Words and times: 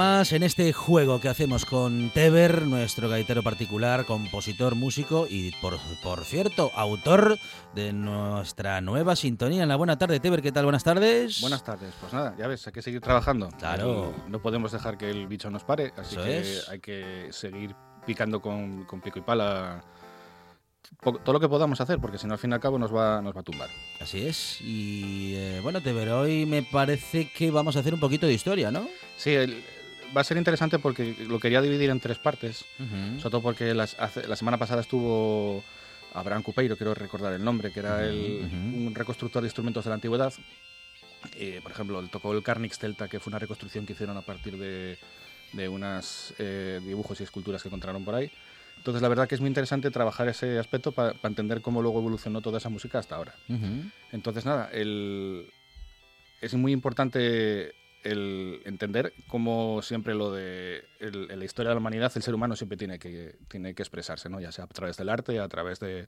Más 0.00 0.32
en 0.32 0.42
este 0.42 0.72
juego 0.72 1.20
que 1.20 1.28
hacemos 1.28 1.66
con 1.66 2.08
Teber, 2.14 2.62
nuestro 2.62 3.10
gaitero 3.10 3.42
particular, 3.42 4.06
compositor, 4.06 4.74
músico 4.74 5.26
y, 5.28 5.52
por, 5.60 5.76
por 6.02 6.24
cierto, 6.24 6.70
autor 6.74 7.36
de 7.74 7.92
nuestra 7.92 8.80
nueva 8.80 9.14
sintonía 9.14 9.62
en 9.62 9.68
la 9.68 9.76
Buena 9.76 9.98
Tarde. 9.98 10.18
Teber, 10.18 10.40
¿qué 10.40 10.52
tal? 10.52 10.64
Buenas 10.64 10.84
tardes. 10.84 11.42
Buenas 11.42 11.62
tardes. 11.62 11.92
Pues 12.00 12.14
nada, 12.14 12.34
ya 12.38 12.46
ves, 12.46 12.66
hay 12.66 12.72
que 12.72 12.80
seguir 12.80 13.02
trabajando. 13.02 13.50
Claro. 13.58 14.14
No 14.26 14.40
podemos 14.40 14.72
dejar 14.72 14.96
que 14.96 15.10
el 15.10 15.26
bicho 15.26 15.50
nos 15.50 15.64
pare, 15.64 15.92
así 15.98 16.14
Eso 16.14 16.24
que 16.24 16.38
es. 16.38 16.68
hay 16.70 16.80
que 16.80 17.28
seguir 17.30 17.74
picando 18.06 18.40
con, 18.40 18.84
con 18.86 19.02
pico 19.02 19.18
y 19.18 19.22
pala 19.22 19.84
todo 21.02 21.34
lo 21.34 21.40
que 21.40 21.48
podamos 21.48 21.78
hacer, 21.82 21.98
porque 21.98 22.16
si 22.16 22.26
no, 22.26 22.32
al 22.32 22.38
fin 22.38 22.52
y 22.52 22.54
al 22.54 22.60
cabo 22.60 22.78
nos 22.78 22.94
va, 22.94 23.20
nos 23.20 23.36
va 23.36 23.40
a 23.40 23.44
tumbar. 23.44 23.68
Así 24.00 24.26
es. 24.26 24.62
Y 24.62 25.34
eh, 25.36 25.60
bueno, 25.62 25.82
Teber, 25.82 26.08
hoy 26.08 26.46
me 26.46 26.62
parece 26.62 27.30
que 27.30 27.50
vamos 27.50 27.76
a 27.76 27.80
hacer 27.80 27.92
un 27.92 28.00
poquito 28.00 28.26
de 28.26 28.32
historia, 28.32 28.70
¿no? 28.70 28.86
Sí, 29.18 29.34
el- 29.34 29.62
va 30.16 30.20
a 30.20 30.24
ser 30.24 30.36
interesante 30.36 30.78
porque 30.78 31.14
lo 31.28 31.38
quería 31.38 31.60
dividir 31.62 31.90
en 31.90 32.00
tres 32.00 32.18
partes, 32.18 32.64
Ujú. 32.78 33.20
sobre 33.20 33.30
todo 33.30 33.42
porque 33.42 33.74
las- 33.74 33.96
hace- 33.98 34.26
la 34.26 34.36
semana 34.36 34.58
pasada 34.58 34.80
estuvo 34.80 35.62
Abraham 36.14 36.42
Cupeiro, 36.42 36.76
quiero 36.76 36.94
recordar 36.94 37.32
el 37.32 37.44
nombre, 37.44 37.70
que 37.72 37.80
era 37.80 38.04
el- 38.04 38.44
Ujú. 38.46 38.86
un 38.86 38.94
reconstructor 38.94 39.42
de 39.42 39.46
instrumentos 39.48 39.84
de 39.84 39.88
la 39.90 39.94
antigüedad. 39.94 40.32
Eh, 41.36 41.60
por 41.62 41.70
ejemplo, 41.72 42.00
él 42.00 42.08
tocó 42.10 42.32
el 42.32 42.42
Carnix 42.42 42.78
Celta, 42.78 43.08
que 43.08 43.20
fue 43.20 43.30
una 43.30 43.38
reconstrucción 43.38 43.86
que 43.86 43.92
hicieron 43.92 44.16
a 44.16 44.22
partir 44.22 44.56
de, 44.56 44.98
de 45.52 45.68
unos 45.68 46.34
dibujos 46.84 47.20
y 47.20 47.24
esculturas 47.24 47.62
que 47.62 47.68
encontraron 47.68 48.04
por 48.04 48.14
ahí. 48.14 48.30
Entonces, 48.78 49.02
la 49.02 49.08
verdad 49.08 49.28
que 49.28 49.34
es 49.34 49.40
muy 49.42 49.48
interesante 49.48 49.90
trabajar 49.90 50.28
ese 50.28 50.58
aspecto 50.58 50.92
para 50.92 51.14
entender 51.24 51.60
cómo 51.60 51.82
luego 51.82 51.98
evolucionó 51.98 52.40
toda 52.40 52.56
esa 52.58 52.70
música 52.70 52.98
hasta 52.98 53.16
ahora. 53.16 53.34
Ujú. 53.48 53.90
Entonces, 54.10 54.46
nada, 54.46 54.70
el- 54.72 55.52
es 56.40 56.54
muy 56.54 56.72
importante 56.72 57.74
el 58.02 58.62
entender 58.64 59.12
cómo 59.28 59.82
siempre 59.82 60.14
lo 60.14 60.32
de 60.32 60.84
la 61.00 61.44
historia 61.44 61.70
de 61.70 61.74
la 61.74 61.80
humanidad, 61.80 62.12
el 62.14 62.22
ser 62.22 62.34
humano 62.34 62.56
siempre 62.56 62.76
tiene 62.76 62.98
que, 62.98 63.36
tiene 63.48 63.74
que 63.74 63.82
expresarse, 63.82 64.28
¿no? 64.28 64.40
ya 64.40 64.52
sea 64.52 64.64
a 64.64 64.68
través 64.68 64.96
del 64.96 65.08
arte, 65.08 65.38
a 65.38 65.48
través 65.48 65.80
de 65.80 66.06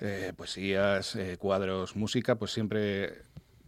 eh, 0.00 0.32
poesías, 0.36 1.16
eh, 1.16 1.36
cuadros, 1.38 1.96
música, 1.96 2.36
pues 2.36 2.52
siempre 2.52 3.22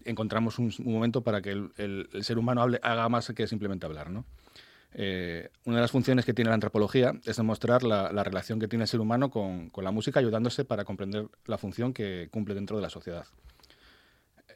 encontramos 0.05 0.59
un, 0.59 0.73
momento 0.81 1.23
para 1.23 1.41
que 1.41 1.51
el 1.51 2.09
ser 2.23 2.39
humano 2.39 2.63
hable, 2.63 2.81
haga 2.83 3.09
más 3.09 3.33
que 3.35 3.47
simplemente 3.47 3.87
hablar. 3.87 4.11
¿no? 4.11 4.25
Eh, 4.97 5.51
una 5.65 5.77
de 5.77 5.83
las 5.83 5.91
funciones 5.91 6.25
que 6.25 6.33
tiene 6.33 6.51
la 6.51 6.55
antropología 6.55 7.15
es 7.25 7.37
demostrar 7.37 7.83
la, 7.83 8.13
la 8.13 8.23
relación 8.23 8.61
que 8.61 8.69
tiene 8.69 8.85
el 8.85 8.89
ser 8.89 9.01
humano 9.01 9.29
con, 9.29 9.71
con 9.71 9.83
la 9.83 9.91
música, 9.91 10.21
ayudándose 10.21 10.65
para 10.65 10.85
comprender 10.85 11.27
la 11.47 11.59
función 11.59 11.93
que 11.93 12.29
cumple 12.31 12.55
dentro 12.55 12.77
de 12.77 12.83
la 12.83 12.91
sociedad. 12.91 13.27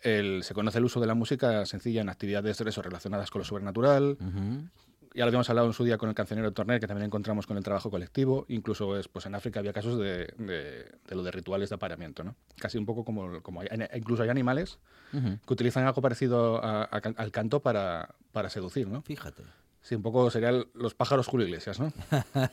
El- 0.03 0.43
se 0.45 0.55
conoce 0.55 0.79
el 0.79 0.85
uso 0.85 1.01
de 1.01 1.07
la 1.07 1.15
música 1.15 1.65
sencilla 1.67 2.01
en 2.01 2.09
actividades 2.09 2.61
eso, 2.61 2.83
relacionadas 2.83 3.31
con 3.31 3.41
lo 3.41 3.45
sobrenatural. 3.45 4.17
Ujú. 4.21 4.69
Ya 5.15 5.25
lo 5.25 5.29
habíamos 5.31 5.49
hablado 5.51 5.67
en 5.67 5.73
su 5.73 5.83
día 5.85 5.97
con 5.99 6.09
el 6.11 6.15
cancionero 6.15 6.53
Torner, 6.53 6.79
que 6.81 6.87
también 6.87 7.07
encontramos 7.07 7.47
con 7.47 7.57
el 7.57 7.65
trabajo 7.65 7.91
colectivo. 7.91 8.45
Incluso 8.49 8.97
es, 8.97 9.09
pues 9.09 9.27
en 9.27 9.35
África 9.35 9.59
había 9.59 9.73
casos 9.73 9.99
de, 9.99 10.33
de- 10.39 10.85
de 11.09 11.15
lo 11.17 11.23
de 11.23 11.31
rituales 11.33 11.71
de 11.71 11.75
apareamiento. 11.77 12.23
¿no? 12.23 12.37
Casi 12.59 12.79
un 12.79 12.87
poco 12.87 13.05
como, 13.05 13.43
como 13.43 13.63
hay, 13.63 13.69
incluso 13.97 14.23
hay 14.23 14.29
animales 14.29 14.79
que 15.11 15.53
utilizan 15.53 15.87
algo 15.87 16.03
parecido 16.03 16.63
a- 16.63 16.89
a 16.91 17.01
can- 17.01 17.15
al 17.19 17.33
canto 17.33 17.61
para, 17.61 18.15
para 18.33 18.51
seducir. 18.51 18.87
¿no? 18.87 19.03
Fíjate. 19.03 19.43
Sí, 19.81 19.95
un 19.95 20.03
poco 20.03 20.31
serían 20.31 20.67
los 20.75 20.95
pájaros 20.95 21.27
Julio 21.27 21.47
Iglesias, 21.47 21.81
¿no? 21.81 21.93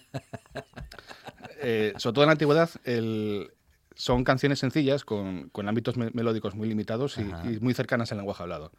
Eh, 1.62 1.94
sobre 1.98 2.14
todo 2.14 2.24
en 2.24 2.28
la 2.28 2.32
antigüedad, 2.34 2.70
el- 2.84 3.52
son 3.96 4.24
canciones 4.24 4.60
sencillas 4.60 5.04
con, 5.06 5.50
con 5.50 5.68
ámbitos 5.68 5.98
me- 5.98 6.12
melódicos 6.14 6.54
muy 6.56 6.68
limitados 6.68 7.18
y, 7.18 7.22
y 7.50 7.60
muy 7.60 7.74
cercanas 7.74 8.12
al 8.12 8.20
lenguaje 8.20 8.44
hablado. 8.44 8.72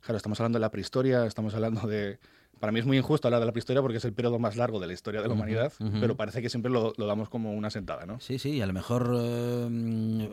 Claro, 0.00 0.16
estamos 0.16 0.38
hablando 0.40 0.58
de 0.58 0.60
la 0.60 0.70
prehistoria, 0.70 1.24
estamos 1.26 1.54
hablando 1.54 1.86
de... 1.86 2.18
Para 2.60 2.72
mí 2.72 2.80
es 2.80 2.86
muy 2.86 2.96
injusto 2.98 3.28
hablar 3.28 3.38
de 3.38 3.46
la 3.46 3.52
prehistoria 3.52 3.80
porque 3.82 3.98
es 3.98 4.04
el 4.04 4.12
periodo 4.12 4.40
más 4.40 4.56
largo 4.56 4.80
de 4.80 4.88
la 4.88 4.92
historia 4.92 5.22
de 5.22 5.28
la 5.28 5.34
humanidad, 5.34 5.72
ujú. 5.78 6.00
pero 6.00 6.16
parece 6.16 6.42
que 6.42 6.48
siempre 6.48 6.72
lo, 6.72 6.92
lo 6.96 7.06
damos 7.06 7.28
como 7.28 7.52
una 7.52 7.70
sentada, 7.70 8.04
¿no? 8.04 8.18
Sí, 8.18 8.40
sí, 8.40 8.60
a 8.60 8.66
lo 8.66 8.72
mejor, 8.72 9.14
eh, 9.16 9.68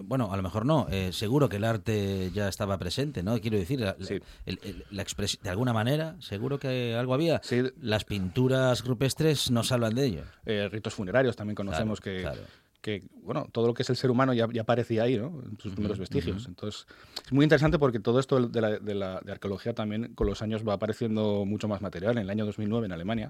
bueno, 0.03 0.31
a 0.33 0.37
lo 0.37 0.41
mejor 0.41 0.65
no, 0.65 0.87
eh, 0.89 1.11
seguro 1.13 1.49
que 1.49 1.57
el 1.57 1.63
arte 1.63 2.31
ya 2.33 2.47
estaba 2.47 2.79
presente, 2.79 3.21
¿no? 3.21 3.39
Quiero 3.39 3.57
decir, 3.59 3.79
la, 3.79 3.95
Sí. 4.01 4.19
el- 4.47 4.59
el- 4.63 4.85
la 4.89 5.05
de 5.43 5.49
alguna 5.51 5.71
manera, 5.71 6.15
seguro 6.19 6.57
que 6.57 6.95
algo 6.95 7.13
había. 7.13 7.41
Sí, 7.43 7.61
Las 7.79 8.05
pinturas 8.05 8.83
rupestres 8.85 9.51
nos 9.51 9.71
hablan 9.71 9.93
de 9.93 10.05
ello. 10.05 10.21
eh, 10.47 10.67
ritos 10.71 10.95
funerarios 10.95 11.35
también 11.35 11.55
conocemos 11.55 12.01
Claro, 12.01 12.17
que, 12.17 12.21
claro. 12.23 12.41
Que, 12.85 13.01
bueno, 13.23 13.47
todo 13.51 13.65
lo 13.65 13.73
que 13.73 13.81
es 13.81 13.89
el 13.89 13.95
ser 13.95 14.11
humano 14.11 14.31
ya, 14.35 14.47
ya 14.53 14.61
aparecía 14.61 15.01
ahí, 15.01 15.17
¿no? 15.17 15.41
En 15.43 15.57
sus 15.59 15.73
primeros 15.73 15.97
vestigios. 15.97 16.45
Entonces, 16.47 16.85
es 17.25 17.31
muy 17.33 17.43
interesante 17.43 17.79
porque 17.79 17.99
todo 17.99 18.19
esto 18.19 18.39
de 18.47 18.61
la, 18.61 18.77
de 18.77 18.93
la- 18.93 19.21
de 19.21 19.31
arqueología 19.31 19.73
también 19.73 20.13
con 20.13 20.27
los 20.27 20.43
años 20.43 20.61
va 20.63 20.73
apareciendo 20.73 21.45
mucho 21.45 21.67
más 21.67 21.81
material. 21.81 22.11
En 22.17 22.19
el 22.25 22.29
año 22.29 22.45
2009, 22.45 22.85
en 22.85 22.91
Alemania, 22.91 23.29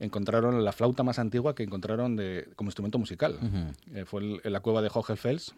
encontraron 0.00 0.64
la 0.64 0.72
flauta 0.72 1.02
más 1.02 1.18
antigua 1.18 1.54
que 1.54 1.64
encontraron 1.64 2.16
de, 2.16 2.48
como 2.56 2.68
instrumento 2.68 2.98
musical. 2.98 3.38
Ujú. 3.42 3.98
Eh, 3.98 4.04
fue 4.06 4.22
el- 4.22 4.40
en 4.42 4.52
la 4.54 4.60
cueva 4.60 4.80
de 4.80 4.88
Hohenfels, 4.90 5.54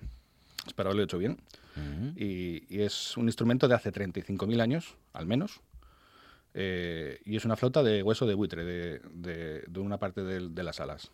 espero 0.66 0.88
haberlo 0.88 1.04
hecho 1.04 1.18
bien, 1.18 1.38
y, 2.16 2.64
y 2.68 2.80
es 2.82 3.16
un 3.16 3.26
instrumento 3.26 3.68
de 3.68 3.76
hace 3.76 3.92
35.000 3.92 4.60
años, 4.60 4.96
al 5.12 5.26
menos. 5.26 5.60
Eh, 6.52 7.20
y 7.24 7.36
es 7.36 7.44
una 7.44 7.54
flauta 7.56 7.82
de 7.84 8.02
hueso 8.02 8.26
de 8.26 8.34
buitre, 8.34 8.64
de, 8.64 9.00
de- 9.14 9.62
de 9.68 9.80
una 9.80 9.98
parte 9.98 10.24
del- 10.24 10.52
de 10.52 10.62
las 10.64 10.80
alas. 10.80 11.12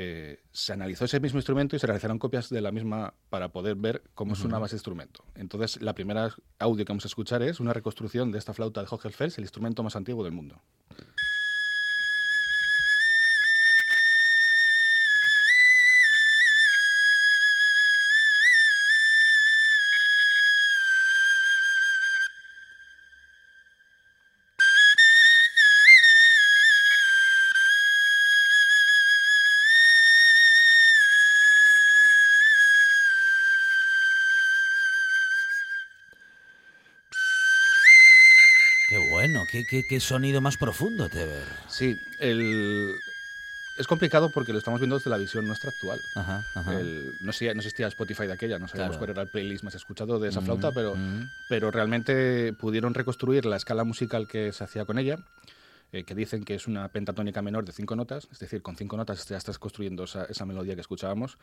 Eh, 0.00 0.38
se 0.52 0.72
analizó 0.72 1.06
ese 1.06 1.18
mismo 1.18 1.40
instrumento 1.40 1.74
y 1.74 1.80
se 1.80 1.86
realizaron 1.88 2.20
copias 2.20 2.50
de 2.50 2.60
la 2.60 2.70
misma 2.70 3.14
para 3.30 3.48
poder 3.48 3.74
ver 3.74 4.04
cómo 4.14 4.36
sonaba 4.36 4.66
ese 4.66 4.76
instrumento. 4.76 5.24
Entonces, 5.34 5.82
la 5.82 5.92
primera 5.92 6.32
audio 6.60 6.84
que 6.84 6.92
vamos 6.92 7.04
a 7.04 7.08
escuchar 7.08 7.42
es 7.42 7.58
una 7.58 7.72
reconstrucción 7.72 8.30
de 8.30 8.38
esta 8.38 8.54
flauta 8.54 8.80
de 8.80 8.86
Hohenfels, 8.88 9.38
el 9.38 9.44
instrumento 9.44 9.82
más 9.82 9.96
antiguo 9.96 10.22
del 10.22 10.34
mundo. 10.34 10.62
Qué, 39.66 39.82
qué- 39.82 39.86
qué 39.88 40.00
sonido 40.00 40.40
más 40.40 40.56
profundo, 40.56 41.08
Teber. 41.08 41.44
Sí, 41.68 41.98
el... 42.20 42.94
es 43.76 43.86
complicado 43.86 44.30
porque 44.30 44.52
lo 44.52 44.58
estamos 44.58 44.80
viendo 44.80 44.96
desde 44.98 45.10
la 45.10 45.16
visión 45.18 45.46
nuestra 45.46 45.70
actual. 45.70 46.00
Ajá, 46.14 46.44
ajá. 46.54 46.80
El- 46.80 47.12
no, 47.20 47.30
existía, 47.30 47.54
no 47.54 47.60
existía 47.60 47.86
Spotify 47.88 48.26
de 48.26 48.32
aquella, 48.32 48.58
no 48.58 48.68
sabíamos 48.68 48.96
Claro. 48.96 48.98
cuál 49.00 49.10
era 49.10 49.22
el 49.22 49.28
playlist 49.28 49.64
más 49.64 49.74
escuchado 49.74 50.18
de 50.18 50.28
esa 50.28 50.40
Mm, 50.40 50.44
flauta, 50.44 50.72
pero, 50.72 50.94
mm. 50.94 51.30
pero 51.48 51.70
realmente 51.70 52.52
pudieron 52.54 52.94
reconstruir 52.94 53.44
la 53.46 53.56
escala 53.56 53.84
musical 53.84 54.26
que 54.28 54.52
se 54.52 54.64
hacía 54.64 54.84
con 54.84 54.98
ella, 54.98 55.18
eh, 55.90 56.04
que 56.04 56.14
dicen 56.14 56.44
que 56.44 56.54
es 56.54 56.66
una 56.66 56.88
pentatónica 56.88 57.40
menor 57.40 57.64
de 57.64 57.72
cinco 57.72 57.96
notas, 57.96 58.28
es 58.30 58.38
decir, 58.38 58.60
con 58.60 58.76
cinco 58.76 58.96
notas 58.98 59.26
ya 59.26 59.38
estás 59.38 59.58
construyendo 59.58 60.04
esa, 60.04 60.24
esa 60.24 60.44
melodía 60.44 60.74
que 60.74 60.82
escuchábamos. 60.82 61.38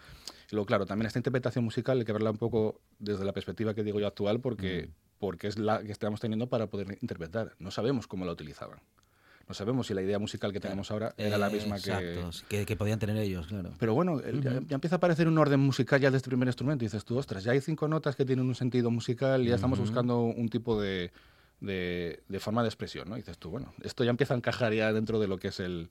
Y 0.52 0.56
luego, 0.56 0.68
claro, 0.68 0.86
también 0.86 1.08
esta 1.08 1.18
interpretación 1.20 1.64
musical 1.66 1.98
hay 1.98 2.06
que 2.06 2.14
verla 2.14 2.30
un 2.32 2.38
poco 2.38 2.80
desde 3.00 3.26
la 3.26 3.32
perspectiva 3.34 3.74
que 3.74 3.84
digo 3.84 4.00
yo 4.00 4.06
actual, 4.08 4.40
porque, 4.42 4.90
porque 5.20 5.48
es 5.48 5.58
la 5.58 5.82
que 5.84 5.92
estamos 5.92 6.20
teniendo 6.20 6.48
para 6.48 6.68
poder 6.68 6.98
interpretar. 7.02 7.56
No 7.60 7.72
sabemos 7.72 8.08
cómo 8.08 8.26
la 8.26 8.32
utilizaban. 8.34 8.80
No 9.48 9.54
sabemos 9.54 9.86
si 9.86 9.94
la 9.94 10.02
idea 10.02 10.18
musical 10.18 10.52
que 10.52 10.60
tenemos 10.60 10.90
ahora 10.90 11.14
era 11.18 11.38
la 11.38 11.52
misma 11.52 11.76
que, 11.80 11.92
Exacto, 11.92 12.48
que, 12.50 12.66
que 12.66 12.76
podían 12.76 12.98
tener 12.98 13.16
ellos, 13.18 13.46
claro. 13.46 13.74
pero 13.78 13.94
bueno, 13.94 14.20
el- 14.20 14.42
ya, 14.42 14.60
ya 14.68 14.74
empieza 14.74 14.96
a 14.96 14.98
aparecer 14.98 15.28
un 15.28 15.38
orden 15.38 15.60
musical 15.60 16.02
ya 16.02 16.10
de 16.10 16.18
este 16.18 16.30
primer 16.30 16.48
instrumento. 16.48 16.84
Y 16.84 16.88
dices 16.88 17.06
tú, 17.06 17.16
ostras, 17.20 17.44
ya 17.44 17.52
hay 17.52 17.62
cinco 17.62 17.88
notas 17.88 18.16
que 18.16 18.26
tienen 18.26 18.48
un 18.48 18.56
sentido 18.56 18.90
musical 18.90 19.44
y 19.44 19.50
ya 19.50 19.56
estamos 19.56 19.78
buscando 19.78 20.22
un 20.22 20.50
tipo 20.50 20.82
de, 20.82 21.12
de- 21.60 22.24
de 22.28 22.40
forma 22.40 22.64
de 22.64 22.70
expresión, 22.70 23.08
¿no? 23.08 23.18
Y 23.18 23.20
dices 23.22 23.38
tú, 23.38 23.52
bueno, 23.52 23.72
esto 23.84 24.04
ya 24.04 24.10
empieza 24.10 24.34
a 24.34 24.38
encajar 24.38 24.74
ya 24.74 24.92
dentro 24.92 25.20
de 25.20 25.28
lo 25.28 25.38
que 25.38 25.50
es 25.50 25.60
el, 25.60 25.90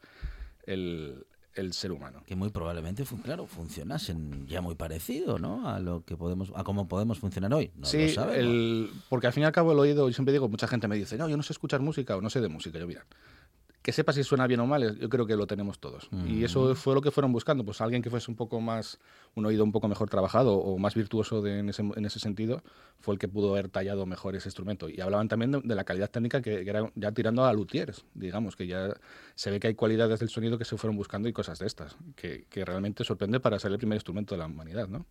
el- 0.67 1.25
el 1.55 1.73
ser 1.73 1.93
humano. 1.93 2.23
Que 2.27 2.37
muy 2.37 2.51
probablemente, 2.51 3.05
claro, 3.23 3.47
funcionasen 3.47 4.47
ya 4.47 4.61
muy 4.61 4.75
parecido, 4.75 5.39
¿no? 5.39 5.69
A 5.69 5.81
lo 5.81 6.05
que 6.05 6.17
podemos, 6.17 6.53
a 6.55 6.65
cómo 6.65 6.89
podemos 6.89 7.19
funcionar 7.19 7.53
hoy. 7.55 7.71
No 7.77 7.87
sí, 7.87 8.09
lo 8.09 8.13
sabemos. 8.13 8.37
el, 8.39 8.91
porque 9.09 9.27
al 9.27 9.33
fin 9.33 9.43
y 9.43 9.47
al 9.47 9.53
cabo 9.53 9.73
el 9.73 9.79
oído, 9.79 10.09
yo 10.09 10.15
siempre 10.15 10.33
digo, 10.33 10.49
mucha 10.49 10.67
gente 10.67 10.89
me 10.89 10.97
dice, 10.97 11.17
no, 11.17 11.29
yo 11.29 11.37
no 11.37 11.43
sé 11.43 11.53
escuchar 11.53 11.81
música 11.81 12.17
o 12.17 12.21
no 12.21 12.31
sé 12.31 12.41
de 12.41 12.49
música. 12.49 12.79
Yo, 12.79 12.87
mira, 12.87 13.05
que 13.85 13.93
sepa 13.93 14.15
si 14.15 14.25
suena 14.25 14.47
bien 14.47 14.61
o 14.61 14.67
mal, 14.67 14.99
yo 14.99 15.11
creo 15.11 15.27
que 15.27 15.37
lo 15.37 15.47
tenemos 15.47 15.79
todos. 15.79 16.09
Y 16.27 16.43
eso 16.43 16.75
fue 16.75 16.95
lo 16.95 17.03
que 17.03 17.11
fueron 17.11 17.33
buscando, 17.33 17.67
pues 17.67 17.83
alguien 17.83 18.01
que 18.01 18.09
fuese 18.09 18.31
un 18.31 18.35
poco 18.35 18.59
más, 18.59 18.99
un 19.35 19.45
oído 19.45 19.63
un 19.63 19.73
poco 19.73 19.89
mejor 19.89 20.09
trabajado 20.09 20.57
o 20.57 20.79
más 20.79 20.95
virtuoso 20.95 21.43
de, 21.43 21.59
en, 21.59 21.69
ese, 21.69 21.83
en, 21.83 22.03
ese, 22.07 22.19
sentido, 22.19 22.63
fue 22.99 23.13
el 23.13 23.19
que 23.19 23.29
pudo 23.29 23.51
haber 23.51 23.69
tallado 23.69 24.07
mejor 24.07 24.37
ese 24.37 24.49
instrumento. 24.49 24.89
Y 24.89 25.03
hablaban 25.03 25.29
también 25.29 25.53
de, 25.53 25.61
de 25.61 25.75
la 25.75 25.85
calidad 25.85 26.11
técnica 26.11 26.41
que, 26.41 26.65
que, 26.65 26.71
era 26.71 26.91
ya 26.95 27.13
tirando 27.13 27.45
a 27.45 27.53
luthiers, 27.53 28.07
digamos, 28.15 28.57
que 28.57 28.67
ya 28.67 28.95
se 29.35 29.51
ve 29.51 29.61
que 29.61 29.67
hay 29.67 29.75
cualidades 29.75 30.19
del 30.19 30.31
sonido 30.31 30.57
que 30.57 30.65
se 30.65 30.79
fueron 30.79 30.97
buscando 30.97 31.29
y 31.29 31.35
cosas 31.35 31.59
de 31.59 31.67
estas, 31.67 31.95
que, 32.17 32.47
que 32.49 32.65
realmente 32.65 33.05
sorprende 33.05 33.39
para 33.39 33.59
ser 33.59 33.71
el 33.71 33.77
primer 33.77 33.97
instrumento 33.97 34.35
de 34.35 34.39
la 34.39 34.47
humanidad, 34.47 34.89
¿no? 34.89 35.05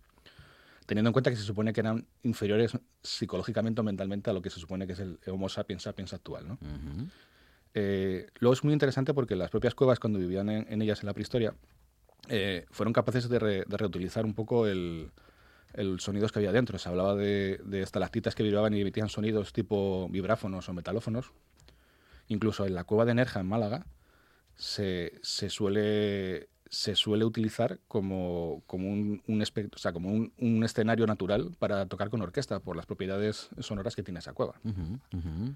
Teniendo 0.87 1.09
en 1.09 1.13
cuenta 1.13 1.29
que 1.29 1.37
se 1.37 1.43
supone 1.43 1.73
que 1.73 1.81
eran 1.81 2.07
inferiores 2.23 2.71
psicológicamente 3.03 3.81
o 3.81 3.83
mentalmente 3.83 4.31
a 4.31 4.33
lo 4.33 4.41
que 4.41 4.49
se 4.49 4.59
supone 4.59 4.87
que 4.87 4.93
es 4.93 4.99
el 4.99 5.19
Homo 5.27 5.47
sapiens 5.47 5.83
sapiens 5.83 6.11
actual, 6.11 6.47
¿no? 6.47 6.53
Uh 6.55 6.65
-huh. 6.65 7.09
Eh, 7.73 8.27
luego 8.39 8.53
es 8.53 8.63
muy 8.63 8.73
interesante 8.73 9.13
porque 9.13 9.35
las 9.35 9.49
propias 9.49 9.75
cuevas, 9.75 9.99
cuando 9.99 10.19
vivían 10.19 10.49
en, 10.49 10.65
en 10.69 10.81
ellas 10.81 11.01
en 11.01 11.07
la 11.07 11.13
prehistoria, 11.13 11.55
eh, 12.29 12.65
fueron 12.71 12.93
capaces 12.93 13.27
de, 13.29 13.39
re, 13.39 13.63
de, 13.67 13.77
reutilizar 13.77 14.25
un 14.25 14.33
poco 14.33 14.67
el, 14.67 15.11
el, 15.73 15.99
sonidos 15.99 16.31
que 16.31 16.39
había 16.39 16.51
dentro. 16.51 16.77
Se 16.77 16.89
hablaba 16.89 17.15
de, 17.15 17.59
de 17.63 17.81
estalactitas 17.81 18.35
que 18.35 18.43
vibraban 18.43 18.73
y 18.73 18.81
emitían 18.81 19.09
sonidos 19.09 19.53
tipo 19.53 20.07
vibráfonos 20.09 20.69
o 20.69 20.73
metalófonos. 20.73 21.31
Incluso 22.27 22.65
en 22.65 22.75
la 22.75 22.83
cueva 22.85 23.05
de 23.05 23.15
Nerja, 23.15 23.39
en 23.41 23.47
Málaga, 23.47 23.85
se, 24.55 25.19
se 25.21 25.49
suele 25.49 26.49
se 26.69 26.95
suele 26.95 27.23
utilizar 27.23 27.79
como, 27.87 28.63
como, 28.65 28.89
un, 28.89 29.21
un, 29.27 29.41
o 29.43 29.77
sea, 29.77 29.93
como 29.93 30.09
un, 30.09 30.33
un, 30.39 30.63
escenario 30.63 31.05
natural 31.05 31.51
para 31.59 31.85
tocar 31.85 32.09
con 32.09 32.23
orquesta 32.23 32.61
por 32.61 32.75
las 32.75 32.87
propiedades 32.87 33.49
sonoras 33.59 33.95
que 33.95 34.01
tiene 34.01 34.19
esa 34.19 34.33
cueva. 34.33 34.55
Uh 34.63 34.69
-huh, 34.69 34.99
uh 35.13 35.17
-huh. 35.17 35.55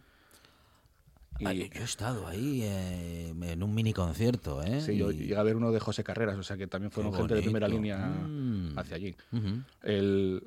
Y... 1.40 1.44
Yo 1.44 1.82
he 1.82 1.84
estado 1.84 2.28
ahí 2.28 2.62
eh, 2.64 3.30
en 3.30 3.64
un 3.64 3.74
mini 3.74 3.94
concierto, 3.94 4.64
¿eh? 4.64 4.82
Sí, 4.82 4.94
y... 4.94 4.98
yo 4.98 5.12
llegué 5.12 5.36
a 5.36 5.44
ver 5.44 5.56
uno 5.56 5.72
de 5.72 5.80
José 5.80 6.04
Carreras, 6.04 6.38
o 6.38 6.44
sea 6.44 6.58
que 6.58 6.68
también 6.68 6.92
fueron 6.92 7.14
gente 7.14 7.36
de 7.36 7.42
primera 7.42 7.68
línea 7.68 7.98
mm. 7.98 8.78
hacia 8.78 8.96
allí. 8.96 9.16
Uh 9.32 9.38
-huh. 9.38 9.64
El... 9.84 10.44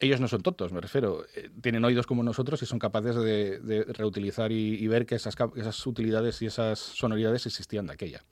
Ellos 0.00 0.20
no 0.20 0.26
son 0.26 0.42
tontos, 0.42 0.72
me 0.72 0.80
refiero. 0.80 1.24
Eh, 1.36 1.48
tienen 1.60 1.84
oídos 1.84 2.06
como 2.06 2.24
nosotros 2.24 2.60
y 2.62 2.66
son 2.66 2.80
capaces 2.80 3.14
de, 3.14 3.60
de 3.60 3.84
reutilizar 3.84 4.50
y, 4.50 4.74
y, 4.74 4.88
ver 4.88 5.06
que 5.06 5.14
esas, 5.14 5.36
esas 5.54 5.86
utilidades 5.86 6.42
y 6.42 6.46
esas 6.46 6.78
sonoridades 6.80 7.46
existían 7.46 7.86
de 7.86 7.92
aquella. 7.92 8.24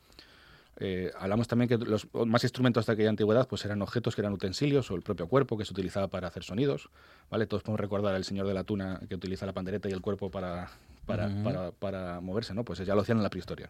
Eh, 0.83 1.13
hablamos 1.19 1.47
también 1.47 1.69
que 1.69 1.77
los 1.77 2.09
más 2.15 2.43
instrumentos 2.43 2.87
de 2.87 2.93
aquella 2.95 3.11
antigüedad 3.11 3.47
pues 3.47 3.67
eran 3.67 3.83
objetos 3.83 4.15
que 4.15 4.23
eran 4.23 4.33
utensilios 4.33 4.91
o 4.91 4.95
el 4.95 5.03
propio 5.03 5.29
cuerpo 5.29 5.59
que 5.59 5.67
se 5.67 5.73
utilizaba 5.73 6.09
para 6.09 6.29
hacer 6.29 6.43
sonidos. 6.43 6.89
¿vale? 7.31 7.47
Todos 7.47 7.63
podemos 7.63 7.81
recordar 7.81 8.15
al 8.15 8.25
señor 8.25 8.47
de 8.47 8.55
la 8.55 8.65
tuna 8.65 8.99
que 9.07 9.15
utiliza 9.15 9.45
la 9.45 9.53
pandereta 9.53 9.91
y 9.91 9.93
el 9.93 10.01
cuerpo 10.01 10.31
para, 10.31 10.71
para, 11.05 11.27
uh 11.27 11.31
-huh. 11.31 11.45
para, 11.45 11.71
para 11.73 12.21
moverse, 12.21 12.55
¿no? 12.55 12.65
Pues 12.65 12.79
ya 12.79 12.95
lo 12.95 13.03
hacían 13.03 13.19
en 13.19 13.25
la 13.25 13.31
prehistoria. 13.31 13.69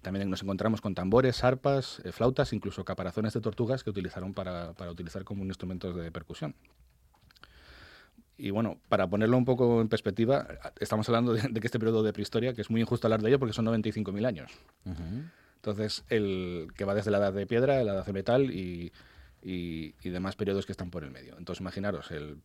También 0.00 0.30
nos 0.30 0.42
encontramos 0.42 0.80
con 0.80 0.94
tambores, 0.94 1.42
arpas, 1.42 2.00
eh, 2.04 2.12
flautas, 2.12 2.52
incluso 2.52 2.84
caparazones 2.84 3.34
de 3.34 3.40
tortugas 3.40 3.82
que 3.82 3.90
utilizaron 3.90 4.32
para, 4.32 4.74
para 4.74 4.92
utilizar 4.92 5.24
como 5.24 5.44
instrumentos 5.44 5.96
de 5.96 6.12
percusión. 6.12 6.54
Y 8.36 8.50
bueno, 8.50 8.78
para 8.88 9.08
ponerlo 9.08 9.36
un 9.36 9.44
poco 9.44 9.80
en 9.80 9.88
perspectiva, 9.88 10.46
estamos 10.78 11.08
hablando 11.08 11.32
de, 11.32 11.42
de, 11.48 11.60
que 11.60 11.66
este 11.66 11.80
periodo 11.80 12.04
de 12.04 12.12
prehistoria, 12.12 12.54
que 12.54 12.60
es 12.60 12.70
muy 12.70 12.80
injusto 12.80 13.08
hablar 13.08 13.22
de 13.22 13.28
ello 13.30 13.40
porque 13.40 13.52
son 13.52 13.66
95.000 13.66 14.24
años. 14.24 14.52
Uh 14.84 14.90
-huh. 14.90 15.30
Entonces, 15.58 16.04
el 16.08 16.68
que 16.76 16.84
va 16.84 16.94
desde 16.94 17.10
la 17.10 17.18
edad 17.18 17.32
de 17.32 17.46
piedra, 17.46 17.82
la 17.82 17.94
edad 17.94 18.06
de 18.06 18.12
metal 18.12 18.50
y, 18.52 18.92
demás 20.04 20.36
periodos 20.36 20.66
que 20.66 20.72
están 20.72 20.90
por 20.90 21.02
el 21.02 21.10
medio. 21.10 21.36
Entonces, 21.36 21.60
imaginaros, 21.60 22.10
el, 22.12 22.40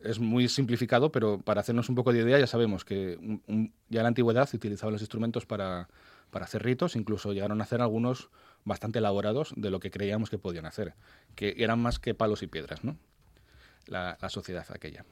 es 0.00 0.18
muy 0.18 0.48
simplificado, 0.48 1.12
pero 1.12 1.38
para 1.38 1.60
hacernos 1.60 1.88
un 1.90 1.94
poco 1.94 2.12
de 2.12 2.20
idea, 2.20 2.38
ya 2.38 2.46
sabemos 2.46 2.84
que 2.84 3.18
ya 3.88 4.00
en 4.00 4.02
la 4.02 4.08
antigüedad 4.08 4.48
se 4.48 4.56
utilizaban 4.56 4.92
los 4.92 5.02
instrumentos 5.02 5.44
para, 5.44 5.88
hacer 6.32 6.62
ritos, 6.62 6.96
incluso 6.96 7.34
llegaron 7.34 7.60
a 7.60 7.64
hacer 7.64 7.82
algunos 7.82 8.30
bastante 8.64 8.98
elaborados 9.00 9.52
de 9.56 9.70
lo 9.70 9.78
que 9.78 9.90
creíamos 9.90 10.30
que 10.30 10.38
podían 10.38 10.64
hacer, 10.64 10.94
que 11.34 11.54
eran 11.58 11.80
más 11.80 11.98
que 11.98 12.14
palos 12.14 12.42
y 12.42 12.46
piedras, 12.46 12.82
¿no? 12.82 12.96
La, 13.86 14.16
sociedad 14.30 14.64
aquella. 14.70 15.04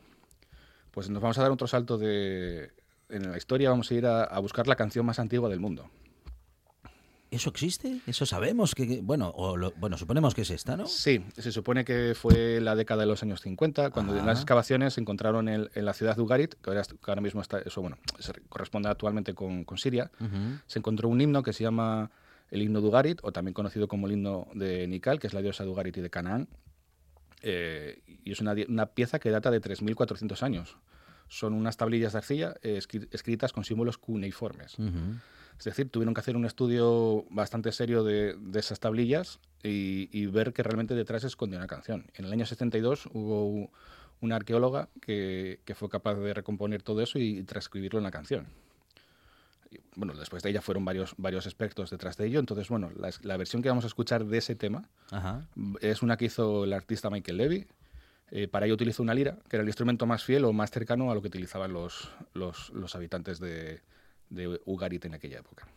Pues 0.91 1.11
nos 1.11 1.21
vamos 1.21 1.37
a 1.39 1.43
dar 1.43 1.51
otro 1.51 1.67
salto 1.67 1.99
de, 1.99 2.73
en 3.11 3.31
la 3.31 3.37
historia, 3.37 3.69
vamos 3.69 3.91
a 3.91 3.95
ir 3.95 4.07
a 4.07 4.39
buscar 4.39 4.67
la 4.67 4.77
canción 4.77 5.05
más 5.05 5.19
antigua 5.19 5.51
del 5.51 5.61
mundo. 5.61 5.91
¿Eso 7.31 7.51
existe? 7.51 8.01
¿Eso 8.07 8.27
sabemos? 8.27 8.75
que 8.75 9.01
Bueno, 9.03 9.33
o 9.37 9.57
lo, 9.57 9.73
bueno, 9.77 9.97
suponemos 9.97 10.35
que 10.35 10.43
es 10.43 10.51
esta, 10.51 10.77
¿no? 10.77 10.87
Sí, 10.87 11.25
se 11.39 11.53
supone 11.53 11.85
que 11.85 12.15
fue 12.17 12.61
la 12.61 12.75
década 12.75 13.03
de 13.03 13.07
los 13.07 13.23
años 13.23 13.41
50, 13.41 13.91
cuando 13.91 14.13
Ajá. 14.13 14.21
en 14.21 14.27
las 14.27 14.39
excavaciones 14.39 14.95
se 14.95 15.01
encontraron 15.01 15.49
en, 15.49 15.71
en, 15.73 15.85
la 15.85 15.93
ciudad 15.93 16.17
de 16.17 16.23
Ugarit, 16.23 16.55
que 16.55 16.71
ahora, 16.71 16.83
que 16.83 17.11
ahora 17.11 17.21
mismo 17.21 17.41
está, 17.41 17.61
eso 17.61 17.81
bueno, 17.83 17.99
se 18.19 18.33
corresponde 18.49 18.89
actualmente 18.89 19.35
con, 19.35 19.65
con 19.65 19.79
Siria, 19.79 20.11
uh 20.19 20.25
-huh. 20.25 20.61
se 20.67 20.81
encontró 20.81 21.09
un 21.09 21.21
himno 21.21 21.43
que 21.45 21.53
se 21.53 21.63
llama 21.63 22.11
el 22.51 22.63
himno 22.63 22.81
de 22.81 22.89
Ugarit, 22.89 23.21
o 23.23 23.31
también 23.31 23.55
conocido 23.55 23.87
como 23.87 24.09
el 24.09 24.15
himno 24.15 24.49
de 24.55 24.89
Nikal, 24.89 25.21
que 25.21 25.29
es 25.29 25.33
la 25.35 25.41
diosa 25.41 25.63
de 25.63 25.71
Ugarit 25.71 25.97
y 25.97 26.01
de 26.01 26.11
Canaán, 26.11 26.49
eh, 27.43 28.03
y 28.25 28.33
es 28.33 28.41
una, 28.41 28.55
una, 28.69 28.87
pieza 28.87 29.19
que 29.21 29.31
data 29.31 29.51
de 29.51 29.61
3.400 29.61 30.43
años. 30.43 30.77
Son 31.29 31.55
unas 31.55 31.77
tablillas 31.77 32.13
de 32.13 32.19
arcilla 32.19 32.55
eh, 32.63 32.81
escritas 33.13 33.53
con 33.53 33.65
símbolos 33.65 33.99
cuneiformes. 33.99 34.79
Uh 34.79 34.83
-huh. 34.83 35.21
Es 35.61 35.65
decir, 35.65 35.91
tuvieron 35.91 36.15
que 36.15 36.21
hacer 36.21 36.37
un 36.37 36.47
estudio 36.47 37.27
bastante 37.29 37.71
serio 37.71 38.03
de, 38.03 38.35
de 38.35 38.59
esas 38.59 38.81
tablillas 38.81 39.41
y, 39.63 40.09
y, 40.11 40.25
ver 40.25 40.55
que 40.55 40.63
realmente 40.63 40.95
detrás 40.95 41.21
se 41.21 41.29
esconde 41.29 41.59
una 41.59 41.67
canción. 41.67 42.07
En 42.15 42.25
el 42.25 42.33
año 42.33 42.47
72 42.47 43.11
hubo 43.13 43.71
una 44.23 44.37
arqueóloga 44.37 44.89
que, 45.03 45.61
que 45.67 45.75
fue 45.75 45.91
capaz 45.91 46.15
de 46.15 46.33
recomponer 46.33 46.83
todo 46.83 47.03
eso 47.03 47.19
y, 47.19 47.43
transcribirlo 47.43 47.99
en 47.99 48.05
la 48.05 48.11
canción. 48.11 48.47
Y, 49.71 49.81
bueno, 49.97 50.15
después 50.15 50.43
de 50.43 50.49
ella 50.49 50.63
fueron 50.63 50.87
varios, 50.87 51.13
varios 51.19 51.45
expertos 51.45 51.91
detrás 51.91 52.17
de 52.17 52.29
ello. 52.29 52.41
Entonces, 52.41 52.71
bueno, 52.71 52.91
la, 52.97 53.11
la 53.21 53.37
versión 53.37 53.61
que 53.61 53.69
vamos 53.69 53.85
a 53.85 53.89
escuchar 53.89 54.25
de 54.25 54.39
ese 54.39 54.55
tema 54.55 54.89
Ajá. 55.11 55.47
es 55.83 56.01
una 56.01 56.17
que 56.17 56.25
hizo 56.25 56.65
el 56.65 56.73
artista 56.73 57.11
Michael 57.11 57.37
Levy. 57.37 57.67
Eh, 58.31 58.49
para 58.49 58.65
ello 58.65 58.77
utilizó 58.77 59.03
una 59.03 59.13
lira, 59.13 59.37
que 59.47 59.57
era 59.57 59.63
el 59.63 59.69
instrumento 59.69 60.07
más 60.07 60.25
fiel 60.25 60.47
o 60.47 60.55
más 60.55 60.71
cercano 60.71 61.11
a 61.11 61.15
lo 61.15 61.21
que 61.21 61.29
utilizaban 61.29 61.75
los, 61.75 62.09
los, 62.33 62.71
los 62.71 62.95
habitantes 62.95 63.41
de, 63.41 63.83
de 64.31 64.61
Ugarit 64.65 65.05
en 65.05 65.15
aquella 65.15 65.39
época. 65.41 65.69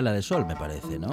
Escala 0.00 0.12
de 0.14 0.22
sol, 0.22 0.46
me 0.46 0.56
parece, 0.56 0.98
¿no? 0.98 1.10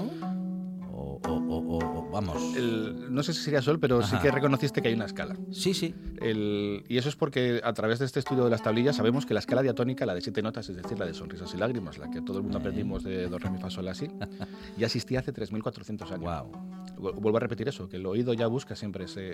O, 0.94 1.20
o, 1.22 1.34
o, 1.34 1.77
o 1.77 2.10
vamos. 2.10 2.56
El, 2.56 3.13
no 3.13 3.22
sé 3.22 3.34
si 3.34 3.41
sería 3.41 3.62
sol, 3.62 3.79
pero 3.79 4.00
Ajá. 4.00 4.08
sí 4.08 4.22
que 4.22 4.32
reconociste 4.32 4.82
que 4.82 4.88
hay 4.88 4.94
una 4.94 5.06
escala. 5.06 5.36
Sí, 5.51 5.74
sí. 5.74 5.94
El, 6.22 6.86
y 6.88 6.98
eso 6.98 7.10
es 7.10 7.17
porque 7.17 7.60
a 7.63 7.74
través 7.74 8.00
de 8.00 8.06
este 8.06 8.20
estudio 8.20 8.46
de 8.46 8.50
las 8.50 8.63
tablillas 8.63 8.96
sabemos 8.96 9.25
que 9.25 9.34
la 9.34 9.41
escala 9.41 9.62
diatónica, 9.62 10.06
la 10.06 10.15
de 10.15 10.22
siete 10.22 10.41
notas, 10.41 10.70
es 10.70 10.77
decir, 10.77 10.98
la 10.98 11.06
de 11.06 11.13
sonrisas 11.13 11.53
y 11.53 11.58
lágrimas, 11.58 11.98
la 11.98 12.10
que 12.10 12.22
todo 12.22 12.38
el 12.38 12.44
mundo 12.44 12.60
aprendimos 12.60 13.03
de 13.03 13.27
do, 13.27 13.38
re, 13.38 13.50
mi, 13.50 13.58
fa, 13.58 13.70
sol, 13.70 13.89
así, 13.89 14.10
ya 14.77 14.86
existía 14.86 15.20
hace 15.20 15.34
3.400 15.34 16.12
años. 16.12 16.22
Wow. 16.22 16.76
Vuelvo 16.98 17.38
a 17.38 17.39
repetir 17.39 17.68
eso, 17.68 17.88
que 17.88 17.98
el 17.98 18.06
oído 18.06 18.34
ya 18.34 18.48
busca 18.48 18.75
siempre 18.75 19.06
ese, 19.06 19.34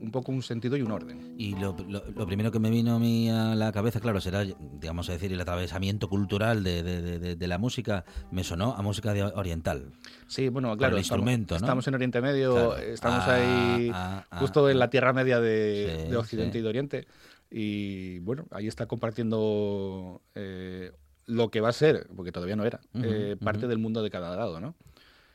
un 0.00 0.10
poco 0.10 0.32
un 0.32 0.42
sentido 0.42 0.76
y 0.76 0.82
un 0.82 0.90
orden. 0.90 1.34
Y 1.38 1.54
lo, 1.56 1.76
lo, 1.88 2.26
primero 2.26 2.50
que 2.50 2.58
me 2.58 2.70
vino 2.70 2.94
a 2.94 2.98
mí 2.98 3.30
a 3.30 3.54
la 3.54 3.72
cabeza, 3.72 4.00
claro, 4.00 4.20
será, 4.20 4.44
digamos 4.44 5.08
a 5.08 5.12
decir, 5.12 5.32
el 5.32 5.40
atravesamiento 5.40 6.08
cultural 6.08 6.64
de, 6.64 6.82
de, 6.82 7.36
de, 7.36 7.46
la 7.46 7.58
música, 7.58 8.04
me 8.30 8.44
sonó 8.44 8.74
a 8.74 8.82
música 8.82 9.12
oriental. 9.34 9.92
Sí, 10.26 10.48
bueno, 10.48 10.76
claro, 10.76 10.96
el 10.96 11.00
instrumento, 11.00 11.56
estamos, 11.56 11.86
en 11.86 11.94
Oriente 11.94 12.20
Medio, 12.20 12.76
estamos 12.76 13.24
ah, 13.26 13.34
ahí 13.34 13.90
ah, 13.92 14.26
ah, 14.30 14.38
justo 14.38 14.68
en 14.70 14.78
la 14.78 14.88
Tierra 14.88 15.12
Media 15.12 15.40
de, 15.40 16.14
Occidente 16.16 16.58
y 16.58 16.62
de 16.62 16.68
Oriente. 16.68 17.06
Y 17.50 18.18
bueno, 18.20 18.46
ahí 18.50 18.66
está 18.66 18.86
compartiendo 18.86 20.22
eh, 20.34 20.92
lo 21.26 21.50
que 21.50 21.60
va 21.60 21.68
a 21.68 21.72
ser, 21.72 22.06
porque 22.16 22.32
todavía 22.32 22.56
no 22.56 22.64
era, 22.64 22.80
eh, 22.94 23.36
parte 23.42 23.66
del 23.66 23.78
mundo 23.78 24.02
de 24.02 24.10
cada 24.10 24.34
lado, 24.36 24.58
¿no? 24.60 24.74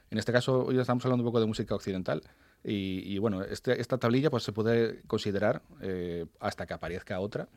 En 0.10 0.18
este 0.18 0.32
caso, 0.32 0.66
hoy 0.66 0.80
estamos 0.80 1.04
hablando 1.06 1.24
un 1.24 1.28
poco 1.28 1.40
de 1.40 1.46
música 1.46 1.76
occidental. 1.76 2.22
Y, 2.64 3.18
bueno, 3.20 3.44
este, 3.44 3.80
esta 3.80 3.98
tablilla 3.98 4.30
pues 4.30 4.44
se 4.44 4.52
puede 4.52 5.02
considerar 5.04 5.62
eh, 5.82 6.26
hasta 6.40 6.66
que 6.66 6.74
aparezca 6.74 7.20
otra, 7.20 7.48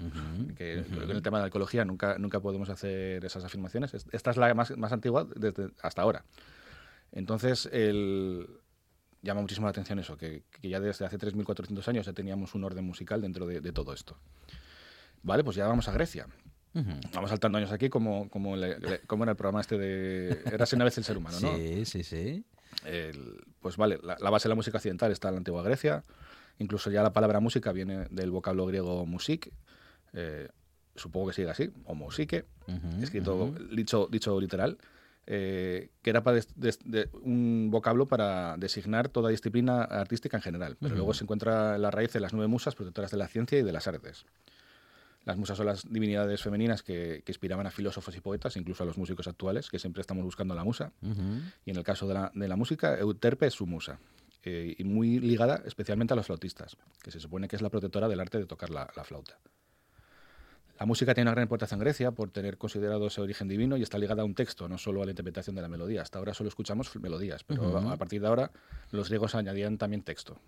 que 0.57 0.75
en 0.75 1.11
el 1.11 1.23
tema 1.23 1.39
de 1.39 1.45
la 1.45 1.49
ecología 1.49 1.85
nunca, 1.85 2.17
nunca 2.19 2.39
podemos 2.39 2.69
hacer 2.69 3.25
esas 3.25 3.45
afirmaciones. 3.45 3.93
Esta 4.13 4.31
es 4.31 4.37
la 4.37 4.55
más, 4.55 4.77
más 4.77 4.93
antigua 4.93 5.27
desde 5.35 5.71
hasta 5.83 6.03
ahora. 6.03 6.25
Entonces, 7.11 7.69
el, 7.73 8.47
llama 9.23 9.41
muchísimo 9.41 9.67
la 9.67 9.71
atención 9.71 9.99
eso, 9.99 10.17
que, 10.17 10.45
ya 10.63 10.79
desde 10.79 11.05
hace 11.07 11.19
3.400 11.19 11.89
años 11.89 12.07
ya 12.07 12.13
teníamos 12.13 12.55
un 12.55 12.63
orden 12.63 12.85
musical 12.85 13.21
dentro 13.21 13.47
de, 13.47 13.61
de, 13.61 13.73
todo 13.73 13.93
esto. 13.93 14.17
Vale, 15.23 15.43
pues 15.43 15.57
ya 15.57 15.67
vamos 15.67 15.89
a 15.89 15.93
Grecia. 15.93 16.29
Vamos 16.73 17.31
saltando 17.31 17.59
años 17.59 17.73
aquí 17.73 17.89
como, 17.89 18.29
como, 18.29 18.55
como 19.07 19.25
era 19.25 19.33
el 19.33 19.37
programa 19.37 19.61
este 19.61 19.77
de... 19.77 20.43
Era 20.53 20.65
una 20.73 20.85
vez 20.85 20.99
el 20.99 21.05
ser 21.05 21.17
humano, 21.17 21.39
¿no? 21.41 21.57
Sí, 21.57 21.85
sí, 21.85 22.05
sí. 22.05 22.45
pues 23.61 23.77
vale, 23.77 23.99
la, 24.03 24.31
base 24.31 24.49
de 24.49 24.51
la 24.51 24.55
música 24.55 24.79
occidental 24.79 25.11
está 25.11 25.29
en 25.29 25.35
la 25.35 25.39
antigua 25.39 25.63
Grecia. 25.63 26.05
Incluso 26.59 26.91
ya 26.91 27.03
la 27.03 27.13
palabra 27.13 27.41
música 27.41 27.73
viene 27.73 28.07
del 28.11 28.31
vocablo 28.31 28.67
griego 28.67 29.07
musik. 29.07 29.51
Eh, 30.13 30.49
supongo 30.95 31.29
que 31.29 31.33
sigue 31.35 31.51
así, 31.51 31.71
o 31.85 31.95
musique, 31.95 32.45
escrito, 33.03 33.55
dicho, 33.73 34.09
dicho 34.11 34.39
literal. 34.41 34.79
Eh, 35.27 35.91
que 36.03 36.11
era 36.11 36.25
para 36.25 36.41
un 37.23 37.69
vocablo 37.71 38.07
para 38.07 38.57
designar 38.57 39.09
toda 39.09 39.31
disciplina 39.31 39.85
artística 39.85 40.37
en 40.37 40.43
general. 40.43 40.77
Pero 40.81 40.97
luego 40.97 41.15
se 41.15 41.25
encuentra 41.25 41.79
la 41.79 41.91
raíz 41.91 42.13
de 42.13 42.21
las 42.21 42.33
nueve 42.33 42.49
musas 42.49 42.75
protectoras 42.75 43.11
de 43.11 43.17
la 43.17 43.29
ciencia 43.29 43.59
y 43.59 43.63
de 43.63 43.73
las 43.73 43.87
artes. 43.87 44.27
Las 45.25 45.37
musas 45.37 45.57
son 45.57 45.67
las 45.67 45.91
divinidades 45.91 46.43
femeninas 46.43 46.83
que, 46.83 47.23
inspiraban 47.27 47.67
a 47.67 47.71
filósofos 47.71 48.17
y 48.17 48.21
poetas, 48.21 48.57
incluso 48.57 48.83
a 48.83 48.87
los 48.87 48.97
músicos 48.97 49.29
actuales, 49.29 49.69
que 49.69 49.79
siempre 49.79 50.01
estamos 50.01 50.25
buscando 50.25 50.55
la 50.55 50.65
musa. 50.65 50.93
Y 51.65 51.71
en 51.71 51.77
el 51.77 51.85
caso 51.85 52.09
de 52.09 52.49
la, 52.49 52.57
música, 52.57 52.99
Euterpe 52.99 53.47
es 53.47 53.55
su 53.55 53.67
musa. 53.67 53.99
Eh, 54.43 54.75
y 54.79 54.85
muy 54.85 55.19
ligada 55.19 55.63
especialmente 55.67 56.15
a 56.15 56.17
los 56.17 56.25
flautistas, 56.25 56.79
que 57.03 57.11
se 57.11 57.21
supone 57.21 57.47
que 57.47 57.57
es 57.57 57.63
la 57.63 57.69
protectora 57.69 58.09
del 58.09 58.21
arte 58.21 58.39
de 58.39 58.47
tocar 58.47 58.71
la, 58.71 58.87
flauta. 59.05 59.39
La 60.79 60.87
música 60.87 61.13
tiene 61.13 61.29
una 61.29 61.33
gran 61.33 61.43
importancia 61.43 61.75
en 61.75 61.81
Grecia 61.81 62.13
por 62.13 62.31
tener 62.31 62.57
considerado 62.57 63.09
ese 63.09 63.21
origen 63.21 63.49
divino 63.49 63.77
y 63.77 63.83
está 63.83 63.99
ligada 63.99 64.23
a 64.23 64.25
un 64.25 64.35
texto, 64.35 64.67
no 64.67 64.79
solo 64.79 65.03
a 65.03 65.05
la 65.05 65.11
interpretación 65.11 65.55
de 65.55 65.61
la 65.61 65.69
melodía. 65.69 66.01
Hasta 66.01 66.19
ahora 66.19 66.33
solo 66.33 66.49
escuchamos 66.49 66.91
melodías, 66.97 67.45
pero 67.45 67.77
a 67.77 67.97
partir 67.99 68.23
de 68.23 68.29
ahora 68.29 68.51
los 68.91 69.11
griegos 69.11 69.35
añadían 69.35 69.77
también 69.77 70.03
texto. 70.03 70.41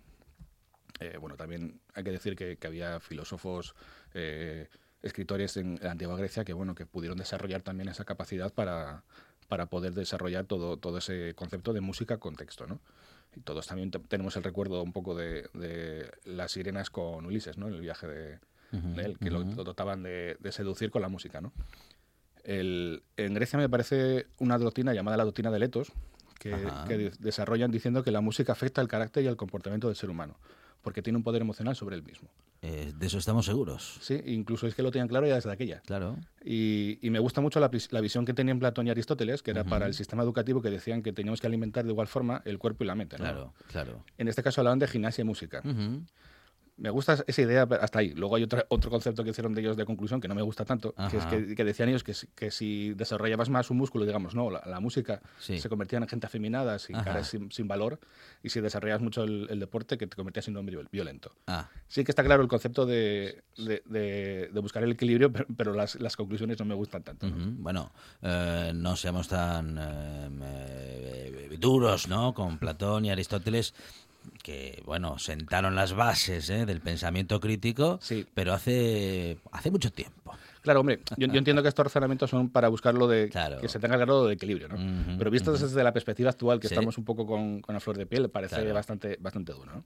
Eh, 0.99 1.17
bueno, 1.17 1.35
también 1.35 1.79
hay 1.93 2.03
que 2.03 2.11
decir 2.11 2.35
que, 2.35 2.57
había 2.65 2.99
filósofos, 2.99 3.75
eh, 4.13 4.69
escritores 5.01 5.57
en 5.57 5.79
la 5.81 5.91
antigua 5.91 6.17
Grecia 6.17 6.45
que, 6.45 6.53
bueno, 6.53 6.75
que 6.75 6.85
pudieron 6.85 7.17
desarrollar 7.17 7.61
también 7.61 7.89
esa 7.89 8.05
capacidad 8.05 8.53
para, 8.53 9.03
para 9.47 9.65
poder 9.67 9.93
desarrollar 9.93 10.45
todo, 10.45 10.77
todo 10.77 10.97
ese 10.97 11.33
concepto 11.35 11.73
de 11.73 11.81
música 11.81 12.17
con 12.17 12.35
texto, 12.35 12.65
¿no? 12.65 12.79
Y 13.35 13.41
todos 13.41 13.67
también 13.67 13.91
tenemos 13.91 14.37
el 14.37 14.43
recuerdo 14.43 14.81
un 14.83 14.93
poco 14.93 15.15
de, 15.15 15.49
las 16.23 16.51
sirenas 16.51 16.89
con 16.89 17.25
Ulises, 17.25 17.57
¿no? 17.57 17.67
El 17.67 17.81
viaje 17.81 18.07
de, 18.07 18.39
él, 18.97 19.17
que 19.19 19.29
lo, 19.29 19.43
dotaban 19.43 20.03
de, 20.03 20.37
seducir 20.51 20.91
con 20.91 21.01
la 21.01 21.09
música, 21.09 21.41
¿no? 21.41 21.53
en 22.45 23.33
Grecia 23.33 23.57
me 23.57 23.69
parece 23.69 24.27
una 24.37 24.57
doctrina 24.57 24.93
llamada 24.93 25.15
la 25.15 25.23
doctrina 25.23 25.49
de 25.49 25.59
Letos, 25.59 25.93
que, 26.37 26.53
que 26.89 27.09
desarrollan 27.19 27.71
diciendo 27.71 28.03
que 28.03 28.11
la 28.11 28.19
música 28.19 28.51
afecta 28.51 28.81
el 28.81 28.89
carácter 28.89 29.23
y 29.23 29.27
el 29.27 29.37
comportamiento 29.37 29.87
del 29.87 29.95
ser 29.95 30.09
humano 30.09 30.35
porque 30.83 31.01
tiene 31.01 31.17
un 31.17 31.23
poder 31.23 31.41
emocional 31.41 31.75
sobre 31.75 31.95
él 31.95 32.03
mismo. 32.03 32.29
Eh, 32.61 32.93
de 32.95 33.07
eso 33.07 33.17
estamos 33.17 33.45
seguros. 33.45 33.97
Sí, 34.01 34.21
incluso 34.25 34.67
es 34.67 34.75
que 34.75 34.83
lo 34.83 34.91
tenían 34.91 35.07
claro 35.07 35.25
ya 35.25 35.35
desde 35.35 35.51
aquella. 35.51 35.81
Claro. 35.81 36.17
Y, 36.45 36.99
me 37.03 37.19
gusta 37.19 37.41
mucho 37.41 37.59
la, 37.59 37.69
visión 37.69 38.25
que 38.25 38.33
tenían 38.33 38.59
Platón 38.59 38.87
y 38.87 38.89
Aristóteles, 38.89 39.41
que 39.41 39.51
era 39.51 39.63
para 39.63 39.85
el 39.85 39.93
sistema 39.93 40.23
educativo, 40.23 40.61
que 40.61 40.69
decían 40.69 41.01
que 41.01 41.13
teníamos 41.13 41.41
que 41.41 41.47
alimentar 41.47 41.85
de 41.85 41.91
igual 41.91 42.07
forma 42.07 42.41
el 42.45 42.59
cuerpo 42.59 42.83
y 42.83 42.87
la 42.87 42.95
mente. 42.95 43.15
Claro, 43.15 43.53
claro. 43.71 44.03
En 44.17 44.27
este 44.27 44.43
caso 44.43 44.61
hablaban 44.61 44.79
de 44.79 44.87
gimnasia 44.87 45.21
y 45.21 45.25
música 45.25 45.63
me 46.77 46.89
gusta 46.89 47.23
esa 47.27 47.41
idea 47.41 47.67
hasta 47.81 47.99
ahí. 47.99 48.13
Luego 48.13 48.35
hay 48.35 48.43
otro, 48.43 48.65
otro 48.69 48.89
concepto 48.89 49.23
que 49.23 49.29
hicieron 49.29 49.53
de 49.53 49.61
ellos 49.61 49.77
de 49.77 49.85
conclusión 49.85 50.19
que 50.19 50.27
no 50.27 50.35
me 50.35 50.41
gusta 50.41 50.65
tanto, 50.65 50.93
que 51.09 51.17
es 51.17 51.25
que, 51.25 51.63
decían 51.63 51.89
ellos 51.89 52.03
que, 52.03 52.13
que, 52.35 52.51
si 52.51 52.93
desarrollabas 52.93 53.49
más 53.49 53.69
un 53.69 53.77
músculo, 53.77 54.05
digamos, 54.05 54.33
no, 54.33 54.49
la, 54.49 54.79
música 54.79 55.21
se 55.39 55.69
convertía 55.69 55.99
en 55.99 56.07
gente 56.07 56.25
afeminada, 56.25 56.79
sin, 56.79 56.95
sin, 57.23 57.51
sin, 57.51 57.67
valor, 57.67 57.99
y 58.41 58.49
si 58.49 58.59
desarrollabas 58.59 59.01
mucho 59.01 59.23
el, 59.23 59.59
deporte, 59.59 59.97
que 59.97 60.07
te 60.07 60.15
convertías 60.15 60.47
en 60.47 60.55
un 60.55 60.59
hombre 60.59 60.77
violento. 60.91 61.31
Ah. 61.47 61.69
Sí 61.87 62.03
que 62.03 62.11
está 62.11 62.23
claro 62.23 62.41
el 62.41 62.49
concepto 62.49 62.85
de, 62.85 63.43
de, 63.57 64.49
buscar 64.61 64.83
el 64.83 64.91
equilibrio, 64.91 65.31
pero, 65.31 65.73
las, 65.73 65.95
las, 65.95 66.15
conclusiones 66.15 66.59
no 66.59 66.65
me 66.65 66.75
gustan 66.75 67.03
tanto. 67.03 67.27
Bueno, 67.31 67.91
eh, 68.21 68.71
no 68.73 68.95
seamos 68.95 69.27
tan 69.27 69.77
eh, 69.77 70.29
eh, 70.41 71.57
duros, 71.59 72.07
¿no? 72.07 72.33
Con 72.33 72.57
Platón 72.57 73.05
y 73.05 73.11
Aristóteles 73.11 73.73
que 74.43 74.83
bueno 74.85 75.17
sentaron 75.17 75.73
las 75.73 75.93
bases 75.93 76.49
¿eh? 76.49 76.67
del 76.67 76.81
pensamiento 76.81 77.39
crítico, 77.39 77.99
pero 78.35 78.53
hace 78.53 79.39
hace 79.51 79.71
mucho 79.71 79.91
tiempo. 79.91 80.35
Claro, 80.61 80.81
hombre, 80.81 80.99
yo, 81.17 81.27
entiendo 81.27 81.61
que 81.61 81.69
estos 81.69 81.85
razonamientos 81.85 82.29
son 82.29 82.49
para 82.49 82.69
buscar 82.69 82.93
lo 82.93 83.07
de 83.07 83.29
que 83.59 83.67
se 83.67 83.79
tenga 83.79 83.95
el 83.95 84.01
grado 84.01 84.27
de 84.27 84.35
equilibrio, 84.35 84.67
¿no? 84.67 85.17
pero 85.17 85.31
visto 85.31 85.51
desde 85.51 85.83
la 85.83 85.91
perspectiva 85.91 86.29
actual, 86.29 86.59
que 86.59 86.67
estamos 86.67 86.97
un 86.97 87.05
poco 87.05 87.25
con, 87.25 87.61
con, 87.61 87.73
la 87.73 87.79
flor 87.79 87.97
de 87.97 88.05
piel, 88.05 88.29
parece 88.29 88.71
bastante, 88.71 89.17
bastante 89.19 89.53
duro, 89.53 89.73
¿no? 89.73 89.83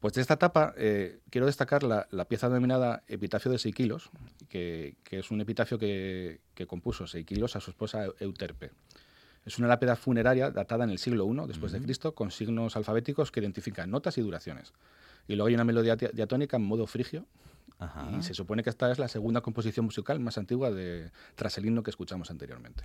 Pues 0.00 0.14
de 0.14 0.20
esta 0.20 0.34
etapa 0.34 0.74
eh, 0.76 1.20
quiero 1.30 1.46
destacar 1.46 1.82
la, 1.82 2.24
pieza 2.26 2.48
denominada 2.48 3.02
Epitafio 3.08 3.50
de 3.50 3.58
Seikilos, 3.58 4.10
que, 4.48 4.96
que 5.02 5.20
es 5.20 5.30
un 5.30 5.40
epitafio 5.40 5.78
que, 5.78 6.40
que 6.54 6.66
compuso 6.66 7.06
Seikilos 7.06 7.56
a 7.56 7.60
su 7.60 7.70
esposa 7.70 8.04
Euterpe. 8.20 8.72
Es 9.46 9.58
una 9.58 9.68
lápida 9.68 9.94
funeraria 9.94 10.50
datada 10.50 10.84
en 10.84 10.90
el 10.90 10.98
siglo 10.98 11.24
I 11.24 11.46
después 11.46 11.70
de 11.70 11.80
Cristo 11.80 12.14
con 12.14 12.32
signos 12.32 12.76
alfabéticos 12.76 13.30
que 13.30 13.38
identifican 13.38 13.88
notas 13.90 14.18
y 14.18 14.20
duraciones. 14.20 14.74
Y 15.28 15.36
luego 15.36 15.46
hay 15.46 15.54
una 15.54 15.64
melodía 15.64 15.94
diatónica 15.94 16.56
en 16.56 16.64
modo 16.64 16.86
frigio. 16.88 17.24
Y 18.18 18.22
se 18.22 18.34
supone 18.34 18.64
que 18.64 18.70
esta 18.70 18.90
es 18.90 18.98
la 18.98 19.06
segunda 19.06 19.42
composición 19.42 19.86
musical 19.86 20.18
más 20.18 20.36
antigua 20.36 20.70
de, 20.70 21.10
tras 21.36 21.56
el 21.58 21.66
himno 21.66 21.82
que 21.82 21.90
escuchamos 21.90 22.30
anteriormente. 22.30 22.84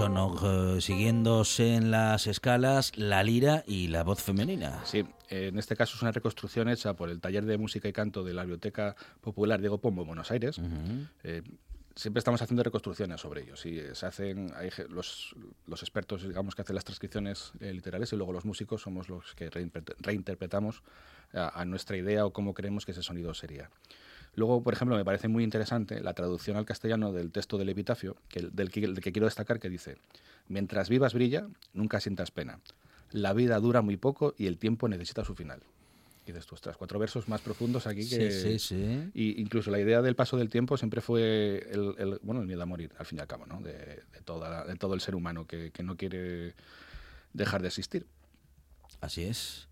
Unísono, 0.00 0.80
siguiéndose 0.80 1.74
en 1.74 1.90
las 1.90 2.26
escalas 2.26 2.96
la 2.96 3.22
lira 3.22 3.62
y 3.66 3.88
la 3.88 4.04
voz 4.04 4.22
femenina. 4.22 4.80
Sí, 4.84 5.04
en 5.28 5.58
este 5.58 5.76
caso 5.76 5.96
es 5.96 6.02
una 6.02 6.12
reconstrucción 6.12 6.68
hecha 6.68 6.94
por 6.94 7.10
el 7.10 7.20
Taller 7.20 7.44
de 7.44 7.58
Música 7.58 7.88
y 7.88 7.92
Canto 7.92 8.24
de 8.24 8.32
la 8.32 8.42
Biblioteca 8.42 8.96
Popular 9.20 9.60
Diego 9.60 9.78
Pombo 9.78 10.02
en 10.02 10.08
Buenos 10.08 10.30
Aires. 10.30 10.60
Eh, 11.24 11.42
siempre 11.94 12.20
estamos 12.20 12.40
haciendo 12.40 12.62
reconstrucciones 12.62 13.20
sobre 13.20 13.42
ellos. 13.42 13.66
Y 13.66 13.80
se 13.92 14.06
hacen, 14.06 14.52
hay 14.56 14.70
los, 14.88 15.34
los 15.66 15.82
expertos, 15.82 16.26
digamos, 16.26 16.54
que 16.54 16.62
hacen 16.62 16.74
las 16.74 16.84
transcripciones 16.84 17.52
eh, 17.60 17.72
literales 17.72 18.12
y 18.12 18.16
luego 18.16 18.32
los 18.32 18.44
músicos 18.46 18.80
somos 18.82 19.08
los 19.10 19.34
que 19.34 19.50
reinterpre- 19.50 19.94
reinterpretamos 19.98 20.82
a, 21.34 21.60
a 21.60 21.64
nuestra 21.66 21.96
idea 21.98 22.24
o 22.24 22.32
cómo 22.32 22.54
creemos 22.54 22.86
que 22.86 22.92
ese 22.92 23.02
sonido 23.02 23.34
sería. 23.34 23.70
Luego, 24.34 24.62
por 24.62 24.72
ejemplo, 24.74 24.96
me 24.96 25.04
parece 25.04 25.28
muy 25.28 25.44
interesante 25.44 26.00
la 26.00 26.14
traducción 26.14 26.56
al 26.56 26.64
castellano 26.64 27.12
del 27.12 27.30
texto 27.32 27.58
del 27.58 27.68
epitafio, 27.68 28.16
que, 28.28 28.40
del, 28.52 28.70
que, 28.70 28.80
del 28.80 29.00
que 29.00 29.12
quiero 29.12 29.26
destacar, 29.26 29.60
que 29.60 29.68
dice, 29.68 29.96
mientras 30.48 30.88
vivas 30.88 31.12
brilla, 31.12 31.46
nunca 31.74 32.00
sientas 32.00 32.30
pena. 32.30 32.60
La 33.10 33.34
vida 33.34 33.60
dura 33.60 33.82
muy 33.82 33.98
poco 33.98 34.34
y 34.38 34.46
el 34.46 34.56
tiempo 34.56 34.88
necesita 34.88 35.22
su 35.24 35.34
final. 35.34 35.60
Y 36.24 36.30
dices 36.32 36.46
tú, 36.46 36.54
ostras, 36.54 36.76
cuatro 36.76 36.98
versos 36.98 37.28
más 37.28 37.40
profundos 37.42 37.86
aquí 37.86 38.08
que... 38.08 38.30
Sí, 38.30 38.58
sí, 38.58 38.76
sí. 38.76 39.10
Y 39.12 39.40
incluso 39.42 39.70
la 39.70 39.80
idea 39.80 40.00
del 40.02 40.14
paso 40.16 40.36
del 40.38 40.48
tiempo 40.48 40.76
siempre 40.78 41.00
fue 41.02 41.68
el, 41.70 41.94
el- 41.98 42.18
bueno, 42.22 42.40
el 42.40 42.46
miedo 42.46 42.62
a 42.62 42.66
morir, 42.66 42.92
al 42.96 43.04
fin 43.06 43.18
y 43.18 43.20
al 43.20 43.26
cabo, 43.26 43.44
¿no? 43.44 43.60
de, 43.60 43.72
de 43.72 44.20
toda 44.24 44.48
la- 44.48 44.64
de 44.64 44.76
todo 44.76 44.94
el 44.94 45.00
ser 45.00 45.14
humano 45.14 45.46
que, 45.46 45.72
que 45.72 45.82
no 45.82 45.96
quiere 45.96 46.54
dejar 47.34 47.60
de 47.60 47.68
existir. 47.68 48.06
Así 49.00 49.24
es. 49.24 49.68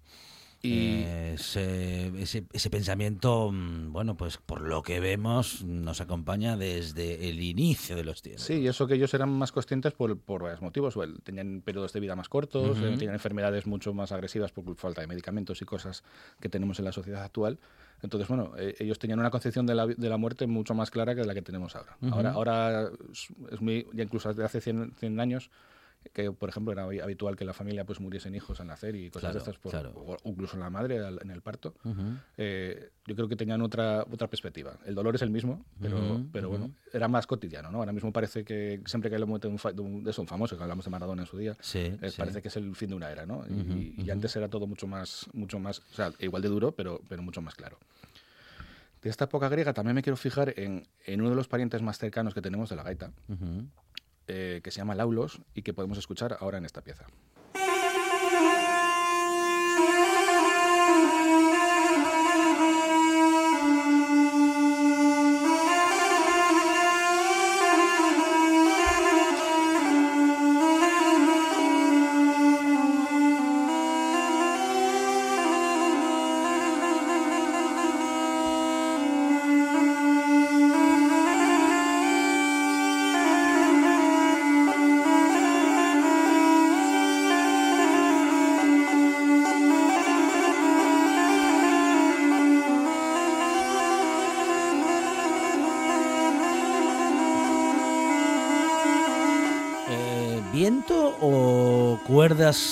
Y 0.62 0.72
Eh, 0.72 1.34
ese, 1.34 2.08
ese, 2.20 2.44
ese 2.52 2.70
pensamiento, 2.70 3.50
mm, 3.50 3.92
bueno, 3.92 4.16
pues 4.16 4.36
por 4.36 4.60
lo 4.60 4.82
que 4.82 5.00
vemos, 5.00 5.64
nos 5.64 6.02
acompaña 6.02 6.56
desde 6.56 7.30
el 7.30 7.40
inicio 7.40 7.96
de 7.96 8.04
los 8.04 8.20
tiempos. 8.20 8.44
sí, 8.44 8.54
y 8.54 8.68
eso 8.68 8.86
que 8.86 8.94
ellos 8.94 9.14
eran 9.14 9.30
más 9.30 9.52
conscientes 9.52 9.94
por, 9.94 10.18
por 10.18 10.42
varios 10.42 10.60
motivos. 10.60 10.98
tenían 11.24 11.62
periodos 11.62 11.94
de 11.94 12.00
vida 12.00 12.14
más 12.14 12.28
cortos, 12.28 12.76
Ujú. 12.76 12.86
eh, 12.86 12.90
tenían 12.96 13.14
enfermedades 13.14 13.66
mucho 13.66 13.94
más 13.94 14.12
agresivas 14.12 14.52
por 14.52 14.76
falta 14.76 15.00
de 15.00 15.06
medicamentos 15.06 15.62
y 15.62 15.64
cosas 15.64 16.04
que 16.40 16.50
tenemos 16.50 16.78
en 16.78 16.84
la 16.84 16.92
sociedad 16.92 17.24
actual. 17.24 17.58
Entonces, 18.02 18.28
bueno, 18.28 18.52
eh, 18.58 18.74
ellos 18.80 18.98
tenían 18.98 19.18
una 19.18 19.30
concepción 19.30 19.64
de 19.66 19.74
la, 19.74 19.86
de 19.86 20.08
la 20.08 20.16
muerte 20.18 20.46
mucho 20.46 20.74
más 20.74 20.90
clara 20.90 21.14
que 21.14 21.24
la 21.24 21.32
que 21.34 21.42
tenemos 21.42 21.74
ahora. 21.74 21.96
Ujú. 22.02 22.14
Ahora, 22.14 22.32
ahora 22.32 22.90
es, 23.10 23.28
es 23.50 23.60
muy, 23.62 23.86
ya 23.94 24.02
incluso 24.04 24.28
desde 24.28 24.44
hace 24.44 24.60
100, 24.60 24.92
100 24.98 25.20
años, 25.20 25.50
que 26.12 26.32
por 26.32 26.48
ejemplo 26.48 26.72
era 26.72 26.86
habi- 26.86 27.00
habitual 27.02 27.36
que 27.36 27.44
la 27.44 27.52
familia 27.52 27.84
pues 27.84 28.00
muriesen 28.00 28.34
hijos 28.34 28.58
al 28.60 28.66
nacer 28.68 28.96
y 28.96 29.10
cosas 29.10 29.20
Claro, 29.20 29.34
de 29.34 29.38
estas, 29.38 29.58
por- 29.58 29.70
claro. 29.70 29.92
o 29.94 30.16
incluso 30.24 30.56
la 30.56 30.70
madre 30.70 30.96
en 30.96 31.30
el 31.30 31.42
parto. 31.42 31.74
Ujú. 31.84 32.16
eh, 32.36 32.90
yo 33.06 33.14
creo 33.16 33.28
que 33.28 33.36
tenían 33.36 33.60
otra, 33.60 34.02
otra 34.10 34.28
perspectiva. 34.28 34.78
El 34.86 34.94
dolor 34.94 35.14
es 35.14 35.22
el 35.22 35.30
mismo, 35.30 35.64
pero, 35.80 35.96
Ujú, 36.14 36.28
pero 36.32 36.48
ujú. 36.48 36.58
bueno, 36.58 36.74
era 36.92 37.06
más 37.08 37.26
cotidiano, 37.26 37.70
¿no? 37.70 37.78
Ahora 37.78 37.92
mismo 37.92 38.12
parece 38.12 38.44
que 38.44 38.80
siempre 38.86 39.10
que 39.10 39.16
un, 39.16 39.58
fa- 39.58 39.72
de 39.72 39.80
un, 39.82 40.02
de 40.04 40.14
un 40.16 40.26
famoso, 40.26 40.56
que 40.56 40.62
hablamos 40.62 40.84
de 40.84 40.90
Maradona 40.90 41.22
en 41.22 41.26
su 41.28 41.36
día, 41.36 41.56
Sí, 41.60 41.78
eh, 42.00 42.10
sí. 42.10 42.16
parece 42.18 42.40
que 42.40 42.48
es 42.48 42.56
el 42.56 42.74
fin 42.76 42.90
de 42.90 42.94
una 42.96 43.10
era, 43.10 43.26
¿no? 43.26 43.44
Y- 43.48 43.52
Ujú, 43.52 43.72
y, 43.72 43.94
y 44.06 44.10
antes 44.10 44.34
era 44.36 44.48
todo 44.48 44.66
mucho 44.66 44.86
más, 44.86 45.26
mucho 45.32 45.58
más, 45.58 45.80
o 45.80 45.94
sea, 45.94 46.12
igual 46.20 46.40
de 46.42 46.48
duro, 46.48 46.72
pero, 46.72 47.00
pero 47.08 47.22
mucho 47.22 47.42
más 47.42 47.54
claro. 47.54 47.78
De 49.02 49.08
esta 49.08 49.24
época 49.24 49.48
griega 49.48 49.72
también 49.72 49.94
me 49.94 50.02
quiero 50.02 50.16
fijar 50.18 50.52
en, 50.58 50.86
en 51.06 51.20
uno 51.20 51.30
de 51.30 51.36
los 51.36 51.48
parientes 51.48 51.80
más 51.80 51.98
cercanos 51.98 52.34
que 52.34 52.42
tenemos 52.42 52.68
de 52.68 52.76
la 52.76 52.82
gaita. 52.82 53.10
Eh, 54.32 54.60
que 54.62 54.70
se 54.70 54.78
llama 54.78 54.94
Laulos 54.94 55.40
y 55.54 55.62
que 55.62 55.74
podemos 55.74 55.98
escuchar 55.98 56.36
ahora 56.38 56.58
en 56.58 56.64
esta 56.64 56.82
pieza. 56.82 57.06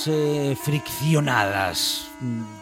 Eh, 0.07 0.57
friccionadas? 0.61 2.09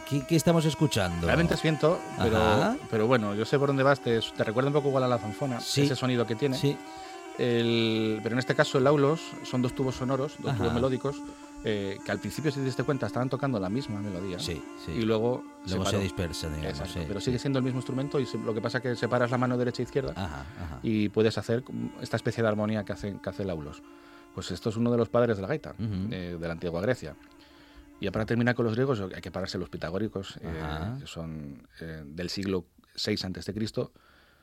¿Qué, 0.08 0.25
qué 0.26 0.37
estamos 0.37 0.64
escuchando? 0.64 1.26
Realmente 1.26 1.54
es 1.54 1.62
viento, 1.62 1.99
pero, 2.18 2.76
pero 2.90 3.06
bueno, 3.06 3.35
yo 3.35 3.44
sé 3.44 3.58
por 3.58 3.68
dónde 3.68 3.82
vas, 3.82 4.00
te, 4.00 4.20
te 4.20 4.44
recuerda 4.44 4.68
un 4.68 4.75
poco 4.75 4.88
igual 4.88 5.04
a 5.04 5.08
la 5.08 5.18
zanfona, 5.18 5.61
Sí. 5.61 5.82
ese 5.82 5.96
sonido 5.96 6.26
que 6.26 6.35
tiene. 6.37 6.56
Sí, 6.56 6.76
El- 7.38 8.20
pero 8.23 8.35
en 8.35 8.38
este 8.38 8.54
caso 8.54 8.78
el 8.78 8.87
aulos 8.87 9.20
son 9.44 9.61
dos 9.62 9.75
tubos 9.75 9.96
sonoros, 9.96 10.35
dos 10.38 10.50
Ajá. 10.52 10.59
tubos 10.59 10.72
melódicos, 10.74 11.16
eh, 11.64 11.98
que 12.05 12.11
al 12.12 12.18
principio, 12.18 12.50
si 12.50 12.61
te 12.61 12.64
diste 12.64 12.85
cuenta, 12.85 13.07
estaban 13.07 13.29
tocando 13.29 13.59
la 13.59 13.68
misma 13.68 14.00
melodía. 14.00 14.38
sí, 14.38 14.62
sí. 14.85 14.92
Y 14.92 15.02
luego, 15.02 15.42
Luego 15.66 15.85
se 15.85 15.90
sí, 16.87 17.00
pero 17.09 17.20
sigue 17.20 17.38
siendo 17.38 17.59
el 17.59 17.64
mismo 17.64 17.79
instrumento 17.81 18.20
y 18.20 18.26
se- 18.26 18.38
lo 18.38 18.55
que 18.55 18.61
pasa 18.61 18.79
es 18.79 18.83
que 18.83 18.96
separas 18.96 19.31
la 19.31 19.38
mano 19.38 19.57
derecha 19.59 19.83
e 19.83 19.85
izquierda 19.85 20.12
Ajá, 20.16 20.44
ajá. 20.64 20.79
y 20.83 21.09
puedes 21.09 21.37
hacer 21.38 21.64
esta 22.00 22.16
especie 22.16 22.42
de 22.42 22.48
armonía 22.48 22.85
que 22.85 22.92
hace, 22.92 23.16
que 23.22 23.29
hace 23.31 23.42
el 23.42 23.50
aulos. 23.50 23.83
Pues 24.37 24.53
esto 24.53 24.68
es 24.68 24.77
uno 24.77 24.92
de 24.92 24.99
los 24.99 25.09
padres 25.09 25.37
de 25.37 25.42
la 25.42 25.49
gaita, 25.49 25.75
eh, 26.12 26.37
de 26.40 26.46
la 26.46 26.53
antigua 26.53 26.81
Grecia. 26.81 27.16
Y 27.99 28.09
para 28.11 28.25
terminar 28.27 28.55
con 28.55 28.66
los 28.66 28.75
griegos, 28.75 29.01
hay 29.01 29.20
que 29.22 29.31
pararse 29.33 29.57
los 29.59 29.68
pitagóricos, 29.70 30.37
eh, 30.42 30.51
que 31.01 31.07
son 31.09 31.66
eh, 31.81 32.03
del 32.07 32.29
siglo 32.31 32.66
VI 33.05 33.14
a.C., 33.14 33.55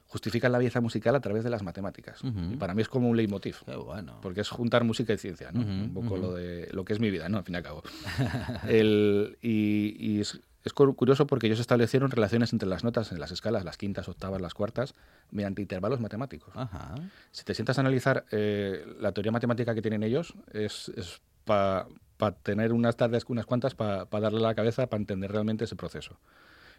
justifican 0.07 0.51
la 0.51 0.57
belleza 0.57 0.81
musical 0.81 1.15
a 1.15 1.19
través 1.21 1.43
de 1.43 1.49
las 1.49 1.63
matemáticas. 1.63 2.21
Y 2.23 2.55
para 2.57 2.73
mí 2.75 2.81
es 2.81 2.89
como 2.89 3.09
un 3.09 3.15
leitmotiv. 3.17 3.57
Qué 3.65 3.75
bueno. 3.75 4.19
Porque 4.21 4.41
es 4.41 4.49
juntar 4.49 4.83
música 4.83 5.13
y 5.13 5.17
ciencia, 5.17 5.51
¿no? 5.51 5.61
Un 5.61 5.93
poco 5.93 6.17
lo 6.17 6.33
de 6.33 6.69
lo 6.73 6.83
que 6.85 6.93
es 6.93 6.99
mi 6.99 7.09
vida, 7.09 7.29
¿no? 7.29 7.37
Al 7.37 7.43
fin 7.43 7.53
y 7.53 7.57
al 7.57 7.63
cabo. 7.63 7.83
El- 8.67 9.37
y 9.41 9.95
y 9.99 10.19
es, 10.21 10.39
es 10.63 10.73
cu- 10.73 10.95
curioso 10.95 11.27
porque 11.27 11.47
ellos 11.47 11.59
establecieron 11.59 12.09
relaciones 12.11 12.53
entre 12.53 12.69
las 12.69 12.83
notas 12.83 13.11
en 13.11 13.19
las 13.19 13.31
escalas, 13.31 13.65
las 13.65 13.77
quintas, 13.77 14.07
octavas, 14.07 14.41
las 14.41 14.53
cuartas, 14.53 14.95
mediante 15.31 15.61
intervalos 15.61 15.99
matemáticos. 15.99 16.53
Ajá. 16.55 16.95
Si 17.31 17.43
te 17.43 17.53
sientas 17.53 17.77
a 17.77 17.81
analizar 17.81 18.25
eh, 18.31 18.85
la 18.99 19.11
teoría 19.11 19.31
matemática 19.31 19.75
que 19.75 19.81
tienen 19.81 20.03
ellos, 20.03 20.33
es, 20.53 20.91
para 21.45 21.87
tener 22.43 22.71
unas 22.71 22.95
tardes, 22.95 23.25
unas 23.27 23.45
cuantas, 23.45 23.75
para 23.75 24.05
darle 24.05 24.39
a 24.39 24.43
la 24.43 24.55
cabeza, 24.55 24.87
para 24.87 25.01
entender 25.01 25.31
realmente 25.31 25.65
ese 25.65 25.75
proceso. 25.75 26.17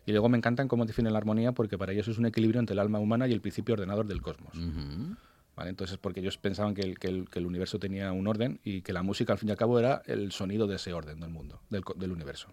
Y 0.07 0.13
luego 0.13 0.29
me 0.29 0.37
encantan 0.39 0.69
cómo 0.69 0.85
definen 0.87 1.13
la 1.13 1.19
armonía, 1.19 1.53
porque 1.53 1.79
para 1.79 1.93
ellos 1.93 2.09
es 2.09 2.19
un 2.19 2.27
equilibrio 2.27 2.61
entre 2.61 2.75
el 2.75 2.79
alma 2.79 2.99
humana 2.99 3.27
y 3.27 3.33
el 3.33 3.41
principio 3.41 3.75
ordenador 3.75 4.07
del 4.07 4.21
cosmos. 4.23 4.55
Ujú. 4.55 5.17
¿vale? 5.57 5.71
Entonces, 5.71 5.99
porque 5.99 6.21
ellos 6.21 6.37
pensaban 6.37 6.75
que 6.75 6.83
el, 6.83 6.99
que, 6.99 7.09
el, 7.09 7.29
que 7.31 7.39
el 7.39 7.47
universo 7.47 7.79
tenía 7.79 8.13
un 8.13 8.27
orden 8.27 8.61
y 8.65 8.83
que 8.83 8.93
la 8.93 9.03
música, 9.03 9.33
al 9.35 9.39
fin 9.39 9.49
y 9.49 9.53
al 9.53 9.59
cabo, 9.59 9.79
era 9.79 10.03
el 10.07 10.33
sonido 10.33 10.67
de 10.67 10.77
ese 10.77 10.93
orden 10.93 11.21
del 11.21 11.31
mundo, 11.31 11.61
del 11.71 12.11
universo. 12.13 12.49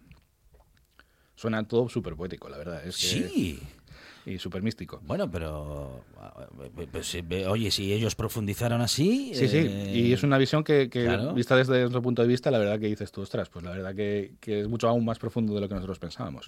Suena 1.36 1.64
todo 1.68 1.90
súper 1.90 2.16
poético, 2.16 2.50
la 2.50 2.58
verdad. 2.58 2.86
Es 2.86 2.98
que- 2.98 3.28
Sí. 3.30 3.60
Y 4.24 4.38
súper 4.38 4.62
místico. 4.62 5.02
Bueno, 5.08 5.32
pero. 5.32 6.04
eh, 6.78 6.88
pues, 6.92 7.16
eh, 7.16 7.48
oye, 7.48 7.72
si 7.72 7.92
ellos 7.92 8.14
profundizaron 8.14 8.80
así. 8.80 9.32
Sí, 9.34 9.48
sí, 9.48 9.58
eh, 9.58 9.92
y 9.96 10.14
es 10.14 10.22
una 10.22 10.38
visión 10.38 10.64
que, 10.64 10.90
que 10.92 11.06
claro. 11.06 11.34
vista 11.34 11.56
desde 11.56 11.80
nuestro 11.80 12.04
punto 12.04 12.22
de 12.22 12.28
vista, 12.28 12.52
la 12.52 12.60
verdad 12.60 12.80
que 12.80 12.86
dices 12.86 13.12
tú, 13.12 13.22
ostras, 13.22 13.50
pues 13.50 13.66
la 13.66 13.72
verdad 13.72 13.96
que, 13.96 14.36
que 14.40 14.62
es 14.62 14.68
mucho 14.68 14.88
aún 14.88 15.06
más 15.06 15.18
profundo 15.18 15.56
de 15.56 15.62
lo 15.62 15.68
que 15.68 15.74
nosotros 15.74 15.98
pensábamos. 15.98 16.46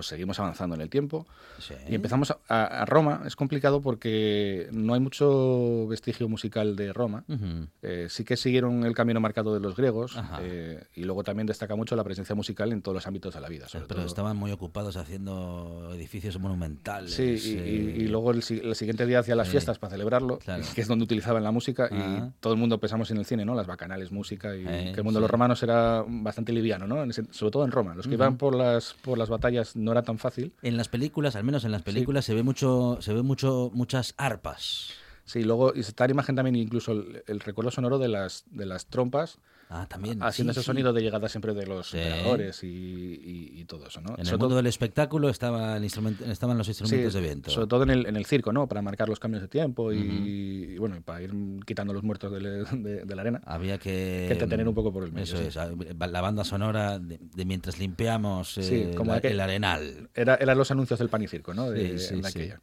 Pues 0.00 0.06
seguimos 0.08 0.40
avanzando 0.40 0.74
en 0.76 0.80
el 0.80 0.88
tiempo 0.88 1.26
Sí. 1.58 1.74
y 1.86 1.94
empezamos 1.94 2.30
a, 2.48 2.64
a 2.64 2.86
Roma. 2.86 3.20
Es 3.26 3.36
complicado 3.36 3.82
porque 3.82 4.66
no 4.72 4.94
hay 4.94 5.00
mucho 5.00 5.86
vestigio 5.88 6.26
musical 6.26 6.74
de 6.74 6.94
Roma. 6.94 7.22
Ujú. 7.28 7.66
Eh, 7.82 8.06
sí 8.08 8.24
que 8.24 8.38
siguieron 8.38 8.86
el 8.86 8.94
camino 8.94 9.20
marcado 9.20 9.52
de 9.52 9.60
los 9.60 9.76
griegos 9.76 10.18
eh, 10.40 10.82
y 10.94 11.04
luego 11.04 11.22
también 11.22 11.46
destaca 11.46 11.76
mucho 11.76 11.96
la 11.96 12.02
presencia 12.04 12.34
musical 12.34 12.72
en 12.72 12.80
todos 12.80 12.94
los 12.94 13.06
ámbitos 13.06 13.34
de 13.34 13.40
la 13.42 13.48
vida. 13.50 13.68
sobre 13.68 13.84
Pero 13.88 14.00
todo. 14.00 14.06
estaban 14.06 14.38
muy 14.38 14.52
ocupados 14.52 14.96
haciendo 14.96 15.90
edificios 15.92 16.38
monumentales. 16.38 17.12
Sí, 17.12 17.22
y, 17.44 17.48
y- 17.50 18.02
y 18.02 18.04
eh, 18.06 18.08
luego 18.08 18.30
el, 18.30 18.38
el 18.38 18.74
siguiente 18.74 19.04
día 19.04 19.18
hacía 19.18 19.34
las 19.36 19.50
fiestas 19.50 19.78
para 19.78 19.90
celebrarlo, 19.90 20.38
Claro. 20.38 20.64
que 20.74 20.80
es 20.80 20.88
donde 20.88 21.04
utilizaban 21.04 21.44
la 21.44 21.50
música, 21.50 21.90
y 21.92 22.32
todo 22.40 22.54
el 22.54 22.58
mundo 22.58 22.78
pensamos 22.80 23.10
en 23.10 23.18
el 23.18 23.26
cine, 23.26 23.44
¿no? 23.44 23.54
Las 23.54 23.66
bacanales, 23.66 24.12
música, 24.12 24.56
y 24.56 24.64
Eh, 24.66 24.92
que 24.94 25.00
el 25.00 25.04
mundo 25.04 25.18
de 25.20 25.22
los 25.22 25.30
romanos 25.30 25.62
era 25.62 26.02
bastante 26.08 26.52
liviano, 26.54 26.86
¿no? 26.86 27.02
En 27.02 27.10
ese- 27.10 27.24
sobre 27.32 27.50
todo 27.50 27.64
en 27.66 27.70
Roma. 27.70 27.94
Los 27.94 28.06
que 28.06 28.14
Ujú. 28.14 28.22
iban 28.22 28.38
por 28.38 28.54
las, 28.54 28.94
por 29.02 29.18
las 29.18 29.28
batallas 29.28 29.76
no 29.76 29.89
era 29.92 30.02
tan 30.02 30.18
fácil. 30.18 30.52
En 30.62 30.76
las 30.76 30.88
películas, 30.88 31.36
al 31.36 31.44
menos 31.44 31.64
en 31.64 31.72
las 31.72 31.82
películas, 31.82 32.24
se 32.24 32.34
ve 32.34 32.42
mucho, 32.42 32.98
se 33.00 33.12
ve 33.12 33.22
mucho, 33.22 33.70
muchas 33.74 34.14
arpas. 34.16 34.90
Sí, 35.24 35.44
luego 35.44 35.72
y 35.74 35.80
está 35.80 36.06
la 36.06 36.12
imagen 36.12 36.34
también 36.34 36.56
incluso 36.56 36.92
el, 36.92 37.22
el 37.26 37.40
recuerdo 37.40 37.70
sonoro 37.70 37.98
de 37.98 38.08
las, 38.08 38.44
de 38.50 38.66
las 38.66 38.86
trompas, 38.86 39.38
Ah, 39.72 39.86
también. 39.88 40.20
haciendo 40.20 40.52
sí, 40.52 40.58
ese 40.58 40.64
sí. 40.64 40.66
sonido 40.66 40.92
de 40.92 41.00
llegada 41.00 41.28
siempre 41.28 41.54
de 41.54 41.64
los 41.64 41.90
Sí. 41.90 41.98
emperadores 41.98 42.64
y, 42.64 42.66
y- 42.66 43.60
y 43.60 43.64
todo 43.66 43.86
eso, 43.86 44.00
¿no? 44.00 44.14
En 44.14 44.20
el 44.20 44.26
Sobre 44.26 44.32
mundo 44.38 44.48
todo- 44.48 44.56
del 44.56 44.66
espectáculo 44.66 45.28
estaba 45.28 45.76
el 45.76 45.84
instrumento, 45.84 46.24
estaban 46.24 46.58
los 46.58 46.66
instrumentos 46.66 47.14
de 47.14 47.20
viento. 47.20 47.50
Sobre 47.52 47.68
todo 47.68 47.84
en 47.84 47.90
el, 47.90 48.06
en 48.06 48.16
el 48.16 48.26
circo, 48.26 48.52
¿no? 48.52 48.66
Para 48.66 48.82
marcar 48.82 49.08
los 49.08 49.20
cambios 49.20 49.42
de 49.42 49.48
tiempo 49.48 49.92
y, 49.92 50.76
bueno, 50.78 51.00
para 51.04 51.22
ir 51.22 51.32
quitando 51.64 51.92
los 51.92 52.02
muertos 52.02 52.32
de, 52.32 52.40
le- 52.40 52.50
de- 52.82 53.04
de 53.04 53.14
la 53.14 53.22
arena. 53.22 53.40
Había 53.44 53.78
que, 53.78 54.24
que 54.26 54.32
entretener 54.32 54.66
un 54.66 54.74
poco 54.74 54.92
por 54.92 55.04
el 55.04 55.12
medio, 55.12 55.22
Eso 55.22 55.40
es, 55.40 55.54
la 55.54 56.20
banda 56.20 56.42
sonora 56.42 56.98
de, 56.98 57.20
de 57.20 57.44
mientras 57.44 57.78
limpiamos 57.78 58.58
eh, 58.58 58.90
como 58.96 59.12
la- 59.12 59.18
el 59.18 59.38
arenal. 59.38 60.10
Era, 60.14 60.34
eran 60.34 60.58
los 60.58 60.70
anuncios 60.72 60.98
del 60.98 61.08
pan 61.08 61.22
y 61.22 61.28
circo, 61.28 61.54
¿no? 61.54 61.70
De, 61.70 61.96
sí. 62.00 62.20
aquella. 62.24 62.60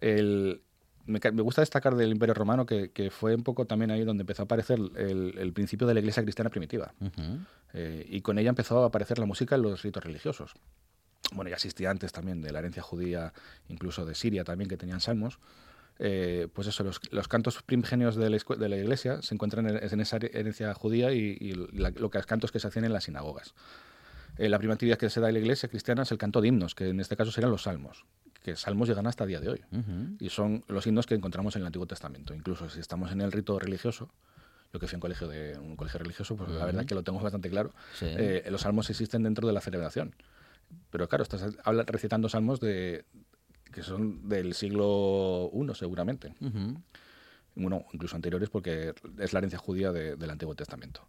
El- 0.00 0.62
me, 1.06 1.18
gusta 1.42 1.62
destacar 1.62 1.94
del 1.94 2.10
Imperio 2.10 2.34
Romano 2.34 2.66
que, 2.66 3.10
fue 3.10 3.34
un 3.34 3.42
poco 3.42 3.66
también 3.66 3.90
ahí 3.90 4.04
donde 4.04 4.22
empezó 4.22 4.42
a 4.42 4.44
aparecer 4.44 4.78
el, 4.96 5.52
principio 5.52 5.86
de 5.86 5.94
la 5.94 6.00
Iglesia 6.00 6.22
cristiana 6.22 6.50
primitiva. 6.50 6.92
Eh, 7.72 8.06
y 8.08 8.20
con 8.20 8.38
ella 8.38 8.50
empezó 8.50 8.82
a 8.82 8.86
aparecer 8.86 9.18
la 9.18 9.26
música 9.26 9.54
en 9.56 9.62
los 9.62 9.82
ritos 9.82 10.02
religiosos. 10.04 10.54
Bueno, 11.32 11.48
ya 11.48 11.56
existía 11.56 11.90
antes 11.90 12.12
también 12.12 12.42
de 12.42 12.52
la 12.52 12.58
herencia 12.58 12.82
judía, 12.82 13.32
incluso 13.68 14.04
de 14.04 14.14
Siria 14.14 14.44
también, 14.44 14.68
que 14.68 14.76
tenían 14.76 15.00
salmos. 15.00 15.38
Eh, 15.98 16.48
pues 16.54 16.66
eso, 16.66 16.82
los, 16.82 17.28
cantos 17.28 17.62
primigenios 17.62 18.16
de 18.16 18.30
la, 18.30 18.76
Iglesia 18.76 19.20
se 19.22 19.34
encuentran 19.34 19.66
en, 19.68 20.00
esa 20.00 20.16
herencia 20.16 20.72
judía 20.74 21.12
y, 21.12 21.52
lo 21.52 22.10
que 22.10 22.18
los 22.18 22.26
cantos 22.26 22.50
que 22.50 22.58
se 22.58 22.68
hacían 22.68 22.84
en 22.86 22.92
las 22.92 23.04
sinagogas. 23.04 23.54
Eh, 24.38 24.48
la 24.48 24.58
primera 24.58 24.74
actividad 24.74 24.96
que 24.96 25.10
se 25.10 25.20
da 25.20 25.28
en 25.28 25.34
la 25.34 25.40
Iglesia 25.40 25.68
cristiana 25.68 26.02
es 26.02 26.12
el 26.12 26.18
canto 26.18 26.40
de 26.40 26.48
himnos, 26.48 26.74
que 26.74 26.88
en 26.88 27.00
este 27.00 27.16
caso 27.16 27.30
serían 27.30 27.50
los 27.50 27.64
salmos 27.64 28.06
que 28.42 28.56
salmos 28.56 28.88
llegan 28.88 29.06
hasta 29.06 29.24
el 29.24 29.28
día 29.28 29.40
de 29.40 29.48
hoy. 29.48 29.62
Y 30.18 30.30
son 30.30 30.64
los 30.68 30.86
himnos 30.86 31.06
que 31.06 31.14
encontramos 31.14 31.56
en 31.56 31.62
el 31.62 31.66
Antiguo 31.66 31.86
Testamento. 31.86 32.34
Incluso 32.34 32.68
si 32.68 32.80
estamos 32.80 33.12
en 33.12 33.20
el 33.20 33.32
rito 33.32 33.58
religioso, 33.58 34.10
yo 34.72 34.80
que 34.80 34.86
fui 34.86 34.94
a 34.94 34.98
un 34.98 35.00
colegio, 35.00 35.28
de, 35.28 35.58
un 35.58 35.76
colegio 35.76 35.98
religioso, 35.98 36.36
pues 36.36 36.50
la 36.50 36.64
verdad 36.64 36.86
que 36.86 36.94
lo 36.94 37.02
tengo 37.02 37.20
bastante 37.20 37.50
claro, 37.50 37.72
eh, 38.00 38.46
los 38.50 38.62
salmos 38.62 38.88
existen 38.88 39.22
dentro 39.22 39.46
de 39.46 39.52
la 39.52 39.60
celebración. 39.60 40.14
Pero 40.90 41.08
claro, 41.08 41.22
estás 41.24 41.56
recitando 41.86 42.28
salmos 42.28 42.60
de, 42.60 43.04
que 43.72 43.82
son 43.82 44.28
del 44.28 44.54
siglo 44.54 45.50
I 45.52 45.74
seguramente. 45.74 46.34
Bueno, 47.54 47.84
incluso 47.92 48.16
anteriores 48.16 48.48
porque 48.48 48.94
es 49.18 49.32
la 49.32 49.38
herencia 49.38 49.58
judía 49.58 49.92
del 49.92 50.30
Antiguo 50.30 50.54
Testamento. 50.54 51.06